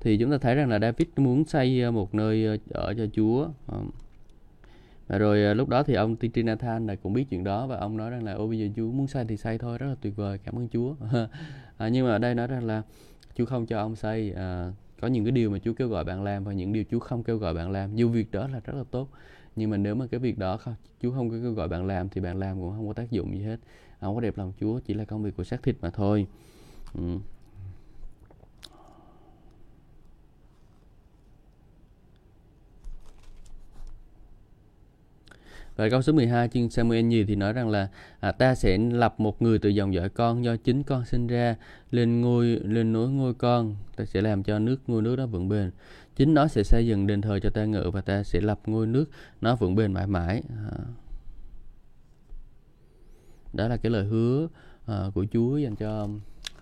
thì 0.00 0.16
chúng 0.18 0.30
ta 0.30 0.38
thấy 0.38 0.54
rằng 0.54 0.68
là 0.68 0.78
David 0.78 1.08
muốn 1.16 1.44
xây 1.44 1.82
ờ, 1.82 1.90
một 1.90 2.14
nơi 2.14 2.46
ờ, 2.46 2.56
ở 2.70 2.94
cho 2.94 3.06
Chúa 3.12 3.48
rồi 5.08 5.44
à, 5.44 5.54
lúc 5.54 5.68
đó 5.68 5.82
thì 5.82 5.94
ông 5.94 6.16
Titi 6.16 6.42
Nathan 6.42 6.86
là 6.86 6.94
cũng 6.94 7.12
biết 7.12 7.24
chuyện 7.30 7.44
đó 7.44 7.66
và 7.66 7.76
ông 7.76 7.96
nói 7.96 8.10
rằng 8.10 8.24
là 8.24 8.32
ô 8.32 8.46
bây 8.46 8.58
giờ 8.58 8.68
Chúa 8.76 8.90
muốn 8.90 9.06
xây 9.06 9.24
thì 9.28 9.36
xây 9.36 9.58
thôi 9.58 9.78
rất 9.78 9.86
là 9.86 9.94
tuyệt 10.00 10.16
vời 10.16 10.38
cảm 10.38 10.58
ơn 10.58 10.68
Chúa. 10.68 10.94
À, 11.76 11.88
nhưng 11.88 12.06
mà 12.06 12.12
ở 12.12 12.18
đây 12.18 12.34
nói 12.34 12.46
rằng 12.46 12.64
là 12.64 12.82
Chúa 13.34 13.44
không 13.44 13.66
cho 13.66 13.78
ông 13.78 13.96
xây 13.96 14.32
à, 14.32 14.72
có 15.00 15.08
những 15.08 15.24
cái 15.24 15.32
điều 15.32 15.50
mà 15.50 15.58
Chúa 15.58 15.72
kêu 15.72 15.88
gọi 15.88 16.04
bạn 16.04 16.24
làm 16.24 16.44
và 16.44 16.52
những 16.52 16.72
điều 16.72 16.84
Chúa 16.90 16.98
không 16.98 17.24
kêu 17.24 17.36
gọi 17.36 17.54
bạn 17.54 17.70
làm. 17.70 17.96
Dù 17.96 18.08
việc 18.08 18.30
đó 18.30 18.48
là 18.48 18.60
rất 18.64 18.74
là 18.76 18.84
tốt 18.90 19.08
nhưng 19.56 19.70
mà 19.70 19.76
nếu 19.76 19.94
mà 19.94 20.06
cái 20.06 20.20
việc 20.20 20.38
đó 20.38 20.56
không 20.56 20.74
Chúa 21.02 21.10
không 21.10 21.30
có 21.30 21.36
kêu 21.42 21.52
gọi 21.52 21.68
bạn 21.68 21.86
làm 21.86 22.08
thì 22.08 22.20
bạn 22.20 22.38
làm 22.38 22.60
cũng 22.60 22.70
không 22.70 22.86
có 22.88 22.92
tác 22.92 23.10
dụng 23.10 23.38
gì 23.38 23.42
hết. 23.42 23.56
Không 24.00 24.14
có 24.14 24.20
đẹp 24.20 24.38
lòng 24.38 24.52
Chúa 24.60 24.80
chỉ 24.80 24.94
là 24.94 25.04
công 25.04 25.22
việc 25.22 25.36
của 25.36 25.44
xác 25.44 25.62
thịt 25.62 25.76
mà 25.80 25.90
thôi. 25.90 26.26
Ừ. 26.94 27.18
Và 35.76 35.88
câu 35.88 36.02
số 36.02 36.12
12 36.12 36.48
chương 36.48 36.70
Samuel 36.70 37.04
nhiều 37.04 37.24
thì 37.28 37.36
nói 37.36 37.52
rằng 37.52 37.68
là 37.68 37.88
à, 38.20 38.32
ta 38.32 38.54
sẽ 38.54 38.78
lập 38.78 39.14
một 39.20 39.42
người 39.42 39.58
từ 39.58 39.68
dòng 39.68 39.94
dõi 39.94 40.08
con 40.08 40.44
do 40.44 40.56
chính 40.56 40.82
con 40.82 41.04
sinh 41.04 41.26
ra. 41.26 41.56
Lên 41.90 42.20
ngôi 42.20 42.46
lên 42.46 42.92
nối 42.92 43.08
ngôi 43.08 43.34
con 43.34 43.76
ta 43.96 44.04
sẽ 44.04 44.20
làm 44.20 44.42
cho 44.42 44.58
nước 44.58 44.80
ngôi 44.86 45.02
nước 45.02 45.16
đó 45.16 45.26
vững 45.26 45.48
bền. 45.48 45.70
Chính 46.16 46.34
nó 46.34 46.48
sẽ 46.48 46.62
xây 46.62 46.86
dựng 46.86 47.06
đền 47.06 47.20
thờ 47.20 47.38
cho 47.42 47.50
ta 47.50 47.64
ngự 47.64 47.90
và 47.92 48.00
ta 48.00 48.22
sẽ 48.22 48.40
lập 48.40 48.60
ngôi 48.66 48.86
nước 48.86 49.10
nó 49.40 49.56
vững 49.56 49.74
bền 49.74 49.92
mãi 49.92 50.06
mãi. 50.06 50.42
À. 50.48 50.78
đó 53.52 53.68
là 53.68 53.76
cái 53.76 53.92
lời 53.92 54.04
hứa 54.04 54.48
à, 54.86 55.04
của 55.14 55.26
Chúa 55.32 55.56
dành 55.56 55.76
cho 55.76 56.08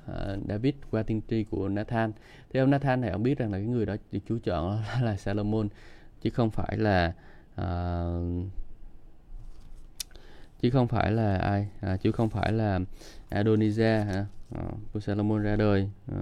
à, 0.06 0.36
David 0.48 0.74
qua 0.90 1.02
tiên 1.02 1.20
tri 1.28 1.44
của 1.44 1.68
Nathan. 1.68 2.12
Thì 2.52 2.60
ông 2.60 2.70
Nathan 2.70 3.00
này 3.00 3.10
ông 3.10 3.22
biết 3.22 3.38
rằng 3.38 3.52
là 3.52 3.58
cái 3.58 3.66
người 3.66 3.86
đó 3.86 3.96
được 4.12 4.18
Chúa 4.28 4.38
chọn 4.44 4.78
là 5.02 5.16
Salomon 5.16 5.68
chứ 6.22 6.30
không 6.30 6.50
phải 6.50 6.76
là 6.76 7.12
à, 7.54 8.04
chứ 10.62 10.70
không 10.70 10.88
phải 10.88 11.12
là 11.12 11.36
ai? 11.36 11.68
À, 11.80 11.96
chứ 11.96 12.12
không 12.12 12.28
phải 12.30 12.52
là 12.52 12.80
Adonijah 13.30 14.04
hả? 14.04 14.26
À, 14.54 14.62
của 14.92 15.00
Salomon 15.00 15.42
ra 15.42 15.56
đời. 15.56 15.88
À. 16.12 16.18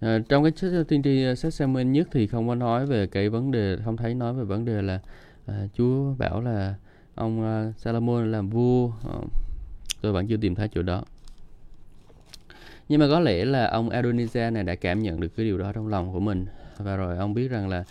À, 0.00 0.18
trong 0.28 0.44
cái 0.44 0.52
ờ, 0.62 0.70
sách 0.70 0.88
tiên 0.88 1.02
tri 1.02 1.34
sách 1.36 1.54
Samuel 1.54 1.86
nhất 1.86 2.08
thì 2.12 2.26
không 2.26 2.48
có 2.48 2.54
nói 2.54 2.86
về 2.86 3.06
cái 3.06 3.28
vấn 3.28 3.50
đề 3.50 3.76
không 3.84 3.96
thấy 3.96 4.14
nói 4.14 4.34
về 4.34 4.44
vấn 4.44 4.64
đề 4.64 4.82
là 4.82 5.00
à, 5.46 5.66
Chúa 5.74 6.14
bảo 6.14 6.40
là 6.40 6.74
ông 7.14 7.40
uh, 7.68 7.78
Salomon 7.78 8.32
làm 8.32 8.50
vua. 8.50 8.88
À, 8.88 9.14
tôi 10.00 10.12
vẫn 10.12 10.26
chưa 10.28 10.36
tìm 10.36 10.54
thấy 10.54 10.68
chỗ 10.68 10.82
đó 10.82 11.04
nhưng 12.88 13.00
mà 13.00 13.08
có 13.08 13.20
lẽ 13.20 13.44
là 13.44 13.66
ông 13.66 13.88
Adonijah 13.88 14.52
này 14.52 14.64
đã 14.64 14.74
cảm 14.74 15.02
nhận 15.02 15.20
được 15.20 15.36
cái 15.36 15.46
điều 15.46 15.58
đó 15.58 15.72
trong 15.72 15.88
lòng 15.88 16.12
của 16.12 16.20
mình. 16.20 16.46
Và 16.78 16.96
rồi 16.96 17.18
ông 17.18 17.34
biết 17.34 17.48
rằng 17.48 17.68
là 17.68 17.84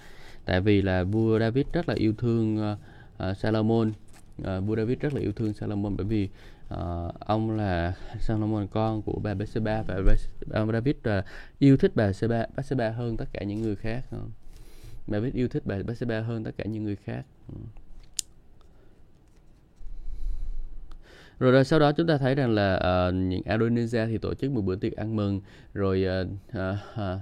tại 0.46 0.62
vì 0.62 0.82
là 0.82 1.04
vua 1.04 1.40
David 1.40 1.66
rất 1.74 1.90
là 1.90 1.96
yêu 1.96 2.14
thương 2.18 2.72
uh, 2.72 2.78
uh, 3.30 3.38
Salomon. 3.38 3.94
Uh, 4.42 4.48
vua 4.66 4.76
David 4.76 5.00
rất 5.00 5.14
là 5.14 5.22
yêu 5.22 5.32
thương 5.32 5.54
Salomon 5.54 5.98
bởi 5.98 6.06
vì 6.06 6.30
uh, 6.74 7.20
ông 7.20 7.52
là 7.52 7.94
Salomon 8.20 8.68
con 8.68 9.02
của 9.02 9.20
bà 9.24 9.34
Bathsheba. 9.34 9.84
Và 9.88 9.96
ông 10.54 10.72
David 10.72 10.96
uh, 10.96 11.26
yêu 11.60 11.78
thích 11.78 11.92
bà 11.96 12.06
Bathsheba, 12.06 12.46
Bathsheba 12.56 12.90
hơn 12.90 13.18
tất 13.18 13.26
cả 13.34 13.44
những 13.44 13.62
người 13.62 13.76
khác. 13.76 14.04
Uh. 14.16 14.22
David 15.08 15.34
yêu 15.34 15.48
thích 15.48 15.64
bà 15.66 15.76
Bathsheba 15.88 16.20
hơn 16.20 16.44
tất 16.44 16.52
cả 16.58 16.64
những 16.66 16.84
người 16.84 16.96
khác. 16.96 17.24
Uh. 17.52 17.83
Rồi, 21.40 21.52
rồi 21.52 21.64
sau 21.64 21.80
đó 21.80 21.92
chúng 21.92 22.08
ta 22.08 22.18
thấy 22.18 22.36
rằng 22.36 22.52
là 22.52 22.76
uh, 22.76 23.14
những 23.16 23.42
Indonesia 23.46 24.06
thì 24.06 24.18
tổ 24.18 24.34
chức 24.34 24.52
một 24.52 24.62
bữa 24.62 24.76
tiệc 24.76 24.96
ăn 24.96 25.16
mừng. 25.16 25.42
Rồi 25.74 26.06
uh, 26.22 26.28
uh, 26.58 26.78
uh, 26.94 27.20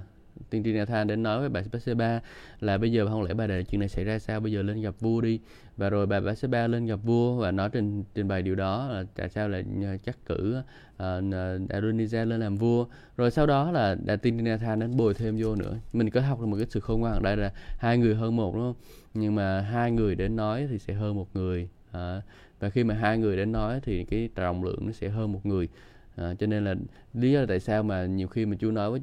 tiên 0.50 0.64
tri 0.64 0.72
Nathan 0.72 1.06
đến 1.06 1.22
nói 1.22 1.40
với 1.40 1.48
bà 1.48 1.60
Bathsheba 1.72 2.20
là 2.60 2.78
bây 2.78 2.92
giờ 2.92 3.06
không 3.06 3.22
lẽ 3.22 3.34
bà 3.34 3.46
để 3.46 3.64
chuyện 3.64 3.80
này 3.80 3.88
xảy 3.88 4.04
ra 4.04 4.18
sao? 4.18 4.40
Bây 4.40 4.52
giờ 4.52 4.62
lên 4.62 4.80
gặp 4.80 4.94
vua 5.00 5.20
đi. 5.20 5.40
Và 5.76 5.90
rồi 5.90 6.06
bà 6.06 6.20
Bathsheba 6.20 6.66
lên 6.66 6.86
gặp 6.86 6.98
vua 7.02 7.36
và 7.36 7.50
nói 7.50 7.68
trình 7.72 8.04
trình 8.14 8.28
bày 8.28 8.42
điều 8.42 8.54
đó 8.54 8.88
là 8.88 9.04
tại 9.16 9.28
sao 9.28 9.48
lại 9.48 9.64
ờ, 9.82 9.96
chắc 10.04 10.16
cử 10.26 10.62
ờ, 10.96 11.18
uh, 11.18 11.70
Adonijah 11.70 12.24
lên 12.24 12.40
làm 12.40 12.56
vua? 12.56 12.86
Rồi 13.16 13.30
sau 13.30 13.46
đó 13.46 13.70
là 13.70 13.96
đã 14.04 14.16
tiên 14.16 14.38
tri 14.38 14.42
Nathan 14.42 14.80
đến 14.80 14.96
bồi 14.96 15.14
thêm 15.14 15.36
vô 15.38 15.54
nữa. 15.54 15.76
Mình 15.92 16.10
có 16.10 16.20
học 16.20 16.40
được 16.40 16.46
một 16.46 16.56
cái 16.56 16.66
sự 16.70 16.80
khôn 16.80 17.00
ngoan 17.00 17.14
ở 17.14 17.20
đây 17.20 17.36
là 17.36 17.52
hai 17.78 17.98
người 17.98 18.14
hơn 18.14 18.36
một 18.36 18.54
đúng 18.54 18.62
không? 18.62 18.82
Nhưng 19.14 19.34
mà 19.34 19.60
hai 19.60 19.90
người 19.90 20.14
đến 20.14 20.36
nói 20.36 20.66
thì 20.70 20.78
sẽ 20.78 20.94
hơn 20.94 21.14
một 21.16 21.26
người 21.34 21.68
uh, 21.90 22.22
và 22.62 22.70
khi 22.70 22.84
mà 22.84 22.94
hai 22.94 23.18
người 23.18 23.36
đến 23.36 23.52
nói 23.52 23.80
thì 23.82 24.04
cái 24.04 24.28
trọng 24.34 24.64
lượng 24.64 24.86
nó 24.86 24.92
sẽ 24.92 25.08
hơn 25.08 25.32
một 25.32 25.46
người. 25.46 25.68
À, 26.16 26.34
cho 26.38 26.46
nên 26.46 26.64
là 26.64 26.74
lý 27.14 27.32
do 27.32 27.40
là 27.40 27.46
tại 27.46 27.60
sao 27.60 27.82
mà 27.82 28.06
nhiều 28.06 28.28
khi 28.28 28.46
mà 28.46 28.56
chú 28.60 28.70
nói 28.70 28.90
với 28.90 29.00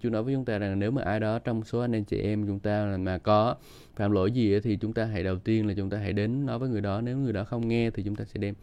chú 0.00 0.10
nói 0.10 0.22
với 0.22 0.34
chúng 0.34 0.44
ta 0.44 0.58
rằng 0.58 0.78
nếu 0.78 0.90
mà 0.90 1.02
ai 1.02 1.20
đó 1.20 1.38
trong 1.38 1.64
số 1.64 1.80
anh 1.80 1.92
em 1.92 2.04
chị 2.04 2.18
em 2.18 2.46
chúng 2.46 2.58
ta 2.58 2.86
là 2.86 2.96
mà 2.96 3.18
có 3.18 3.56
phạm 3.96 4.10
lỗi 4.10 4.32
gì 4.32 4.60
thì 4.60 4.76
chúng 4.76 4.92
ta 4.92 5.04
hãy 5.04 5.22
đầu 5.24 5.38
tiên 5.38 5.66
là 5.66 5.74
chúng 5.74 5.90
ta 5.90 5.98
hãy 5.98 6.12
đến 6.12 6.46
nói 6.46 6.58
với 6.58 6.68
người 6.68 6.80
đó. 6.80 7.00
Nếu 7.00 7.16
người 7.16 7.32
đó 7.32 7.44
không 7.44 7.68
nghe 7.68 7.90
thì 7.90 8.02
chúng 8.02 8.16
ta 8.16 8.24
sẽ 8.24 8.38
đem 8.40 8.54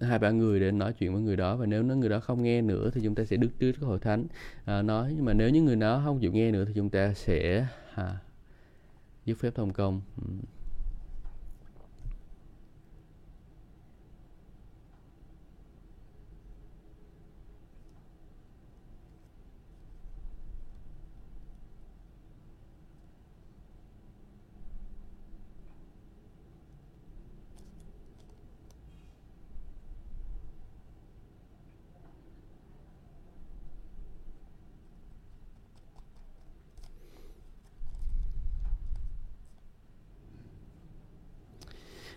hai 0.00 0.18
ba 0.18 0.30
người 0.30 0.60
để 0.60 0.70
nói 0.70 0.92
chuyện 0.92 1.12
với 1.12 1.22
người 1.22 1.36
đó. 1.36 1.56
Và 1.56 1.66
nếu 1.66 1.84
người 1.84 2.08
đó 2.08 2.20
không 2.20 2.42
nghe 2.42 2.62
nữa 2.62 2.90
thì 2.94 3.00
chúng 3.04 3.14
ta 3.14 3.24
sẽ 3.24 3.36
đứt 3.36 3.50
trước 3.58 3.78
hội 3.80 3.98
thánh. 3.98 4.26
À, 4.64 4.82
nói 4.82 5.12
nhưng 5.16 5.24
mà 5.24 5.32
nếu 5.32 5.50
những 5.50 5.64
người 5.64 5.76
đó 5.76 6.02
không 6.04 6.20
chịu 6.20 6.32
nghe 6.32 6.52
nữa 6.52 6.64
thì 6.64 6.72
chúng 6.74 6.90
ta 6.90 7.14
sẽ 7.14 7.66
à, 7.94 8.16
giúp 9.24 9.34
phép 9.34 9.54
thông 9.54 9.72
công. 9.72 10.00
Ừ. 10.16 10.32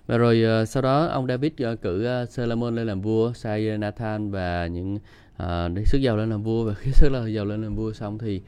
và 0.08 0.18
rồi 0.18 0.62
uh, 0.62 0.68
sau 0.68 0.82
đó 0.84 1.06
ông 1.06 1.28
David 1.28 1.52
uh, 1.72 1.82
cử 1.82 2.22
uh, 2.24 2.30
Solomon 2.30 2.76
lên 2.76 2.88
làm 2.88 3.02
vua 3.02 3.34
sai 3.34 3.78
Nathan 3.78 4.32
và 4.32 4.68
những 4.68 5.00
uh, 5.44 5.88
sức 5.88 5.98
giàu 6.02 6.18
lên 6.18 6.30
làm 6.30 6.44
vua. 6.44 6.66
Và 6.66 6.74
khi 6.74 6.92
sức 6.94 7.10
là 7.10 7.28
giàu 7.28 7.46
lên 7.46 7.62
làm 7.62 7.76
vua 7.76 7.94
xong 7.94 8.18
thì 8.18 8.42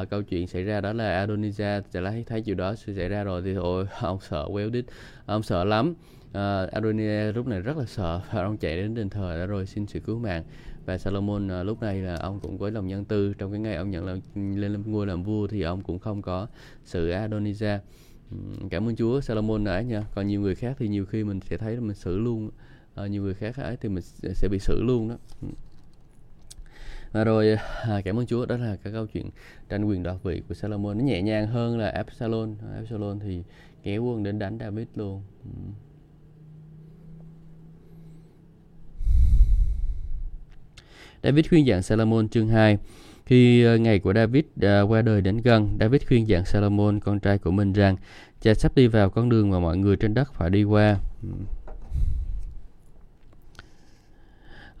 uh, 0.00 0.10
câu 0.10 0.22
chuyện 0.22 0.46
xảy 0.46 0.62
ra 0.64 0.80
đó 0.80 0.92
là 0.92 1.26
Adonijah 1.26 1.82
sẽ 1.90 2.00
thấy 2.00 2.24
thấy 2.26 2.42
chuyện 2.42 2.56
đó 2.56 2.74
sẽ 2.74 2.92
xảy 2.94 3.08
ra 3.08 3.24
rồi 3.24 3.42
thì 3.42 3.54
ôi 3.54 3.86
ông 4.00 4.18
sợ 4.20 4.48
quéo 4.52 4.70
đít 4.70 4.84
ông 5.26 5.42
sợ 5.42 5.64
lắm. 5.64 5.94
Uh, 6.30 6.34
Adonijah 6.72 7.32
lúc 7.32 7.46
này 7.46 7.60
rất 7.60 7.76
là 7.76 7.84
sợ 7.84 8.20
và 8.32 8.42
ông 8.42 8.56
chạy 8.56 8.76
đến 8.76 8.94
đền 8.94 9.10
thờ 9.10 9.38
đã 9.38 9.46
rồi 9.46 9.66
xin 9.66 9.86
sự 9.86 10.00
cứu 10.00 10.18
mạng. 10.18 10.44
Và 10.86 10.98
Solomon 10.98 11.60
uh, 11.60 11.66
lúc 11.66 11.82
này 11.82 12.00
là 12.00 12.16
ông 12.16 12.40
cũng 12.40 12.58
có 12.58 12.70
lòng 12.70 12.88
nhân 12.88 13.04
tư. 13.04 13.34
Trong 13.38 13.50
cái 13.50 13.60
ngày 13.60 13.76
ông 13.76 13.90
nhận 13.90 14.06
là 14.06 14.16
lên 14.34 14.82
ngôi 14.86 15.06
làm 15.06 15.22
vua 15.22 15.46
thì 15.46 15.62
ông 15.62 15.82
cũng 15.82 15.98
không 15.98 16.22
có 16.22 16.46
sự 16.84 17.10
Adonijah 17.10 17.78
cảm 18.70 18.88
ơn 18.88 18.96
Chúa 18.96 19.20
Salomon 19.20 19.64
nãy 19.64 19.84
nha. 19.84 20.04
Còn 20.14 20.26
nhiều 20.26 20.40
người 20.40 20.54
khác 20.54 20.76
thì 20.78 20.88
nhiều 20.88 21.06
khi 21.06 21.24
mình 21.24 21.40
sẽ 21.40 21.56
thấy 21.56 21.74
là 21.74 21.80
mình 21.80 21.96
xử 21.96 22.18
luôn. 22.18 22.50
À, 22.94 23.06
nhiều 23.06 23.22
người 23.22 23.34
khác 23.34 23.56
ấy 23.56 23.76
thì 23.76 23.88
mình 23.88 24.04
sẽ 24.34 24.48
bị 24.50 24.58
xử 24.58 24.82
luôn 24.82 25.08
đó. 25.08 25.16
Và 27.12 27.24
rồi 27.24 27.56
à, 27.82 28.00
cảm 28.04 28.18
ơn 28.18 28.26
Chúa 28.26 28.46
đó 28.46 28.56
là 28.56 28.76
cái 28.76 28.92
câu 28.92 29.06
chuyện 29.06 29.30
tranh 29.68 29.84
quyền 29.84 30.02
đoạt 30.02 30.16
vị 30.22 30.42
của 30.48 30.54
Salomon. 30.54 30.98
Nó 30.98 31.04
nhẹ 31.04 31.22
nhàng 31.22 31.46
hơn 31.46 31.78
là 31.78 31.88
Absalom. 31.88 32.54
Absalom 32.74 33.18
thì 33.18 33.42
kéo 33.82 34.04
quân 34.04 34.22
đến 34.22 34.38
đánh 34.38 34.58
David 34.60 34.86
luôn. 34.94 35.22
David 41.22 41.48
khuyên 41.48 41.66
dặn 41.66 41.82
Salomon 41.82 42.28
chương 42.28 42.48
2 42.48 42.78
khi 43.30 43.64
ờ, 43.64 43.76
ngày 43.76 43.98
của 43.98 44.12
David 44.14 44.44
ờ, 44.60 44.86
qua 44.88 45.02
đời 45.02 45.20
đến 45.20 45.36
gần, 45.36 45.76
David 45.80 46.02
khuyên 46.08 46.28
dặn 46.28 46.44
Salomon, 46.44 47.00
con 47.00 47.20
trai 47.20 47.38
của 47.38 47.50
mình 47.50 47.72
rằng 47.72 47.96
cha 48.40 48.54
sắp 48.54 48.76
đi 48.76 48.86
vào 48.86 49.10
con 49.10 49.28
đường 49.28 49.50
mà 49.50 49.58
mọi 49.58 49.76
người 49.76 49.96
trên 49.96 50.14
đất 50.14 50.32
phải 50.34 50.50
đi 50.50 50.64
qua. 50.64 50.98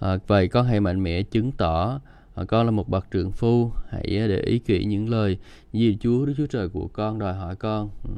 À, 0.00 0.18
vậy 0.26 0.48
con 0.48 0.66
hãy 0.66 0.80
mạnh 0.80 1.02
mẽ 1.02 1.22
chứng 1.22 1.52
tỏ 1.52 2.00
à, 2.34 2.44
con 2.48 2.66
là 2.66 2.70
một 2.70 2.88
bậc 2.88 3.10
trưởng 3.10 3.32
phu. 3.32 3.72
Hãy 3.88 4.02
để 4.06 4.40
ý 4.40 4.58
kỹ 4.58 4.84
những 4.84 5.08
lời 5.08 5.38
gì 5.72 5.96
Chúa 6.00 6.26
Đức 6.26 6.34
Chúa 6.36 6.46
Trời 6.46 6.68
của 6.68 6.88
con 6.92 7.18
đòi 7.18 7.34
hỏi 7.34 7.56
con. 7.56 7.90
Ừ. 8.04 8.10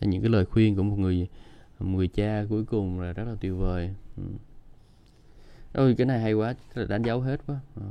Những 0.00 0.22
cái 0.22 0.30
lời 0.30 0.44
khuyên 0.44 0.76
của 0.76 0.82
một 0.82 0.98
người 0.98 1.28
một 1.78 1.96
người 1.96 2.08
cha 2.08 2.44
cuối 2.48 2.64
cùng 2.64 3.00
là 3.00 3.12
rất 3.12 3.24
là 3.24 3.34
tuyệt 3.40 3.52
vời. 3.58 3.90
Ừ. 4.16 4.22
Ôi 5.78 5.94
cái 5.98 6.06
này 6.06 6.20
hay 6.20 6.32
quá, 6.32 6.54
đánh 6.88 7.02
dấu 7.02 7.20
hết 7.20 7.40
quá. 7.46 7.56
À. 7.76 7.86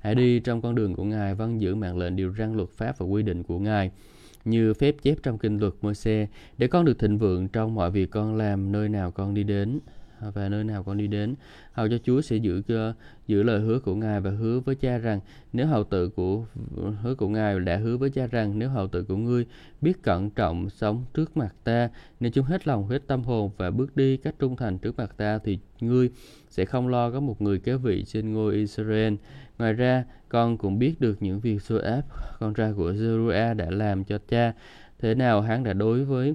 Hãy 0.00 0.14
đi 0.14 0.40
trong 0.40 0.62
con 0.62 0.74
đường 0.74 0.94
của 0.94 1.04
Ngài, 1.04 1.34
vâng 1.34 1.60
giữ 1.60 1.74
mạng 1.74 1.98
lệnh 1.98 2.16
điều 2.16 2.34
răn 2.38 2.56
luật 2.56 2.68
pháp 2.68 2.98
và 2.98 3.06
quy 3.06 3.22
định 3.22 3.42
của 3.42 3.58
Ngài 3.58 3.90
như 4.44 4.74
phép 4.74 4.94
chép 5.02 5.14
trong 5.22 5.38
kinh 5.38 5.58
luật 5.58 5.72
Môi-se 5.80 6.26
để 6.58 6.66
con 6.66 6.84
được 6.84 6.98
thịnh 6.98 7.18
vượng 7.18 7.48
trong 7.48 7.74
mọi 7.74 7.90
việc 7.90 8.10
con 8.10 8.36
làm 8.36 8.72
nơi 8.72 8.88
nào 8.88 9.10
con 9.10 9.34
đi 9.34 9.42
đến 9.42 9.78
Ờ, 10.20 10.30
và 10.30 10.48
nơi 10.48 10.64
nào 10.64 10.82
con 10.82 10.98
đi 10.98 11.06
đến, 11.06 11.34
hầu 11.72 11.88
cho 11.88 11.98
Chúa 12.04 12.20
sẽ 12.20 12.36
giữ 12.36 12.62
giữ 13.26 13.42
lời 13.42 13.60
hứa 13.60 13.78
của 13.78 13.94
Ngài 13.94 14.20
và 14.20 14.30
hứa 14.30 14.60
với 14.60 14.74
cha 14.74 14.98
rằng, 14.98 15.20
nếu 15.52 15.66
hầu 15.66 15.84
tự 15.84 16.08
của, 16.08 16.44
hứa 17.02 17.14
của 17.14 17.28
Ngài 17.28 17.60
đã 17.60 17.76
hứa 17.76 17.96
với 17.96 18.10
cha 18.10 18.26
rằng, 18.26 18.58
nếu 18.58 18.68
hầu 18.68 18.88
tự 18.88 19.02
của 19.02 19.16
ngươi 19.16 19.46
biết 19.80 20.02
cẩn 20.02 20.30
trọng 20.30 20.70
sống 20.70 21.04
trước 21.14 21.36
mặt 21.36 21.54
ta 21.64 21.88
nếu 22.20 22.30
chúng 22.30 22.44
hết 22.44 22.66
lòng 22.66 22.88
hết 22.88 23.06
tâm 23.06 23.22
hồn 23.22 23.50
và 23.56 23.70
bước 23.70 23.96
đi 23.96 24.16
cách 24.16 24.34
trung 24.38 24.56
thành 24.56 24.78
trước 24.78 24.98
mặt 24.98 25.14
ta, 25.16 25.38
thì 25.44 25.58
ngươi 25.80 26.10
sẽ 26.48 26.64
không 26.64 26.88
lo 26.88 27.10
có 27.10 27.20
một 27.20 27.42
người 27.42 27.58
kế 27.58 27.76
vị 27.76 28.04
trên 28.06 28.32
ngôi 28.32 28.54
Israel. 28.54 29.14
Ngoài 29.58 29.72
ra, 29.72 30.04
con 30.28 30.58
cũng 30.58 30.78
biết 30.78 31.00
được 31.00 31.22
những 31.22 31.40
việc 31.40 31.58
Joab, 31.68 32.02
con 32.40 32.54
trai 32.54 32.72
của 32.72 32.92
Zeruiah 32.92 33.56
đã 33.56 33.70
làm 33.70 34.04
cho 34.04 34.18
cha. 34.28 34.52
Thế 34.98 35.14
nào 35.14 35.40
hắn 35.40 35.64
đã 35.64 35.72
đối 35.72 36.04
với 36.04 36.34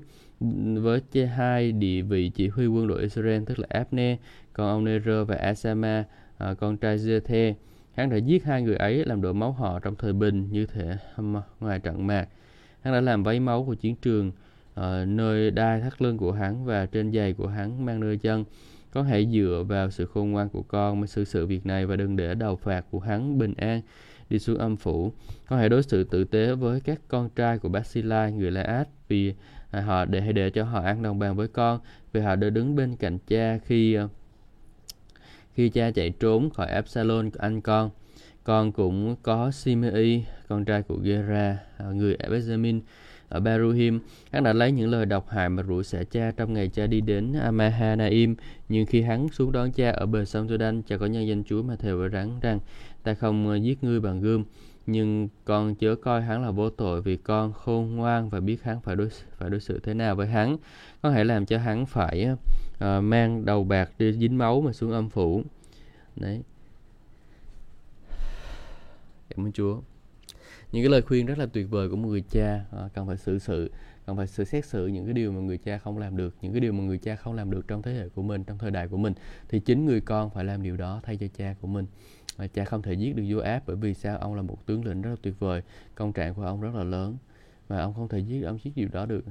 với 0.81 1.01
hai 1.35 1.71
địa 1.71 2.01
vị 2.01 2.29
chỉ 2.29 2.47
huy 2.47 2.67
quân 2.67 2.87
đội 2.87 3.01
Israel 3.01 3.43
tức 3.45 3.59
là 3.59 3.67
Abner, 3.69 4.17
con 4.53 4.67
ông 4.67 4.83
Nerer 4.83 5.27
và 5.27 5.35
Asama, 5.35 6.03
à, 6.37 6.53
con 6.53 6.77
trai 6.77 6.97
Zethe. 6.97 7.53
Hắn 7.93 8.09
đã 8.09 8.17
giết 8.17 8.43
hai 8.43 8.61
người 8.61 8.75
ấy 8.75 9.05
làm 9.05 9.21
đổ 9.21 9.33
máu 9.33 9.51
họ 9.51 9.79
trong 9.79 9.95
thời 9.95 10.13
bình 10.13 10.51
như 10.51 10.65
thể 10.65 10.97
ngoài 11.59 11.79
trận 11.79 12.07
mạc. 12.07 12.27
Hắn 12.81 12.93
đã 12.93 13.01
làm 13.01 13.23
váy 13.23 13.39
máu 13.39 13.65
của 13.65 13.75
chiến 13.75 13.95
trường 13.95 14.31
à, 14.73 15.05
nơi 15.05 15.51
đai 15.51 15.81
thắt 15.81 16.01
lưng 16.01 16.17
của 16.17 16.31
hắn 16.31 16.65
và 16.65 16.85
trên 16.85 17.11
giày 17.11 17.33
của 17.33 17.47
hắn 17.47 17.85
mang 17.85 17.99
nơi 17.99 18.17
chân. 18.17 18.43
Con 18.91 19.05
hãy 19.05 19.27
dựa 19.33 19.63
vào 19.67 19.91
sự 19.91 20.05
khôn 20.05 20.31
ngoan 20.31 20.49
của 20.49 20.61
con 20.61 21.01
mà 21.01 21.07
xử 21.07 21.23
sự 21.23 21.45
việc 21.45 21.65
này 21.65 21.85
và 21.85 21.95
đừng 21.95 22.15
để 22.15 22.35
đầu 22.35 22.55
phạt 22.55 22.85
của 22.91 22.99
hắn 22.99 23.37
bình 23.37 23.53
an 23.57 23.81
đi 24.29 24.39
xuống 24.39 24.57
âm 24.57 24.75
phủ. 24.75 25.11
Con 25.47 25.59
hãy 25.59 25.69
đối 25.69 25.83
xử 25.83 26.03
tử 26.03 26.23
tế 26.23 26.55
với 26.55 26.79
các 26.79 27.01
con 27.07 27.29
trai 27.35 27.57
của 27.57 27.69
Basilai, 27.69 28.31
người 28.31 28.51
La 28.51 28.61
Át, 28.61 28.87
vì 29.07 29.33
À, 29.71 29.81
họ 29.81 30.05
để 30.05 30.31
để 30.31 30.49
cho 30.49 30.63
họ 30.63 30.81
ăn 30.81 31.03
đồng 31.03 31.19
bàn 31.19 31.35
với 31.35 31.47
con, 31.47 31.79
vì 32.13 32.21
họ 32.21 32.35
đã 32.35 32.49
đứng 32.49 32.75
bên 32.75 32.95
cạnh 32.95 33.17
cha 33.27 33.57
khi 33.65 33.93
ờ, 33.93 34.07
khi 35.53 35.69
cha 35.69 35.91
chạy 35.91 36.09
trốn 36.19 36.49
khỏi 36.49 36.67
Absalom 36.67 37.29
anh 37.37 37.61
con 37.61 37.89
con 38.45 38.71
cũng 38.71 39.15
có 39.23 39.51
Simei, 39.51 40.25
con 40.47 40.65
trai 40.65 40.81
của 40.81 40.95
Gera 40.95 41.57
ờ, 41.77 41.93
người 41.93 42.17
Benjamin 42.29 42.79
ở 43.29 43.39
Baruhim 43.39 43.99
hắn 44.31 44.43
đã 44.43 44.53
lấy 44.53 44.71
những 44.71 44.89
lời 44.89 45.05
độc 45.05 45.29
hại 45.29 45.49
mà 45.49 45.63
rủa 45.63 45.83
xả 45.83 46.03
cha 46.03 46.31
trong 46.37 46.53
ngày 46.53 46.69
cha 46.69 46.87
đi 46.87 47.01
đến 47.01 47.33
Amahanaim. 47.33 48.35
nhưng 48.69 48.85
khi 48.85 49.01
hắn 49.01 49.29
xuống 49.29 49.51
đón 49.51 49.71
cha 49.71 49.91
ở 49.91 50.05
bờ 50.05 50.25
sông 50.25 50.47
Jordan, 50.47 50.81
cha 50.87 50.97
có 50.97 51.05
nhân 51.05 51.27
danh 51.27 51.43
Chúa 51.43 51.63
mà 51.63 51.75
thề 51.75 51.93
với 51.93 52.09
rắn 52.09 52.39
rằng, 52.41 52.59
ta 53.03 53.13
không 53.13 53.47
ờ, 53.47 53.55
giết 53.55 53.83
ngươi 53.83 53.99
bằng 53.99 54.21
gươm 54.21 54.43
nhưng 54.87 55.29
con 55.45 55.75
chớ 55.75 55.95
coi 55.95 56.21
hắn 56.21 56.43
là 56.43 56.51
vô 56.51 56.69
tội 56.69 57.01
vì 57.01 57.17
con 57.17 57.53
khôn 57.53 57.95
ngoan 57.95 58.29
và 58.29 58.39
biết 58.39 58.63
hắn 58.63 58.81
phải 58.81 58.95
đối 58.95 59.09
phải 59.09 59.49
đối 59.49 59.59
xử 59.59 59.79
thế 59.79 59.93
nào 59.93 60.15
với 60.15 60.27
hắn. 60.27 60.57
Con 61.01 61.13
hãy 61.13 61.25
làm 61.25 61.45
cho 61.45 61.57
hắn 61.57 61.85
phải 61.85 62.27
uh, 62.31 63.03
mang 63.03 63.45
đầu 63.45 63.63
bạc 63.63 63.89
đi 63.97 64.13
dính 64.13 64.37
máu 64.37 64.61
mà 64.61 64.73
xuống 64.73 64.91
âm 64.91 65.09
phủ. 65.09 65.43
Đấy. 66.15 66.41
Cảm 69.29 69.45
ơn 69.45 69.51
Chúa. 69.51 69.81
Những 70.71 70.83
cái 70.83 70.89
lời 70.89 71.01
khuyên 71.01 71.25
rất 71.25 71.37
là 71.37 71.45
tuyệt 71.45 71.67
vời 71.69 71.89
của 71.89 71.95
một 71.95 72.07
người 72.07 72.23
cha 72.29 72.65
uh, 72.85 72.93
cần 72.93 73.07
phải 73.07 73.17
xử 73.17 73.39
sự 73.39 73.71
cần 74.05 74.17
phải 74.17 74.27
sự 74.27 74.43
xét 74.43 74.65
xử 74.65 74.87
những 74.87 75.05
cái 75.05 75.13
điều 75.13 75.31
mà 75.31 75.39
người 75.39 75.57
cha 75.57 75.77
không 75.77 75.97
làm 75.97 76.17
được 76.17 76.35
những 76.41 76.53
cái 76.53 76.59
điều 76.59 76.73
mà 76.73 76.83
người 76.83 76.97
cha 76.97 77.15
không 77.15 77.33
làm 77.33 77.51
được 77.51 77.67
trong 77.67 77.81
thế 77.81 77.93
hệ 77.93 78.09
của 78.09 78.21
mình 78.21 78.43
trong 78.43 78.57
thời 78.57 78.71
đại 78.71 78.87
của 78.87 78.97
mình 78.97 79.13
thì 79.49 79.59
chính 79.59 79.85
người 79.85 80.01
con 80.01 80.29
phải 80.29 80.43
làm 80.43 80.63
điều 80.63 80.77
đó 80.77 80.99
thay 81.03 81.17
cho 81.17 81.27
cha 81.37 81.55
của 81.61 81.67
mình 81.67 81.85
cha 82.53 82.65
không 82.65 82.81
thể 82.81 82.93
giết 82.93 83.15
được 83.15 83.23
vua 83.29 83.41
áp 83.41 83.63
bởi 83.65 83.75
vì 83.75 83.93
sao 83.93 84.17
ông 84.17 84.35
là 84.35 84.41
một 84.41 84.65
tướng 84.65 84.85
lĩnh 84.85 85.01
rất 85.01 85.09
là 85.09 85.15
tuyệt 85.21 85.39
vời 85.39 85.61
công 85.95 86.13
trạng 86.13 86.33
của 86.33 86.43
ông 86.43 86.61
rất 86.61 86.75
là 86.75 86.83
lớn. 86.83 87.17
Và 87.67 87.81
ông 87.81 87.93
không 87.93 88.07
thể 88.07 88.19
giết 88.19 88.41
ông 88.41 88.57
giết 88.63 88.71
điều 88.75 88.87
đó 88.91 89.05
được. 89.05 89.23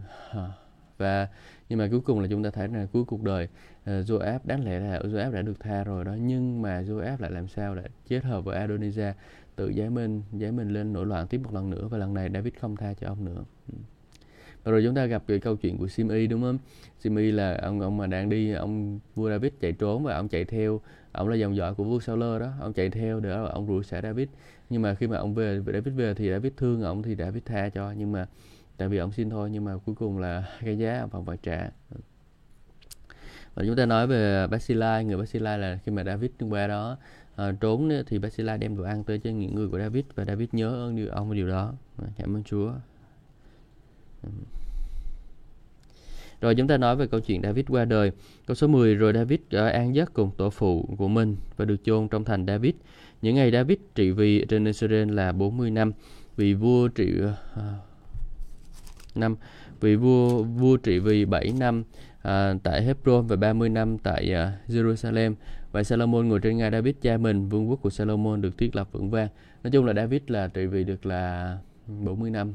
Và 0.99 1.29
nhưng 1.69 1.79
mà 1.79 1.89
cuối 1.91 2.01
cùng 2.01 2.21
là 2.21 2.29
chúng 2.31 2.43
ta 2.43 2.51
thấy 2.51 2.69
là 2.69 2.87
cuối 2.93 3.05
cuộc 3.05 3.23
đời 3.23 3.49
ờ, 3.85 4.01
uh, 4.01 4.07
Joab 4.07 4.39
đáng 4.45 4.65
lẽ 4.65 4.81
là 4.81 4.99
Joab 4.99 5.33
đã 5.33 5.43
được 5.43 5.61
tha 5.61 5.85
rồi 5.85 6.05
đó. 6.05 6.15
Nhưng 6.21 6.63
mà 6.63 6.83
Joab 6.83 7.17
lại 7.19 7.31
làm 7.31 7.49
sao 7.49 7.75
lại 7.75 7.89
kết 8.09 8.25
hợp 8.25 8.45
với 8.45 8.67
Adonijah 8.67 9.13
tự 9.57 9.69
giải 9.69 9.91
mình 9.91 10.23
giải 10.33 10.53
mình 10.53 10.69
lên 10.69 10.93
nổi 10.93 11.07
loạn 11.07 11.27
tiếp 11.27 11.39
một 11.39 11.55
lần 11.55 11.71
nữa. 11.71 11.89
Và 11.89 11.99
lần 11.99 12.15
này 12.15 12.31
David 12.35 12.55
không 12.61 12.77
tha 12.77 12.95
cho 12.95 13.07
ông 13.07 13.25
nữa. 13.25 13.45
Ừ 13.73 13.79
rồi 14.73 14.83
chúng 14.85 14.95
ta 14.95 15.07
gặp 15.07 15.23
cái 15.27 15.39
câu 15.39 15.57
chuyện 15.57 15.79
của 15.79 15.89
Simi 15.89 16.27
đúng 16.27 16.43
không? 16.43 16.59
Simi 17.01 17.31
là 17.31 17.59
ông 17.63 17.81
ông 17.81 17.97
mà 17.97 18.07
đang 18.07 18.29
đi 18.29 18.53
ông 18.53 19.01
vua 19.15 19.31
David 19.31 19.53
chạy 19.61 19.73
trốn 19.73 20.05
và 20.05 20.17
ông 20.17 20.29
chạy 20.29 20.45
theo. 20.45 20.81
Ông 21.13 21.29
là 21.29 21.37
dòng 21.37 21.57
dõi 21.57 21.75
của 21.75 21.85
vua 21.85 22.01
Saul 22.01 22.21
đó 22.21 22.53
ông 22.61 22.73
chạy 22.73 22.91
theo 22.91 23.21
để 23.21 23.31
ông 23.31 23.67
rủa 23.67 23.83
xả 23.83 24.01
David. 24.03 24.29
Nhưng 24.71 24.83
mà 24.83 24.95
khi 24.95 25.07
mà 25.07 25.19
ông 25.19 25.35
về 25.35 25.61
David 25.67 25.95
về 25.95 26.15
thì 26.15 26.31
David 26.31 26.53
thương 26.57 26.83
ông 26.83 27.03
thì 27.03 27.15
David 27.15 27.43
tha 27.45 27.69
cho. 27.69 27.93
Nhưng 27.93 28.13
mà 28.13 28.27
tại 28.77 28.89
vì 28.89 28.99
ông 28.99 29.13
xin 29.13 29.31
thôi 29.31 29.51
nhưng 29.53 29.65
mà 29.65 29.77
cuối 29.87 29.95
cùng 29.95 30.19
là 30.19 30.45
cái 30.65 30.79
giá 30.79 31.07
ông 31.13 31.27
phải 31.27 31.37
trả. 31.43 31.71
Và 33.55 33.65
chúng 33.67 33.77
ta 33.77 33.87
nói 33.87 34.07
về 34.07 34.47
Basilai 34.47 35.05
người 35.05 35.17
Basilai 35.17 35.59
là 35.59 35.79
khi 35.85 35.93
mà 35.93 36.05
David 36.05 36.31
qua 36.51 36.67
đó 36.67 36.97
à, 37.37 37.53
trốn 37.61 37.91
thì 38.07 38.19
Basilai 38.19 38.59
đem 38.59 38.77
đồ 38.77 38.85
ăn 38.85 39.05
tới 39.05 39.19
cho 39.19 39.31
những 39.31 39.55
người 39.55 39.69
của 39.69 39.79
David 39.79 40.05
và 40.15 40.25
David 40.25 40.49
nhớ 40.53 40.69
ơn 40.69 40.97
điều 40.97 41.09
ông 41.09 41.35
điều 41.35 41.49
đó. 41.49 41.73
Ờ, 41.97 42.07
cảm 42.17 42.37
ơn 42.37 42.45
Chúa 42.45 42.73
rồi 46.41 46.55
chúng 46.55 46.69
ta 46.69 46.77
nói 46.77 46.97
về 46.97 47.07
câu 47.07 47.21
chuyện 47.21 47.43
David 47.43 47.65
qua 47.69 47.85
đời. 47.85 48.11
Câu 48.47 48.55
số 48.55 48.67
10 48.67 48.95
rồi 48.95 49.13
David 49.13 49.41
ở 49.51 49.67
an 49.67 49.95
giấc 49.95 50.15
cùng 50.15 50.31
tổ 50.37 50.51
phụ 50.51 50.95
của 50.99 51.09
mình 51.09 51.37
và 51.57 51.65
được 51.65 51.77
chôn 51.85 52.09
trong 52.09 52.25
thành 52.25 52.47
David. 52.47 52.75
Những 53.23 53.35
ngày 53.35 53.51
David 53.51 53.79
trị 53.95 54.11
vì 54.11 54.45
trên 54.49 54.65
Israel 54.65 55.11
là 55.11 55.33
40 55.33 55.71
năm. 55.71 55.93
Vì 56.37 56.55
vua 56.55 56.89
trị 56.89 57.13
uh, 57.23 57.65
năm 59.15 59.37
vì 59.81 59.97
vua 59.97 60.43
vua 60.43 60.77
trị 60.77 60.99
vì 60.99 61.25
7 61.25 61.53
năm 61.59 61.85
à, 62.23 62.55
tại 62.63 62.85
Hebron 62.85 63.27
và 63.27 63.37
30 63.37 63.69
năm 63.69 63.99
tại 63.99 64.35
uh, 64.35 64.71
Jerusalem. 64.71 65.35
Và 65.73 65.83
Salomon 65.83 66.29
ngồi 66.29 66.41
trên 66.41 66.57
ngai 66.57 66.71
David 66.71 66.95
cha 67.03 67.17
mình, 67.17 67.49
vương 67.49 67.71
quốc 67.71 67.83
của 67.83 67.91
Salomon 67.91 68.41
được 68.41 68.59
thiết 68.59 68.77
lập 68.77 68.89
vững 68.93 69.11
vang. 69.11 69.29
Nói 69.63 69.71
chung 69.71 69.85
là 69.85 69.93
David 69.93 70.23
là 70.27 70.49
trị 70.49 70.67
vì 70.67 70.85
được 70.85 71.07
là 71.07 71.59
40 71.87 72.31
năm. 72.31 72.55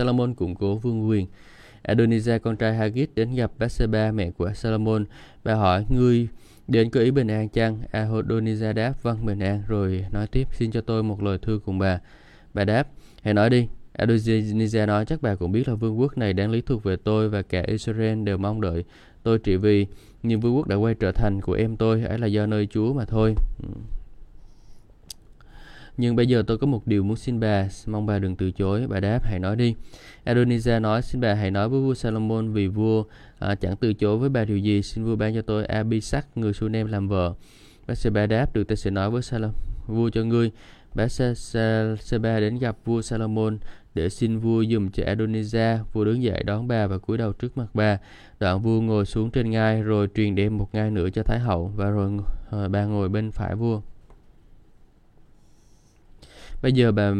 Salomon, 0.00 0.34
củng 0.34 0.54
cố 0.54 0.76
vương 0.76 1.08
quyền. 1.08 1.26
Adonijah, 1.82 2.38
con 2.38 2.56
trai 2.56 2.74
Hagit, 2.74 3.14
đến 3.14 3.34
gặp 3.34 3.50
Bathsheba, 3.58 4.12
mẹ 4.12 4.30
của 4.30 4.52
Salomon, 4.54 5.04
và 5.42 5.54
hỏi, 5.54 5.84
ngươi 5.88 6.28
đến 6.68 6.90
có 6.90 7.00
ý 7.00 7.10
bình 7.10 7.28
an 7.28 7.48
chăng? 7.48 7.82
Adonijah 7.92 8.74
đáp 8.74 8.94
vâng 9.02 9.26
bình 9.26 9.38
an 9.38 9.62
rồi 9.68 10.06
nói 10.12 10.26
tiếp, 10.26 10.48
xin 10.52 10.70
cho 10.70 10.80
tôi 10.80 11.02
một 11.02 11.22
lời 11.22 11.38
thư 11.42 11.60
cùng 11.64 11.78
bà. 11.78 12.00
Bà 12.54 12.64
đáp, 12.64 12.88
hãy 13.22 13.34
nói 13.34 13.50
đi. 13.50 13.68
Adonijah 13.98 14.86
nói, 14.86 15.04
chắc 15.04 15.22
bà 15.22 15.34
cũng 15.34 15.52
biết 15.52 15.68
là 15.68 15.74
vương 15.74 16.00
quốc 16.00 16.18
này 16.18 16.32
đáng 16.32 16.50
lý 16.50 16.60
thuộc 16.60 16.82
về 16.82 16.96
tôi 17.04 17.28
và 17.28 17.42
cả 17.42 17.62
Israel 17.66 18.22
đều 18.24 18.38
mong 18.38 18.60
đợi 18.60 18.84
tôi 19.22 19.38
trị 19.38 19.56
vì 19.56 19.86
nhưng 20.22 20.40
vương 20.40 20.56
quốc 20.56 20.68
đã 20.68 20.76
quay 20.76 20.94
trở 20.94 21.12
thành 21.12 21.40
của 21.40 21.52
em 21.52 21.76
tôi, 21.76 22.02
ấy 22.02 22.18
là 22.18 22.26
do 22.26 22.46
nơi 22.46 22.66
Chúa 22.66 22.92
mà 22.92 23.04
thôi. 23.04 23.34
Nhưng 26.00 26.16
bây 26.16 26.26
giờ 26.26 26.42
tôi 26.46 26.58
có 26.58 26.66
một 26.66 26.86
điều 26.86 27.02
muốn 27.02 27.16
xin 27.16 27.40
bà, 27.40 27.68
mong 27.86 28.06
bà 28.06 28.18
đừng 28.18 28.36
từ 28.36 28.50
chối. 28.50 28.86
Bà 28.88 29.00
đáp, 29.00 29.24
hãy 29.24 29.38
nói 29.38 29.56
đi. 29.56 29.74
Adonijah 30.24 30.80
nói, 30.80 31.02
xin 31.02 31.20
bà 31.20 31.34
hãy 31.34 31.50
nói 31.50 31.68
với 31.68 31.80
vua 31.80 31.94
Salomon 31.94 32.52
vì 32.52 32.68
vua 32.68 33.04
à, 33.38 33.54
chẳng 33.54 33.76
từ 33.76 33.94
chối 33.94 34.18
với 34.18 34.28
bà 34.28 34.44
điều 34.44 34.58
gì. 34.58 34.82
Xin 34.82 35.04
vua 35.04 35.16
ban 35.16 35.34
cho 35.34 35.42
tôi 35.42 35.64
Abisak, 35.64 36.36
người 36.36 36.52
Sunem 36.52 36.86
làm 36.86 37.08
vợ. 37.08 37.34
Bà 38.12 38.26
đáp, 38.26 38.54
được 38.54 38.64
ta 38.64 38.74
sẽ 38.74 38.90
nói 38.90 39.10
với 39.10 39.22
Salom, 39.22 39.50
vua 39.86 40.10
cho 40.10 40.24
ngươi. 40.24 40.50
Bà 40.94 42.40
đến 42.40 42.58
gặp 42.58 42.76
vua 42.84 43.02
Salomon 43.02 43.58
để 43.94 44.08
xin 44.08 44.38
vua 44.38 44.62
dùng 44.62 44.90
cho 44.90 45.04
Adonijah. 45.04 45.78
Vua 45.92 46.04
đứng 46.04 46.22
dậy 46.22 46.42
đón 46.42 46.68
bà 46.68 46.86
và 46.86 46.98
cúi 46.98 47.18
đầu 47.18 47.32
trước 47.32 47.58
mặt 47.58 47.66
bà. 47.74 47.98
Đoạn 48.40 48.62
vua 48.62 48.80
ngồi 48.80 49.06
xuống 49.06 49.30
trên 49.30 49.50
ngai 49.50 49.82
rồi 49.82 50.08
truyền 50.14 50.34
đêm 50.34 50.58
một 50.58 50.74
ngai 50.74 50.90
nữa 50.90 51.08
cho 51.10 51.22
Thái 51.22 51.38
hậu 51.38 51.72
và 51.76 51.90
rồi 51.90 52.10
à, 52.50 52.68
bà 52.68 52.84
ngồi 52.84 53.08
bên 53.08 53.30
phải 53.30 53.54
vua. 53.54 53.80
Bây 56.62 56.72
giờ 56.72 56.92
bà 56.92 57.12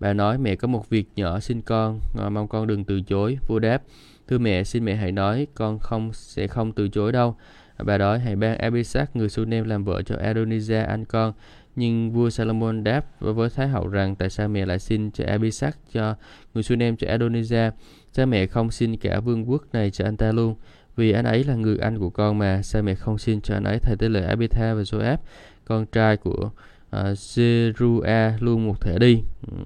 bà 0.00 0.12
nói 0.12 0.38
mẹ 0.38 0.56
có 0.56 0.68
một 0.68 0.90
việc 0.90 1.08
nhỏ 1.16 1.40
xin 1.40 1.60
con, 1.60 2.00
mong 2.30 2.48
con 2.48 2.66
đừng 2.66 2.84
từ 2.84 3.00
chối. 3.00 3.38
Vua 3.46 3.58
đáp, 3.58 3.82
thưa 4.28 4.38
mẹ, 4.38 4.64
xin 4.64 4.84
mẹ 4.84 4.94
hãy 4.94 5.12
nói, 5.12 5.46
con 5.54 5.78
không 5.78 6.12
sẽ 6.12 6.46
không 6.46 6.72
từ 6.72 6.88
chối 6.88 7.12
đâu. 7.12 7.36
Bà 7.84 7.98
nói 7.98 8.18
hãy 8.18 8.36
ban 8.36 8.58
Abisak 8.58 9.16
người 9.16 9.28
Sunem 9.28 9.64
làm 9.64 9.84
vợ 9.84 10.02
cho 10.02 10.16
Adonijah 10.16 10.86
anh 10.86 11.04
con. 11.04 11.32
Nhưng 11.76 12.12
vua 12.12 12.30
Salomon 12.30 12.84
đáp 12.84 13.20
với 13.20 13.50
Thái 13.50 13.68
hậu 13.68 13.88
rằng 13.88 14.16
tại 14.16 14.30
sao 14.30 14.48
mẹ 14.48 14.66
lại 14.66 14.78
xin 14.78 15.10
cho 15.10 15.24
Abisak 15.26 15.78
cho 15.92 16.14
người 16.54 16.62
Sunem 16.62 16.96
cho 16.96 17.06
Adonijah? 17.06 17.70
Sao 18.12 18.26
mẹ 18.26 18.46
không 18.46 18.70
xin 18.70 18.96
cả 18.96 19.20
vương 19.20 19.50
quốc 19.50 19.62
này 19.72 19.90
cho 19.90 20.04
anh 20.04 20.16
ta 20.16 20.32
luôn? 20.32 20.54
Vì 20.96 21.12
anh 21.12 21.24
ấy 21.24 21.44
là 21.44 21.54
người 21.54 21.78
anh 21.78 21.98
của 21.98 22.10
con 22.10 22.38
mà, 22.38 22.62
sao 22.62 22.82
mẹ 22.82 22.94
không 22.94 23.18
xin 23.18 23.40
cho 23.40 23.54
anh 23.54 23.64
ấy 23.64 23.78
thay 23.78 23.96
thế 23.98 24.08
lời 24.08 24.22
Abitha 24.22 24.74
và 24.74 24.82
Joab, 24.82 25.16
con 25.64 25.86
trai 25.86 26.16
của 26.16 26.50
Ờ, 26.92 27.10
uh, 27.10 27.18
Zerua 27.18 28.32
luôn 28.40 28.66
một 28.66 28.80
thể 28.80 28.98
đi. 28.98 29.22
Ừ. 29.50 29.56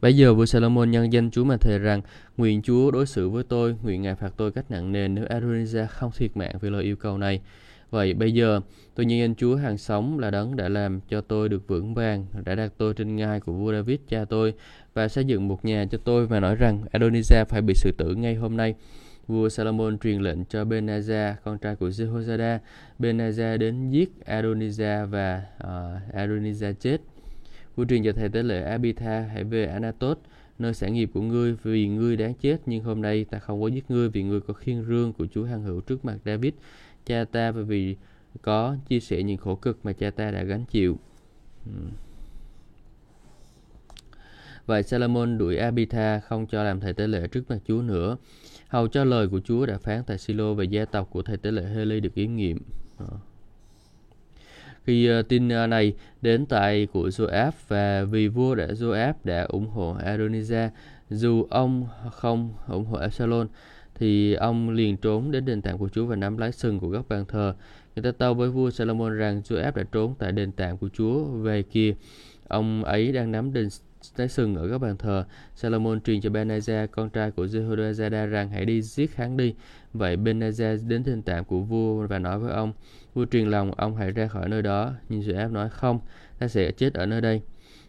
Bây 0.00 0.16
giờ 0.16 0.34
vua 0.34 0.46
Salomon 0.46 0.90
nhân 0.90 1.12
danh 1.12 1.30
Chúa 1.30 1.44
mà 1.44 1.56
thề 1.56 1.78
rằng 1.78 2.00
nguyện 2.36 2.62
Chúa 2.62 2.90
đối 2.90 3.06
xử 3.06 3.28
với 3.28 3.44
tôi, 3.44 3.76
nguyện 3.82 4.02
Ngài 4.02 4.14
phạt 4.14 4.32
tôi 4.36 4.52
cách 4.52 4.70
nặng 4.70 4.92
nề 4.92 5.08
nếu 5.08 5.24
Adonijah 5.24 5.86
không 5.86 6.10
thiệt 6.16 6.36
mạng 6.36 6.54
vì 6.60 6.70
lời 6.70 6.84
yêu 6.84 6.96
cầu 6.96 7.18
này. 7.18 7.40
Vậy 7.90 8.14
bây 8.14 8.32
giờ 8.32 8.60
tôi 8.94 9.06
nhân 9.06 9.18
danh 9.18 9.34
Chúa 9.34 9.56
hàng 9.56 9.78
sống 9.78 10.18
là 10.18 10.30
đấng 10.30 10.56
đã 10.56 10.68
làm 10.68 11.00
cho 11.08 11.20
tôi 11.20 11.48
được 11.48 11.68
vững 11.68 11.94
vàng, 11.94 12.26
đã 12.44 12.54
đặt 12.54 12.72
tôi 12.78 12.94
trên 12.94 13.16
ngai 13.16 13.40
của 13.40 13.52
vua 13.52 13.72
David 13.72 13.98
cha 14.08 14.24
tôi 14.24 14.54
và 14.94 15.08
xây 15.08 15.24
dựng 15.24 15.48
một 15.48 15.64
nhà 15.64 15.84
cho 15.90 15.98
tôi 16.04 16.26
và 16.26 16.40
nói 16.40 16.54
rằng 16.54 16.82
Adonijah 16.92 17.44
phải 17.44 17.62
bị 17.62 17.74
xử 17.74 17.92
tử 17.98 18.14
ngay 18.14 18.34
hôm 18.34 18.56
nay 18.56 18.74
vua 19.30 19.48
Salomon 19.48 19.98
truyền 19.98 20.20
lệnh 20.20 20.44
cho 20.44 20.64
benaja 20.64 21.34
con 21.44 21.58
trai 21.58 21.76
của 21.76 21.88
Jehoiada. 21.88 22.58
benaja 22.98 23.58
đến 23.58 23.90
giết 23.90 24.10
Adonijah 24.26 25.06
và 25.06 25.42
uh, 25.56 26.14
Adonijah 26.14 26.72
chết. 26.72 26.98
Vua 27.76 27.84
truyền 27.84 28.04
cho 28.04 28.12
thầy 28.12 28.28
tế 28.28 28.42
lễ 28.42 28.62
Abitha 28.62 29.20
hãy 29.20 29.44
về 29.44 29.66
Anatot, 29.66 30.18
nơi 30.58 30.74
sản 30.74 30.92
nghiệp 30.92 31.10
của 31.14 31.20
ngươi 31.20 31.56
vì 31.62 31.88
ngươi 31.88 32.16
đáng 32.16 32.34
chết 32.34 32.56
nhưng 32.66 32.84
hôm 32.84 33.02
nay 33.02 33.24
ta 33.24 33.38
không 33.38 33.62
có 33.62 33.68
giết 33.68 33.90
ngươi 33.90 34.08
vì 34.08 34.22
ngươi 34.22 34.40
có 34.40 34.54
khiên 34.54 34.84
rương 34.84 35.12
của 35.12 35.26
Chúa 35.26 35.44
hằng 35.44 35.62
hữu 35.62 35.80
trước 35.80 36.04
mặt 36.04 36.16
David 36.24 36.52
cha 37.06 37.24
ta 37.24 37.50
và 37.50 37.62
vì 37.62 37.96
có 38.42 38.76
chia 38.88 39.00
sẻ 39.00 39.22
những 39.22 39.36
khổ 39.36 39.54
cực 39.54 39.78
mà 39.82 39.92
cha 39.92 40.10
ta 40.10 40.30
đã 40.30 40.42
gánh 40.42 40.64
chịu. 40.64 40.98
Hmm. 41.64 41.90
Vậy 44.66 44.82
Salomon 44.82 45.38
đuổi 45.38 45.56
Abitha 45.56 46.20
không 46.20 46.46
cho 46.46 46.64
làm 46.64 46.80
thầy 46.80 46.92
tế 46.92 47.06
lễ 47.06 47.26
trước 47.26 47.50
mặt 47.50 47.58
Chúa 47.66 47.82
nữa 47.82 48.16
hầu 48.70 48.88
cho 48.88 49.04
lời 49.04 49.28
của 49.28 49.40
Chúa 49.40 49.66
đã 49.66 49.78
phán 49.78 50.02
tại 50.06 50.18
Silo 50.18 50.54
về 50.54 50.64
gia 50.64 50.84
tộc 50.84 51.08
của 51.10 51.22
thầy 51.22 51.36
tế 51.36 51.50
lễ 51.50 51.62
Heli 51.62 52.00
được 52.00 52.14
yếm 52.14 52.36
nghiệm. 52.36 52.58
Ờ. 52.96 53.06
Khi 54.84 55.18
uh, 55.18 55.28
tin 55.28 55.48
uh, 55.48 55.68
này 55.68 55.94
đến 56.22 56.46
tại 56.46 56.86
của 56.92 57.08
Joab 57.08 57.50
và 57.68 58.04
vì 58.04 58.28
vua 58.28 58.54
đã 58.54 58.66
Joab 58.66 59.12
đã 59.24 59.42
ủng 59.42 59.68
hộ 59.68 59.96
Adonijah, 60.04 60.68
dù 61.10 61.46
ông 61.50 61.86
không 62.12 62.54
ủng 62.68 62.84
hộ 62.84 62.98
Absalom, 62.98 63.46
thì 63.94 64.34
ông 64.34 64.70
liền 64.70 64.96
trốn 64.96 65.30
đến 65.30 65.44
đền 65.44 65.62
tạm 65.62 65.78
của 65.78 65.88
Chúa 65.88 66.06
và 66.06 66.16
nắm 66.16 66.38
lái 66.38 66.52
sừng 66.52 66.80
của 66.80 66.88
góc 66.88 67.08
bàn 67.08 67.24
thờ. 67.28 67.54
Người 67.96 68.02
ta 68.02 68.18
tâu 68.18 68.34
với 68.34 68.50
vua 68.50 68.70
Salomon 68.70 69.18
rằng 69.18 69.40
Joab 69.40 69.72
đã 69.74 69.82
trốn 69.92 70.14
tại 70.18 70.32
đền 70.32 70.52
tạm 70.52 70.76
của 70.76 70.88
Chúa 70.88 71.24
về 71.24 71.62
kia. 71.62 71.94
Ông 72.48 72.84
ấy 72.84 73.12
đang 73.12 73.32
nắm 73.32 73.52
đền 73.52 73.68
lấy 74.16 74.28
sừng 74.28 74.54
ở 74.54 74.68
các 74.70 74.78
bàn 74.78 74.96
thờ. 74.96 75.24
Salomon 75.54 76.00
truyền 76.00 76.20
cho 76.20 76.30
Benazia, 76.30 76.86
con 76.86 77.10
trai 77.10 77.30
của 77.30 77.44
Jehoiada 77.44 78.26
rằng 78.26 78.50
hãy 78.50 78.64
đi 78.64 78.82
giết 78.82 79.16
hắn 79.16 79.36
đi. 79.36 79.54
Vậy 79.92 80.16
Benazia 80.16 80.88
đến 80.88 81.04
thềm 81.04 81.22
tạm 81.22 81.44
của 81.44 81.60
vua 81.60 82.06
và 82.06 82.18
nói 82.18 82.38
với 82.38 82.52
ông, 82.52 82.72
vua 83.14 83.26
truyền 83.26 83.50
lòng 83.50 83.72
ông 83.72 83.96
hãy 83.96 84.12
ra 84.12 84.26
khỏi 84.26 84.48
nơi 84.48 84.62
đó. 84.62 84.92
Nhưng 85.08 85.20
Joab 85.20 85.52
nói 85.52 85.68
không, 85.68 86.00
ta 86.38 86.48
sẽ 86.48 86.72
chết 86.72 86.94
ở 86.94 87.06
nơi 87.06 87.20
đây. 87.20 87.42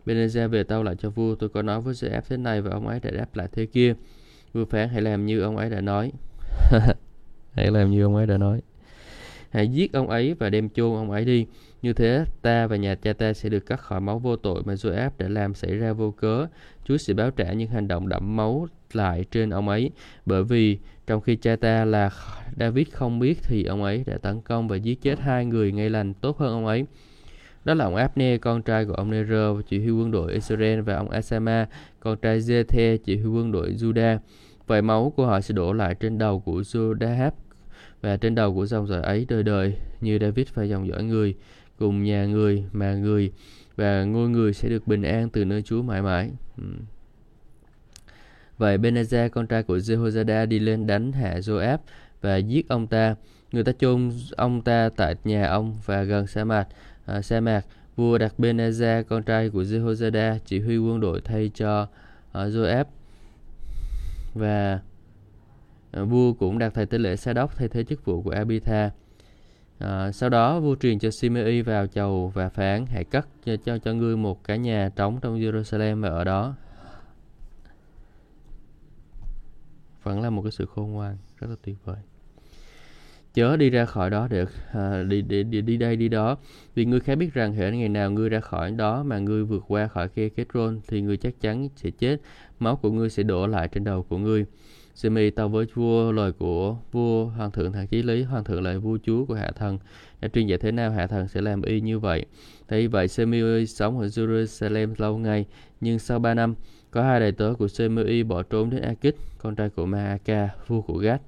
Benazia 0.06 0.48
về 0.48 0.64
tâu 0.64 0.84
lại 0.84 0.96
cho 1.00 1.10
vua, 1.10 1.36
tôi 1.36 1.50
có 1.50 1.62
nói 1.62 1.82
với 1.82 1.94
Joab 1.94 2.22
thế 2.30 2.38
này 2.38 2.62
và 2.62 2.72
ông 2.72 2.88
ấy 2.88 3.00
đã 3.00 3.12
đáp 3.12 3.36
lại 3.36 3.48
thế 3.52 3.66
kia. 3.66 3.94
Vua 4.54 4.66
phán 4.66 4.90
hãy 4.90 5.02
làm 5.02 5.26
như 5.26 5.42
ông 5.42 5.58
ấy 5.58 5.70
đã 5.70 5.82
nói. 5.82 6.12
hãy 7.52 7.72
làm 7.72 7.92
như 7.92 8.04
ông 8.04 8.16
ấy 8.16 8.26
đã 8.28 8.38
nói. 8.38 8.62
Hãy 9.50 9.68
giết 9.68 9.94
ông 9.94 10.10
ấy 10.10 10.34
và 10.40 10.50
đem 10.50 10.70
chôn 10.70 10.96
ông 10.96 11.12
ấy 11.12 11.26
đi. 11.26 11.46
Như 11.82 11.94
thế, 11.94 12.26
ta 12.42 12.68
và 12.68 12.76
nhà 12.76 12.96
cha 12.96 13.14
ta 13.14 13.34
sẽ 13.34 13.50
được 13.50 13.66
cắt 13.66 13.80
khỏi 13.80 14.02
máu 14.02 14.20
vô 14.20 14.36
tội 14.36 14.64
mà 14.66 14.74
Joab 14.74 15.10
đã 15.18 15.28
làm 15.28 15.54
xảy 15.54 15.78
ra 15.78 15.94
vô 15.94 16.12
cớ. 16.12 16.48
Chúa 16.86 16.98
sẽ 16.98 17.14
báo 17.14 17.32
trả 17.32 17.54
những 17.54 17.70
hành 17.70 17.88
động 17.88 18.10
đẫm 18.10 18.36
máu 18.36 18.68
lại 18.94 19.26
trên 19.32 19.50
ông 19.50 19.70
ấy, 19.70 19.92
bởi 20.26 20.44
vì 20.44 20.78
trong 21.08 21.22
khi 21.22 21.36
cha 21.36 21.56
ta 21.56 21.86
là 21.86 22.10
David 22.60 22.88
không 22.92 23.20
biết 23.20 23.38
thì 23.44 23.64
ông 23.64 23.84
ấy 23.84 24.04
đã 24.08 24.18
tấn 24.18 24.42
công 24.42 24.68
và 24.68 24.76
giết 24.76 25.02
chết 25.02 25.20
hai 25.20 25.46
người 25.46 25.72
ngay 25.72 25.90
lành 25.90 26.14
tốt 26.14 26.38
hơn 26.38 26.54
ông 26.54 26.66
ấy. 26.66 26.86
Đó 27.66 27.74
là 27.74 27.86
ông 27.86 27.96
Abner, 27.96 28.42
con 28.42 28.62
trai 28.62 28.86
của 28.86 28.94
ông 28.94 29.12
Nero, 29.12 29.62
chỉ 29.62 29.80
huy 29.80 29.92
quân 29.92 30.12
đội 30.12 30.34
Israel 30.34 30.82
và 30.82 30.96
ông 30.96 31.10
Asama, 31.10 31.68
con 32.00 32.18
trai 32.18 32.40
Zethe, 32.40 32.98
chỉ 32.98 33.18
huy 33.18 33.30
quân 33.30 33.52
đội 33.52 33.74
Judah. 33.74 34.18
Vậy 34.68 34.82
máu 34.82 35.14
của 35.16 35.26
họ 35.26 35.42
sẽ 35.42 35.54
đổ 35.54 35.74
lại 35.74 35.96
trên 35.96 36.18
đầu 36.18 36.40
của 36.40 36.62
Jodahab 36.62 37.32
và 38.02 38.18
trên 38.18 38.36
đầu 38.36 38.56
của 38.56 38.66
dòng 38.66 38.88
dõi 38.88 39.02
ấy 39.02 39.26
đời 39.30 39.44
đời 39.44 39.74
như 40.02 40.20
David 40.22 40.48
và 40.54 40.64
dòng 40.64 40.88
dõi 40.88 41.04
người 41.04 41.36
cùng 41.82 42.04
nhà 42.04 42.26
người 42.26 42.66
mà 42.72 42.94
người 42.94 43.32
và 43.76 44.04
ngôi 44.04 44.30
người 44.30 44.54
sẽ 44.54 44.70
được 44.70 44.88
bình 44.88 45.04
an 45.04 45.30
từ 45.30 45.46
nơi 45.46 45.62
Chúa 45.62 45.82
mãi 45.82 46.02
mãi. 46.02 46.32
Ừ. 46.58 46.64
Vậy 48.58 48.78
Benazia 48.78 49.30
con 49.30 49.48
trai 49.48 49.64
của 49.64 49.78
Jehoiada 49.78 50.46
đi 50.46 50.60
lên 50.60 50.88
đánh 50.88 51.12
hạ 51.12 51.40
Joab 51.40 51.78
và 52.22 52.38
giết 52.38 52.68
ông 52.68 52.88
ta. 52.88 53.16
Người 53.52 53.64
ta 53.64 53.72
chôn 53.80 54.12
ông 54.38 54.62
ta 54.62 54.90
tại 54.96 55.16
nhà 55.24 55.48
ông 55.48 55.76
và 55.86 56.04
gần 56.04 56.28
sa 56.28 56.44
mạc. 56.44 56.68
À, 57.06 57.22
sa 57.22 57.40
mạc 57.40 57.66
vua 57.96 58.18
đặt 58.18 58.34
Benazia 58.38 59.04
con 59.04 59.24
trai 59.24 59.50
của 59.50 59.64
Jehoiada 59.64 60.38
chỉ 60.46 60.60
huy 60.60 60.78
quân 60.78 61.00
đội 61.00 61.22
thay 61.22 61.52
cho 61.54 61.82
uh, 61.82 62.36
Joab 62.36 62.86
và 64.34 64.80
uh, 66.02 66.10
vua 66.10 66.34
cũng 66.34 66.60
đặt 66.60 66.74
thầy 66.74 66.86
tế 66.86 66.98
lễ 66.98 67.16
Sa 67.16 67.34
đốc 67.34 67.56
thay 67.58 67.68
thế 67.68 67.84
chức 67.84 68.06
vụ 68.06 68.22
của 68.22 68.32
Abitha. 68.32 68.92
À, 69.82 70.12
sau 70.12 70.30
đó 70.30 70.60
vua 70.60 70.76
truyền 70.76 71.00
cho 71.00 71.12
Simei 71.12 71.62
vào 71.62 71.88
chầu 71.88 72.32
và 72.34 72.50
phán 72.50 72.86
hãy 72.86 73.04
cất 73.04 73.28
cho, 73.46 73.56
cho 73.66 73.78
cho 73.78 73.94
ngươi 73.94 74.18
một 74.18 74.44
cái 74.44 74.60
nhà 74.60 74.90
trống 74.96 75.20
trong 75.22 75.40
Jerusalem 75.40 76.02
và 76.02 76.10
ở 76.10 76.24
đó. 76.24 76.56
Vẫn 80.04 80.22
là 80.22 80.30
một 80.30 80.42
cái 80.42 80.52
sự 80.52 80.66
khôn 80.66 80.92
ngoan 80.92 81.18
rất 81.40 81.48
là 81.50 81.56
tuyệt 81.64 81.76
vời. 81.86 81.98
Chớ 83.34 83.58
đi 83.58 83.70
ra 83.70 83.86
khỏi 83.86 84.10
đó 84.10 84.28
được 84.28 84.50
à, 84.56 84.72
ờ, 84.74 85.04
đi, 85.04 85.22
đi 85.22 85.44
đi 85.44 85.62
đi 85.62 85.78
đây 85.78 85.96
đi 85.96 86.10
đó. 86.10 86.38
Vì 86.76 86.86
ngươi 86.86 87.00
khá 87.00 87.16
biết 87.16 87.34
rằng 87.34 87.54
hệ 87.54 87.72
ngày 87.72 87.90
nào 87.90 88.12
ngươi 88.12 88.30
ra 88.30 88.40
khỏi 88.40 88.72
đó 88.72 89.04
mà 89.04 89.20
ngươi 89.20 89.44
vượt 89.44 89.64
qua 89.68 89.88
khỏi 89.88 90.10
khe 90.10 90.30
kết 90.30 90.48
rôn 90.54 90.80
thì 90.88 91.02
ngươi 91.02 91.18
chắc 91.18 91.42
chắn 91.42 91.70
sẽ 91.76 91.90
chết. 91.90 92.18
Máu 92.60 92.76
của 92.76 92.92
ngươi 92.92 93.10
sẽ 93.10 93.24
đổ 93.24 93.48
lại 93.48 93.68
trên 93.68 93.84
đầu 93.84 94.04
của 94.04 94.18
ngươi. 94.18 94.46
Semi 94.96 95.30
tâu 95.30 95.50
với 95.50 95.66
vua 95.74 96.12
lời 96.12 96.32
của 96.32 96.78
vua 96.92 97.26
hoàng 97.26 97.52
thượng 97.52 97.72
thằng 97.72 97.88
chí 97.88 98.04
lý 98.04 98.24
hoàng 98.24 98.44
thượng 98.44 98.64
lại 98.64 98.78
vua 98.78 98.98
chúa 99.04 99.26
của 99.26 99.34
hạ 99.34 99.52
thần. 99.56 99.80
Đã 100.22 100.28
truyền 100.28 100.48
dạy 100.48 100.58
thế 100.58 100.72
nào 100.72 100.92
hạ 100.92 101.08
thần 101.08 101.28
sẽ 101.28 101.42
làm 101.42 101.62
y 101.62 101.82
như 101.82 102.00
vậy? 102.00 102.26
Thấy 102.68 102.88
vậy 102.88 103.08
Semi 103.08 103.66
sống 103.66 104.00
ở 104.00 104.06
Jerusalem 104.06 104.94
lâu 104.98 105.18
ngày 105.18 105.46
nhưng 105.82 106.00
sau 106.00 106.20
3 106.20 106.34
năm 106.34 106.56
có 106.92 107.04
hai 107.04 107.20
đại 107.20 107.32
tớ 107.32 107.54
của 107.60 107.68
Semi 107.68 108.24
bỏ 108.24 108.44
trốn 108.44 108.70
đến 108.70 108.82
Akit 108.82 109.16
con 109.38 109.56
trai 109.56 109.70
của 109.70 109.86
Maaka 109.86 110.50
vua 110.68 110.82
của 110.82 110.98
Gad 110.98 111.20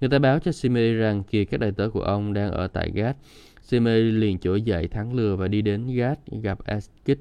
Người 0.00 0.10
ta 0.10 0.18
báo 0.18 0.38
cho 0.38 0.52
Simei 0.52 0.94
rằng 0.94 1.22
kìa 1.22 1.44
các 1.44 1.60
đại 1.60 1.72
tớ 1.72 1.90
của 1.92 2.00
ông 2.00 2.32
đang 2.32 2.50
ở 2.50 2.66
tại 2.66 2.90
Gad. 2.94 3.16
Simei 3.62 4.02
liền 4.02 4.38
trỗi 4.38 4.62
dậy 4.62 4.88
thắng 4.88 5.14
lừa 5.14 5.36
và 5.36 5.48
đi 5.48 5.62
đến 5.62 5.86
Gad 5.94 6.18
gặp 6.42 6.58
Akit, 6.64 7.18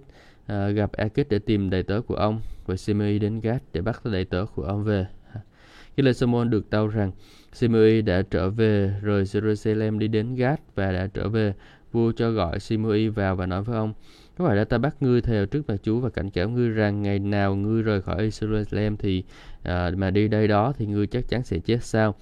à, 0.48 0.70
gặp 0.70 0.92
Akit 0.92 1.30
để 1.30 1.40
tìm 1.40 1.70
đại 1.70 1.84
tớ 1.84 2.02
của 2.08 2.16
ông 2.16 2.42
và 2.66 2.76
Simei 2.76 3.20
đến 3.20 3.40
Gad 3.40 3.62
để 3.74 3.82
bắt 3.82 4.02
đại 4.06 4.26
tớ 4.26 4.46
của 4.56 4.64
ông 4.64 4.84
về. 4.84 5.06
Khi 5.98 6.04
lời 6.04 6.14
Solomon 6.14 6.50
được 6.50 6.70
tâu 6.70 6.88
rằng 6.88 7.12
Simei 7.54 8.02
đã 8.02 8.22
trở 8.22 8.50
về 8.50 8.94
rồi 9.02 9.24
Jerusalem 9.24 9.98
đi 9.98 10.08
đến 10.08 10.36
Gad 10.36 10.60
và 10.76 10.92
đã 10.92 11.08
trở 11.14 11.30
về, 11.30 11.54
vua 11.92 12.12
cho 12.12 12.32
gọi 12.32 12.60
Simei 12.60 13.10
vào 13.10 13.36
và 13.36 13.46
nói 13.46 13.64
với 13.64 13.78
ông 13.78 13.94
có 14.38 14.46
phải 14.46 14.56
là 14.56 14.64
ta 14.64 14.78
bắt 14.78 14.96
ngươi 15.00 15.22
theo 15.22 15.46
trước 15.46 15.70
mặt 15.70 15.76
Chúa 15.84 16.00
và 16.00 16.10
cảnh 16.10 16.30
cáo 16.30 16.50
ngươi 16.50 16.70
rằng 16.70 17.02
ngày 17.02 17.20
nào 17.20 17.56
ngươi 17.56 17.82
rời 17.84 18.02
khỏi 18.02 18.30
Jerusalem 18.30 18.96
thì 19.00 19.24
à, 19.64 19.92
mà 19.98 20.12
đi 20.12 20.28
đây 20.28 20.48
đó 20.48 20.74
thì 20.78 20.86
ngươi 20.86 21.08
chắc 21.08 21.30
chắn 21.30 21.44
sẽ 21.44 21.60
chết 21.60 21.84
sao? 21.84 22.16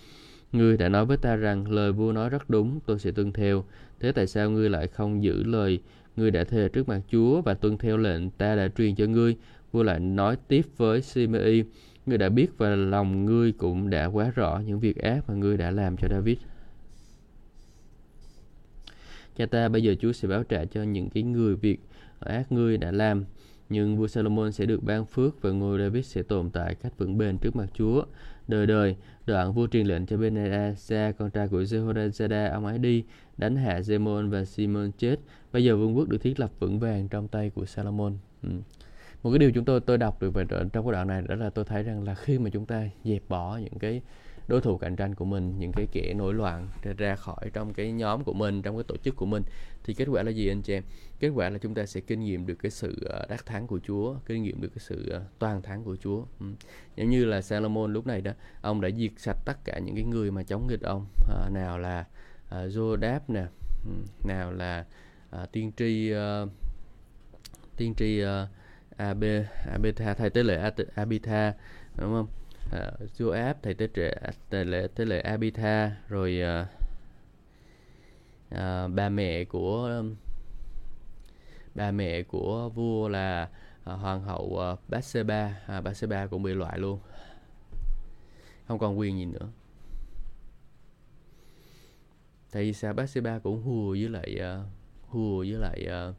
Ngươi 0.52 0.78
đã 0.78 0.90
nói 0.90 1.06
với 1.06 1.18
ta 1.18 1.36
rằng 1.36 1.72
lời 1.72 1.92
vua 1.92 2.12
nói 2.12 2.30
rất 2.30 2.50
đúng, 2.50 2.80
tôi 2.86 3.00
sẽ 3.00 3.12
tuân 3.12 3.32
theo. 3.32 3.64
Thế 4.00 4.12
tại 4.12 4.28
sao 4.28 4.50
ngươi 4.50 4.70
lại 4.70 4.88
không 4.88 5.24
giữ 5.24 5.44
lời 5.44 5.80
ngươi 6.16 6.32
đã 6.32 6.44
thề 6.44 6.70
trước 6.70 6.88
mặt 6.90 7.02
Chúa 7.12 7.42
và 7.42 7.54
tuân 7.54 7.78
theo 7.78 7.98
lệnh 7.98 8.30
ta 8.30 8.56
đã 8.56 8.68
truyền 8.78 8.96
cho 8.96 9.06
ngươi? 9.06 9.36
Vua 9.72 9.84
lại 9.84 10.00
nói 10.00 10.38
tiếp 10.48 10.62
với 10.78 11.02
Simei, 11.02 11.64
ngươi 12.06 12.18
đã 12.18 12.30
biết 12.30 12.58
và 12.58 12.76
lòng 12.76 13.26
ngươi 13.26 13.52
cũng 13.52 13.90
đã 13.90 14.06
quá 14.06 14.32
rõ 14.36 14.62
những 14.66 14.80
việc 14.80 14.98
ác 14.98 15.30
mà 15.30 15.36
ngươi 15.36 15.58
đã 15.58 15.72
làm 15.72 15.96
cho 15.98 16.08
David. 16.12 16.38
Cha 19.36 19.46
ta 19.46 19.70
bây 19.70 19.84
giờ 19.84 19.96
Chúa 20.00 20.12
sẽ 20.12 20.28
báo 20.28 20.44
trả 20.44 20.66
cho 20.66 20.84
những 20.84 21.10
cái 21.10 21.24
người 21.24 21.56
việc 21.56 21.80
ác 22.20 22.52
ngươi 22.52 22.78
đã 22.78 22.92
làm 22.92 23.26
nhưng 23.70 23.98
vua 23.98 24.08
Salomon 24.08 24.52
sẽ 24.52 24.66
được 24.66 24.84
ban 24.84 25.06
phước 25.06 25.42
và 25.42 25.52
ngôi 25.52 25.80
David 25.80 26.06
sẽ 26.06 26.22
tồn 26.24 26.50
tại 26.50 26.76
cách 26.76 26.98
vững 26.98 27.18
bền 27.18 27.38
trước 27.38 27.56
mặt 27.56 27.68
Chúa 27.74 28.04
đời 28.48 28.68
đời. 28.68 28.96
Đoạn 29.26 29.54
vua 29.54 29.68
truyền 29.68 29.88
lệnh 29.88 30.06
cho 30.06 30.18
Benadasa, 30.18 31.12
con 31.18 31.32
trai 31.32 31.48
của 31.48 31.62
Jehoiada, 31.62 32.52
ông 32.52 32.66
ấy 32.66 32.78
đi 32.78 33.04
đánh 33.38 33.56
hạ 33.56 33.80
Zemon 33.80 34.30
và 34.30 34.46
Simon 34.46 34.92
chết. 34.98 35.16
Bây 35.54 35.64
giờ 35.64 35.78
vương 35.78 35.98
quốc 35.98 36.10
được 36.10 36.18
thiết 36.22 36.40
lập 36.40 36.52
vững 36.60 36.80
vàng 36.80 37.08
trong 37.08 37.28
tay 37.28 37.50
của 37.50 37.66
Salomon. 37.66 38.18
Ừ. 38.44 38.50
Một 39.24 39.32
cái 39.32 39.40
điều 39.40 39.52
chúng 39.52 39.66
tôi 39.66 39.80
tôi 39.80 39.98
đọc 39.98 40.22
được 40.22 40.34
về 40.34 40.46
trong 40.50 40.86
cái 40.86 40.92
đoạn 40.92 41.08
này 41.08 41.22
đó 41.22 41.36
là 41.36 41.50
tôi 41.50 41.66
thấy 41.66 41.84
rằng 41.84 42.04
là 42.04 42.16
khi 42.16 42.40
mà 42.40 42.50
chúng 42.50 42.66
ta 42.66 42.84
dẹp 43.04 43.22
bỏ 43.30 43.58
những 43.58 43.80
cái 43.80 44.02
đối 44.48 44.62
thủ 44.62 44.78
cạnh 44.78 44.96
tranh 44.96 45.16
của 45.16 45.26
mình 45.26 45.60
những 45.60 45.72
cái 45.72 45.88
kẻ 45.92 46.14
nổi 46.14 46.34
loạn 46.34 46.70
ra 46.98 47.16
khỏi 47.16 47.50
trong 47.54 47.74
cái 47.74 47.92
nhóm 47.92 48.24
của 48.24 48.34
mình 48.34 48.62
trong 48.62 48.78
cái 48.78 48.84
tổ 48.88 48.98
chức 48.98 49.16
của 49.16 49.26
mình 49.26 49.44
thì 49.84 49.94
kết 49.94 50.06
quả 50.12 50.24
là 50.24 50.32
gì 50.32 50.48
anh 50.48 50.62
chị 50.62 50.74
em? 50.74 50.84
Kết 51.20 51.30
quả 51.30 51.50
là 51.50 51.58
chúng 51.58 51.74
ta 51.74 51.86
sẽ 51.86 52.02
kinh 52.02 52.20
nghiệm 52.20 52.46
được 52.46 52.56
cái 52.56 52.72
sự 52.72 53.06
ờ, 53.10 53.26
đắc 53.30 53.46
thắng 53.46 53.68
của 53.68 53.80
Chúa 53.80 54.16
kinh 54.26 54.44
nghiệm 54.44 54.62
được 54.62 54.70
cái 54.70 54.80
sự 54.80 55.10
ờ, 55.10 55.24
toàn 55.40 55.62
thắng 55.62 55.84
của 55.84 55.96
Chúa. 55.96 56.24
Ừ. 56.40 56.46
giống 56.96 57.10
như 57.10 57.26
là 57.26 57.42
Salomon 57.42 57.94
lúc 57.94 58.08
này 58.08 58.22
đó 58.22 58.32
ông 58.62 58.82
đã 58.82 58.90
diệt 58.98 59.12
sạch 59.18 59.38
tất 59.46 59.58
cả 59.66 59.80
những 59.80 59.96
cái 59.96 60.04
người 60.04 60.32
mà 60.32 60.44
chống 60.44 60.68
nghịch 60.68 60.82
ông. 60.82 61.06
À, 61.30 61.50
nào 61.50 61.80
là 61.80 62.06
à, 62.50 62.66
Jodab 62.66 63.20
nè 63.28 63.46
nào 64.24 64.52
là 64.52 64.86
à, 65.30 65.46
tiên 65.52 65.72
tri 65.78 66.12
à, 66.12 66.46
tiên 67.78 67.94
tri 67.98 68.20
à, 68.20 68.48
Ab 68.98 69.24
Abitha 69.72 70.14
thay 70.14 70.30
tế 70.30 70.44
lễ 70.44 70.72
Abitha 70.96 71.54
đúng 71.98 72.14
không? 72.14 72.28
Joab 73.18 73.54
thầy 73.64 73.74
tế 73.74 73.88
lễ 73.94 74.16
tế 74.50 74.64
lễ 74.64 74.88
tế 74.96 75.06
lễ 75.06 75.22
Abitha 75.22 75.92
rồi 76.10 76.42
uh, 76.62 76.68
uh, 78.56 78.92
bà 78.96 79.10
mẹ 79.10 79.46
của 79.46 79.86
um, 79.86 80.16
bà 81.76 81.92
mẹ 81.92 82.24
của 82.24 82.70
vua 82.70 83.08
là 83.08 83.50
uh, 83.94 84.00
hoàng 84.00 84.24
hậu 84.24 84.74
uh, 84.74 84.90
Bathsheba. 84.90 85.62
À, 85.68 85.82
Bathsheba 85.82 86.28
cũng 86.28 86.44
bị 86.44 86.54
loại 86.54 86.80
luôn. 86.80 87.00
Không 88.68 88.80
còn 88.80 89.00
quyền 89.00 89.18
gì 89.18 89.26
nữa. 89.26 89.50
Tại 92.52 92.64
vì 92.64 92.74
sao 92.74 92.94
Bathsheba 92.94 93.40
cũng 93.40 93.62
hùa 93.64 93.92
với 93.92 94.10
lại 94.10 94.40
uh, 94.40 94.66
hùa 95.10 95.40
với 95.40 95.58
lại 95.60 95.88
uh, 96.10 96.16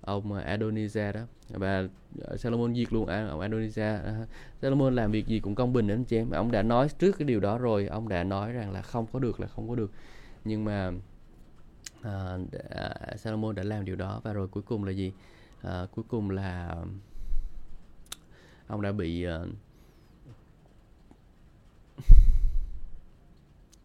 ông 0.00 0.32
à, 0.32 0.56
Adonijah 0.56 1.12
đó. 1.12 1.20
Và 1.48 1.88
Salomon 2.36 2.74
diệt 2.74 2.92
luôn 2.92 3.06
à, 3.06 3.26
ông 3.26 3.40
Adonijah 3.40 4.02
à, 4.04 4.26
Salomon 4.62 4.94
làm 4.94 5.10
việc 5.10 5.26
gì 5.26 5.40
cũng 5.40 5.54
công 5.54 5.72
bình 5.72 5.88
anh 5.88 6.04
chị 6.04 6.16
em. 6.16 6.30
Ông 6.30 6.52
đã 6.52 6.62
nói 6.62 6.88
trước 6.98 7.18
cái 7.18 7.26
điều 7.28 7.40
đó 7.40 7.58
rồi. 7.58 7.86
Ông 7.86 8.08
đã 8.08 8.24
nói 8.24 8.52
rằng 8.52 8.72
là 8.72 8.82
không 8.82 9.06
có 9.12 9.18
được 9.18 9.40
là 9.40 9.46
không 9.46 9.68
có 9.68 9.74
được. 9.74 9.90
Nhưng 10.44 10.64
mà 10.64 10.92
uh, 12.00 12.40
Salomon 13.16 13.54
đã 13.54 13.62
làm 13.62 13.84
điều 13.84 13.96
đó. 13.96 14.20
Và 14.24 14.32
rồi 14.32 14.48
cuối 14.48 14.62
cùng 14.62 14.84
là 14.84 14.90
gì? 14.92 15.12
À, 15.62 15.86
cuối 15.94 16.04
cùng 16.08 16.30
là 16.30 16.76
ông 18.66 18.82
đã 18.82 18.92
bị 18.92 19.26
uh, 19.42 19.48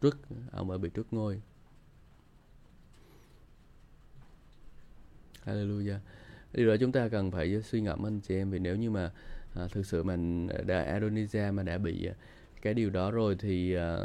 trước 0.01 0.17
ông 0.51 0.71
đã 0.71 0.77
bị 0.77 0.89
trước 0.89 1.13
ngôi. 1.13 1.41
Hallelujah. 5.45 5.97
Điều 6.53 6.67
đó 6.67 6.75
chúng 6.79 6.91
ta 6.91 7.09
cần 7.09 7.31
phải 7.31 7.61
suy 7.61 7.81
ngẫm 7.81 8.05
anh 8.05 8.19
chị 8.19 8.35
em 8.35 8.51
vì 8.51 8.59
nếu 8.59 8.75
như 8.75 8.91
mà 8.91 9.11
à, 9.55 9.67
thực 9.71 9.85
sự 9.85 10.03
mình 10.03 10.47
đã 10.65 10.99
Adonija 10.99 11.53
mà 11.53 11.63
đã 11.63 11.77
bị 11.77 12.05
à, 12.05 12.13
cái 12.61 12.73
điều 12.73 12.89
đó 12.89 13.11
rồi 13.11 13.35
thì 13.39 13.73
à, 13.73 13.97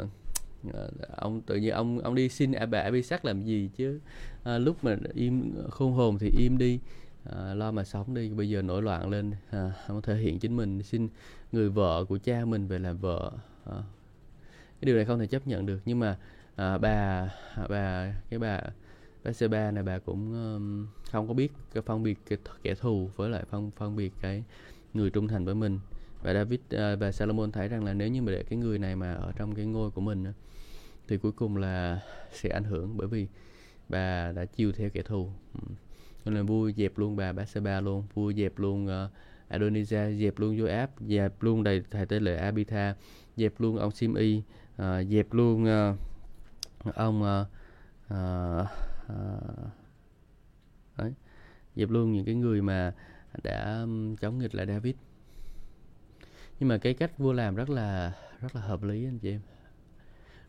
à, 0.73 0.83
ông 1.17 1.41
tự 1.41 1.55
nhiên 1.55 1.73
ông 1.73 1.99
ông 1.99 2.15
đi 2.15 2.29
xin 2.29 2.51
bà 2.71 2.79
Abisak 2.79 3.25
làm 3.25 3.43
gì 3.43 3.69
chứ? 3.75 3.99
À, 4.43 4.57
lúc 4.57 4.83
mà 4.83 4.97
im 5.13 5.53
khôn 5.69 5.93
hồn 5.93 6.17
thì 6.19 6.31
im 6.37 6.57
đi 6.57 6.79
à, 7.23 7.53
lo 7.53 7.71
mà 7.71 7.83
sống 7.83 8.13
đi. 8.13 8.29
Bây 8.29 8.49
giờ 8.49 8.61
nổi 8.61 8.81
loạn 8.81 9.09
lên 9.09 9.31
à, 9.49 9.71
không 9.87 10.01
thể 10.01 10.15
hiện 10.15 10.39
chính 10.39 10.55
mình 10.55 10.83
xin 10.83 11.09
người 11.51 11.69
vợ 11.69 12.05
của 12.05 12.17
cha 12.17 12.45
mình 12.45 12.67
về 12.67 12.79
làm 12.79 12.97
vợ 12.97 13.31
à, 13.65 13.75
cái 14.81 14.85
điều 14.85 14.95
này 14.95 15.05
không 15.05 15.19
thể 15.19 15.27
chấp 15.27 15.47
nhận 15.47 15.65
được. 15.65 15.79
Nhưng 15.85 15.99
mà 15.99 16.17
à, 16.55 16.77
bà 16.77 17.29
bà 17.69 18.13
cái 18.29 18.39
bà 18.39 18.61
bà 19.23 19.31
c 19.31 19.51
ba 19.51 19.71
này 19.71 19.83
bà 19.83 19.99
cũng 19.99 20.33
um, 20.33 20.87
không 21.11 21.27
có 21.27 21.33
biết 21.33 21.51
cái 21.73 21.83
phân 21.83 22.03
biệt 22.03 22.17
cái 22.29 22.37
kẻ 22.63 22.75
thù 22.75 23.09
với 23.15 23.29
lại 23.29 23.43
phân 23.49 23.71
phân 23.71 23.95
biệt 23.95 24.13
cái 24.21 24.43
người 24.93 25.09
trung 25.09 25.27
thành 25.27 25.45
với 25.45 25.55
mình. 25.55 25.79
Và 26.23 26.33
David 26.33 26.59
uh, 26.59 26.99
và 26.99 27.11
Salomon 27.11 27.51
thấy 27.51 27.67
rằng 27.67 27.83
là 27.83 27.93
nếu 27.93 28.07
như 28.07 28.21
mà 28.21 28.31
để 28.31 28.43
cái 28.43 28.59
người 28.59 28.79
này 28.79 28.95
mà 28.95 29.13
ở 29.13 29.31
trong 29.35 29.55
cái 29.55 29.65
ngôi 29.65 29.91
của 29.91 30.01
mình 30.01 30.25
thì 31.07 31.17
cuối 31.17 31.31
cùng 31.31 31.57
là 31.57 32.01
sẽ 32.31 32.49
ảnh 32.49 32.63
hưởng 32.63 32.97
bởi 32.97 33.07
vì 33.07 33.27
bà 33.89 34.31
đã 34.31 34.45
chiều 34.45 34.71
theo 34.71 34.89
kẻ 34.89 35.01
thù. 35.01 35.29
Nên 36.25 36.35
là 36.35 36.43
vua 36.43 36.71
dẹp 36.71 36.97
luôn 36.97 37.15
bà 37.15 37.33
Bathsheba 37.33 37.81
luôn. 37.81 38.03
Vua 38.13 38.33
dẹp 38.33 38.59
luôn 38.59 38.85
uh, 38.85 39.11
Adonijah 39.49 40.19
dẹp 40.19 40.39
luôn 40.39 40.57
Joab 40.57 40.87
dẹp 40.99 41.43
luôn 41.43 41.63
đầy 41.63 41.83
thầy 41.91 42.05
tế 42.05 42.19
lệ 42.19 42.37
Abitha 42.37 42.95
dẹp 43.37 43.53
luôn 43.61 43.77
ông 43.77 43.91
simi 43.91 44.37
uh, 44.37 44.43
ờ, 44.77 45.03
dẹp 45.03 45.33
luôn 45.33 45.63
uh, 45.63 46.95
ông 46.95 47.21
uh, 47.21 47.47
uh, 48.13 48.90
Ờ, 49.15 49.39
đấy, 50.97 51.13
dẹp 51.75 51.89
luôn 51.89 52.13
những 52.13 52.25
cái 52.25 52.35
người 52.35 52.61
mà 52.61 52.93
đã 53.43 53.85
chống 54.21 54.39
nghịch 54.39 54.55
lại 54.55 54.65
David. 54.65 54.95
Nhưng 56.59 56.69
mà 56.69 56.77
cái 56.77 56.93
cách 56.93 57.17
vua 57.17 57.33
làm 57.33 57.55
rất 57.55 57.69
là 57.69 58.13
rất 58.41 58.55
là 58.55 58.61
hợp 58.61 58.83
lý 58.83 59.05
anh 59.05 59.19
chị 59.19 59.31
em. 59.31 59.41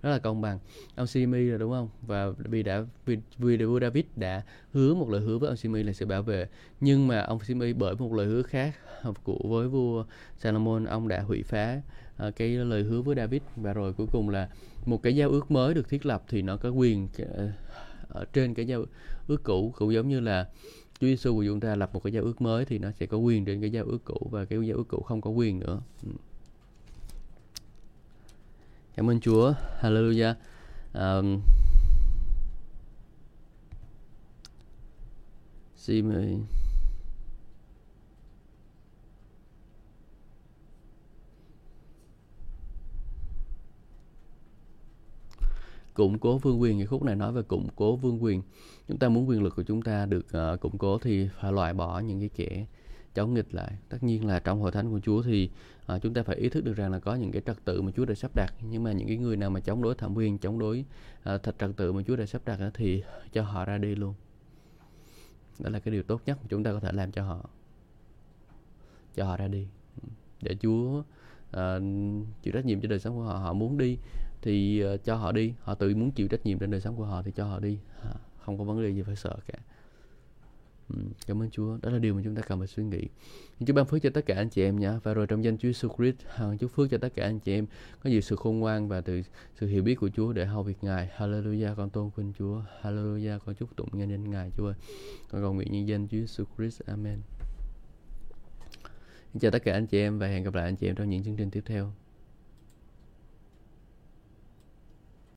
Rất 0.03 0.11
là 0.11 0.19
công 0.19 0.41
bằng. 0.41 0.59
Ông 0.97 1.07
Simi 1.07 1.45
là 1.45 1.59
đúng 1.59 1.73
không? 1.73 1.89
Và 2.03 2.31
vì 2.31 2.63
đã 2.63 2.85
vì, 3.07 3.19
vì 3.39 3.57
vua 3.57 3.81
David 3.81 4.05
đã 4.17 4.43
hứa 4.73 4.95
một 4.95 5.11
lời 5.11 5.21
hứa 5.21 5.39
với 5.39 5.49
ông 5.49 5.57
Simi 5.57 5.83
là 5.83 5.93
sẽ 5.93 6.07
bảo 6.07 6.23
vệ. 6.23 6.49
Nhưng 6.81 7.09
mà 7.09 7.21
ông 7.21 7.45
Simi 7.45 7.73
bởi 7.73 7.95
một 7.95 8.13
lời 8.13 8.27
hứa 8.27 8.43
khác 8.43 8.75
của 9.25 9.39
với 9.45 9.69
vua 9.69 10.05
Salomon 10.39 10.85
ông 10.85 11.09
đã 11.09 11.21
hủy 11.23 11.43
phá 11.43 11.81
uh, 12.27 12.37
cái 12.37 12.49
lời 12.49 12.83
hứa 12.83 13.03
với 13.03 13.17
David. 13.17 13.43
Và 13.57 13.73
rồi 13.73 13.93
cuối 13.93 14.07
cùng 14.13 14.29
là 14.29 14.49
một 14.87 15.03
cái 15.03 15.17
giao 15.17 15.31
ước 15.31 15.51
mới 15.51 15.75
được 15.75 15.89
thiết 15.89 16.07
lập 16.07 16.23
thì 16.29 16.43
nó 16.43 16.57
có 16.57 16.69
quyền 16.69 17.09
uh, 17.23 17.51
ở 18.13 18.25
trên 18.33 18.55
cái 18.55 18.67
giao 18.67 18.85
ước 19.27 19.43
cũ 19.45 19.75
cũng 19.77 19.93
giống 19.93 20.09
như 20.09 20.21
là 20.21 20.49
Chúa 21.01 21.07
Giêsu 21.07 21.35
của 21.35 21.45
chúng 21.45 21.61
ta 21.61 21.77
lập 21.77 21.91
một 21.95 22.01
cái 22.05 22.13
giao 22.13 22.25
ước 22.25 22.41
mới 22.41 22.65
thì 22.65 22.79
nó 22.79 22.91
sẽ 22.91 23.07
có 23.07 23.17
quyền 23.17 23.45
trên 23.45 23.61
cái 23.61 23.71
giao 23.71 23.85
ước 23.85 24.05
cũ 24.05 24.29
và 24.31 24.45
cái 24.45 24.59
giao 24.67 24.77
ước 24.77 24.89
cũ 24.89 25.03
không 25.03 25.21
có 25.21 25.31
quyền 25.31 25.59
nữa. 25.59 25.81
Ừ. 26.03 26.11
Cảm 28.97 29.11
ơn 29.11 29.21
Chúa. 29.21 29.55
Hallelujah. 29.81 30.35
Um, 30.95 31.41
xin 35.77 36.09
mời 36.09 36.39
củng 45.95 46.18
cố 46.18 46.38
vương 46.38 46.61
quyền. 46.61 46.78
Cái 46.78 46.86
khúc 46.86 47.03
này 47.03 47.16
nói 47.16 47.32
về 47.32 47.43
củng 47.43 47.68
cố 47.76 47.97
vương 47.97 48.22
quyền 48.22 48.43
chúng 48.88 48.99
ta 48.99 49.09
muốn 49.09 49.28
quyền 49.28 49.43
lực 49.43 49.57
của 49.57 49.62
chúng 49.62 49.82
ta 49.82 50.07
được 50.07 50.26
uh, 50.55 50.61
củng 50.61 50.78
cố 50.78 50.99
thì 50.99 51.28
phải 51.40 51.53
loại 51.53 51.74
bỏ 51.74 51.99
những 51.99 52.20
cái 52.20 52.28
kẻ 52.28 52.66
chống 53.14 53.34
nghịch 53.34 53.55
lại. 53.55 53.72
Tất 53.88 54.03
nhiên 54.03 54.26
là 54.26 54.40
trong 54.40 54.61
hội 54.61 54.70
thánh 54.72 54.90
của 54.90 55.01
Chúa 55.01 55.22
thì 55.22 55.51
uh, 55.95 56.03
chúng 56.03 56.14
ta 56.14 56.22
phải 56.22 56.36
ý 56.36 56.49
thức 56.49 56.64
được 56.64 56.72
rằng 56.72 56.93
là 56.93 56.99
có 56.99 57.14
những 57.14 57.32
cái 57.32 57.43
trật 57.47 57.64
tự 57.64 57.82
mà 57.82 57.90
Chúa 57.97 58.05
đã 58.05 58.14
sắp 58.14 58.30
đặt. 58.34 58.55
Nhưng 58.70 58.82
mà 58.82 58.93
những 58.93 59.09
cái 59.09 59.16
người 59.16 59.36
nào 59.36 59.51
mà 59.51 59.61
chống 59.61 59.82
đối 59.82 59.95
thẩm 59.95 60.14
quyền 60.14 60.38
chống 60.38 60.59
đối 60.59 60.84
uh, 61.34 61.43
thật 61.43 61.55
trật 61.59 61.70
tự 61.76 61.93
mà 61.93 62.03
Chúa 62.07 62.16
đã 62.16 62.26
sắp 62.26 62.43
đặt 62.45 62.59
uh, 62.66 62.74
thì 62.74 63.03
cho 63.32 63.43
họ 63.43 63.64
ra 63.64 63.78
đi 63.78 63.95
luôn. 63.95 64.14
Đó 65.59 65.70
là 65.70 65.80
cái 65.80 65.93
điều 65.93 66.03
tốt 66.03 66.22
nhất 66.26 66.38
mà 66.43 66.47
chúng 66.49 66.62
ta 66.62 66.72
có 66.72 66.80
thể 66.80 66.93
làm 66.93 67.12
cho 67.12 67.24
họ. 67.24 67.49
Cho 69.14 69.24
họ 69.24 69.36
ra 69.36 69.49
đi. 69.49 69.66
Để 70.43 70.57
Chúa 70.62 70.99
uh, 70.99 71.82
chịu 72.43 72.53
trách 72.53 72.64
nhiệm 72.64 72.80
cho 72.80 72.88
đời 72.88 72.99
sống 72.99 73.16
của 73.16 73.22
họ 73.22 73.38
họ 73.38 73.53
muốn 73.53 73.78
đi 73.78 73.97
thì 74.43 74.80
ờ, 74.80 74.97
cho 74.97 75.16
họ 75.16 75.32
đi. 75.32 75.55
Họ 75.62 75.74
tự 75.74 75.95
muốn 75.95 76.11
chịu 76.11 76.28
trách 76.28 76.47
nhiệm 76.47 76.59
trên 76.59 76.70
đời 76.70 76.80
sống 76.80 76.97
của 76.97 77.05
họ 77.05 77.22
thì 77.22 77.32
cho 77.36 77.45
họ 77.45 77.61
đi. 77.61 77.78
À, 78.03 78.14
không 78.45 78.59
có 78.59 78.64
vấn 78.64 78.82
đề 78.82 78.90
gì 78.90 79.03
phải 79.03 79.16
sợ 79.16 79.36
cả. 79.47 79.59
Ừ, 80.88 80.97
cảm 81.26 81.43
ơn 81.43 81.51
Chúa. 81.51 81.78
Đó 81.82 81.90
là 81.90 81.99
điều 81.99 82.14
mà 82.14 82.20
chúng 82.24 82.34
ta 82.34 82.43
cần 82.43 82.59
phải 82.59 82.66
suy 82.66 82.84
nghĩ. 82.84 83.09
Chúa 83.66 83.74
ban 83.74 83.86
phước 83.86 84.03
cho 84.03 84.11
tất 84.11 84.26
cả 84.26 84.34
anh 84.34 84.49
chị 84.49 84.62
em 84.62 84.80
nhé 84.80 84.93
và 85.03 85.14
rồi 85.14 85.26
trong 85.26 85.45
danh 85.45 85.59
Chúa 85.59 85.68
Jesus 85.68 85.97
Christ 85.97 86.16
à, 86.36 86.47
chúc 86.61 86.70
phước 86.70 86.90
cho 86.90 86.99
tất 86.99 87.14
cả 87.14 87.24
anh 87.24 87.38
chị 87.38 87.53
em. 87.53 87.66
Có 88.03 88.11
nhiều 88.11 88.20
sự 88.20 88.36
khôn 88.36 88.59
ngoan 88.59 88.88
và 88.88 89.01
từ 89.01 89.22
sự 89.61 89.66
hiểu 89.66 89.82
biết 89.82 89.95
của 89.95 90.09
Chúa 90.16 90.32
để 90.32 90.47
hầu 90.47 90.62
việc 90.62 90.78
Ngài. 90.82 91.11
Hallelujah 91.16 91.74
con 91.74 91.90
tôn 91.90 92.11
vinh 92.16 92.32
Chúa. 92.38 92.62
Hallelujah 92.82 93.38
con 93.38 93.55
chúc 93.55 93.76
tụng 93.76 93.88
nhân 93.93 94.11
danh 94.11 94.30
Ngài 94.30 94.51
Chúa 94.57 94.72
con 95.30 95.43
cầu 95.43 95.53
nguyện 95.53 95.72
nhân 95.72 95.88
danh 95.88 96.09
Chúa 96.09 96.18
Jesus 96.18 96.45
Christ. 96.57 96.80
Amen. 96.86 97.18
Chào 99.40 99.51
tất 99.51 99.64
cả 99.64 99.72
anh 99.72 99.86
chị 99.86 99.99
em 99.99 100.18
và 100.18 100.26
hẹn 100.26 100.45
gặp 100.45 100.55
lại 100.55 100.64
anh 100.64 100.76
chị 100.76 100.86
em 100.86 100.95
trong 100.95 101.11
những 101.11 101.24
chương 101.24 101.36
trình 101.36 101.51
tiếp 101.51 101.62
theo. 101.66 101.93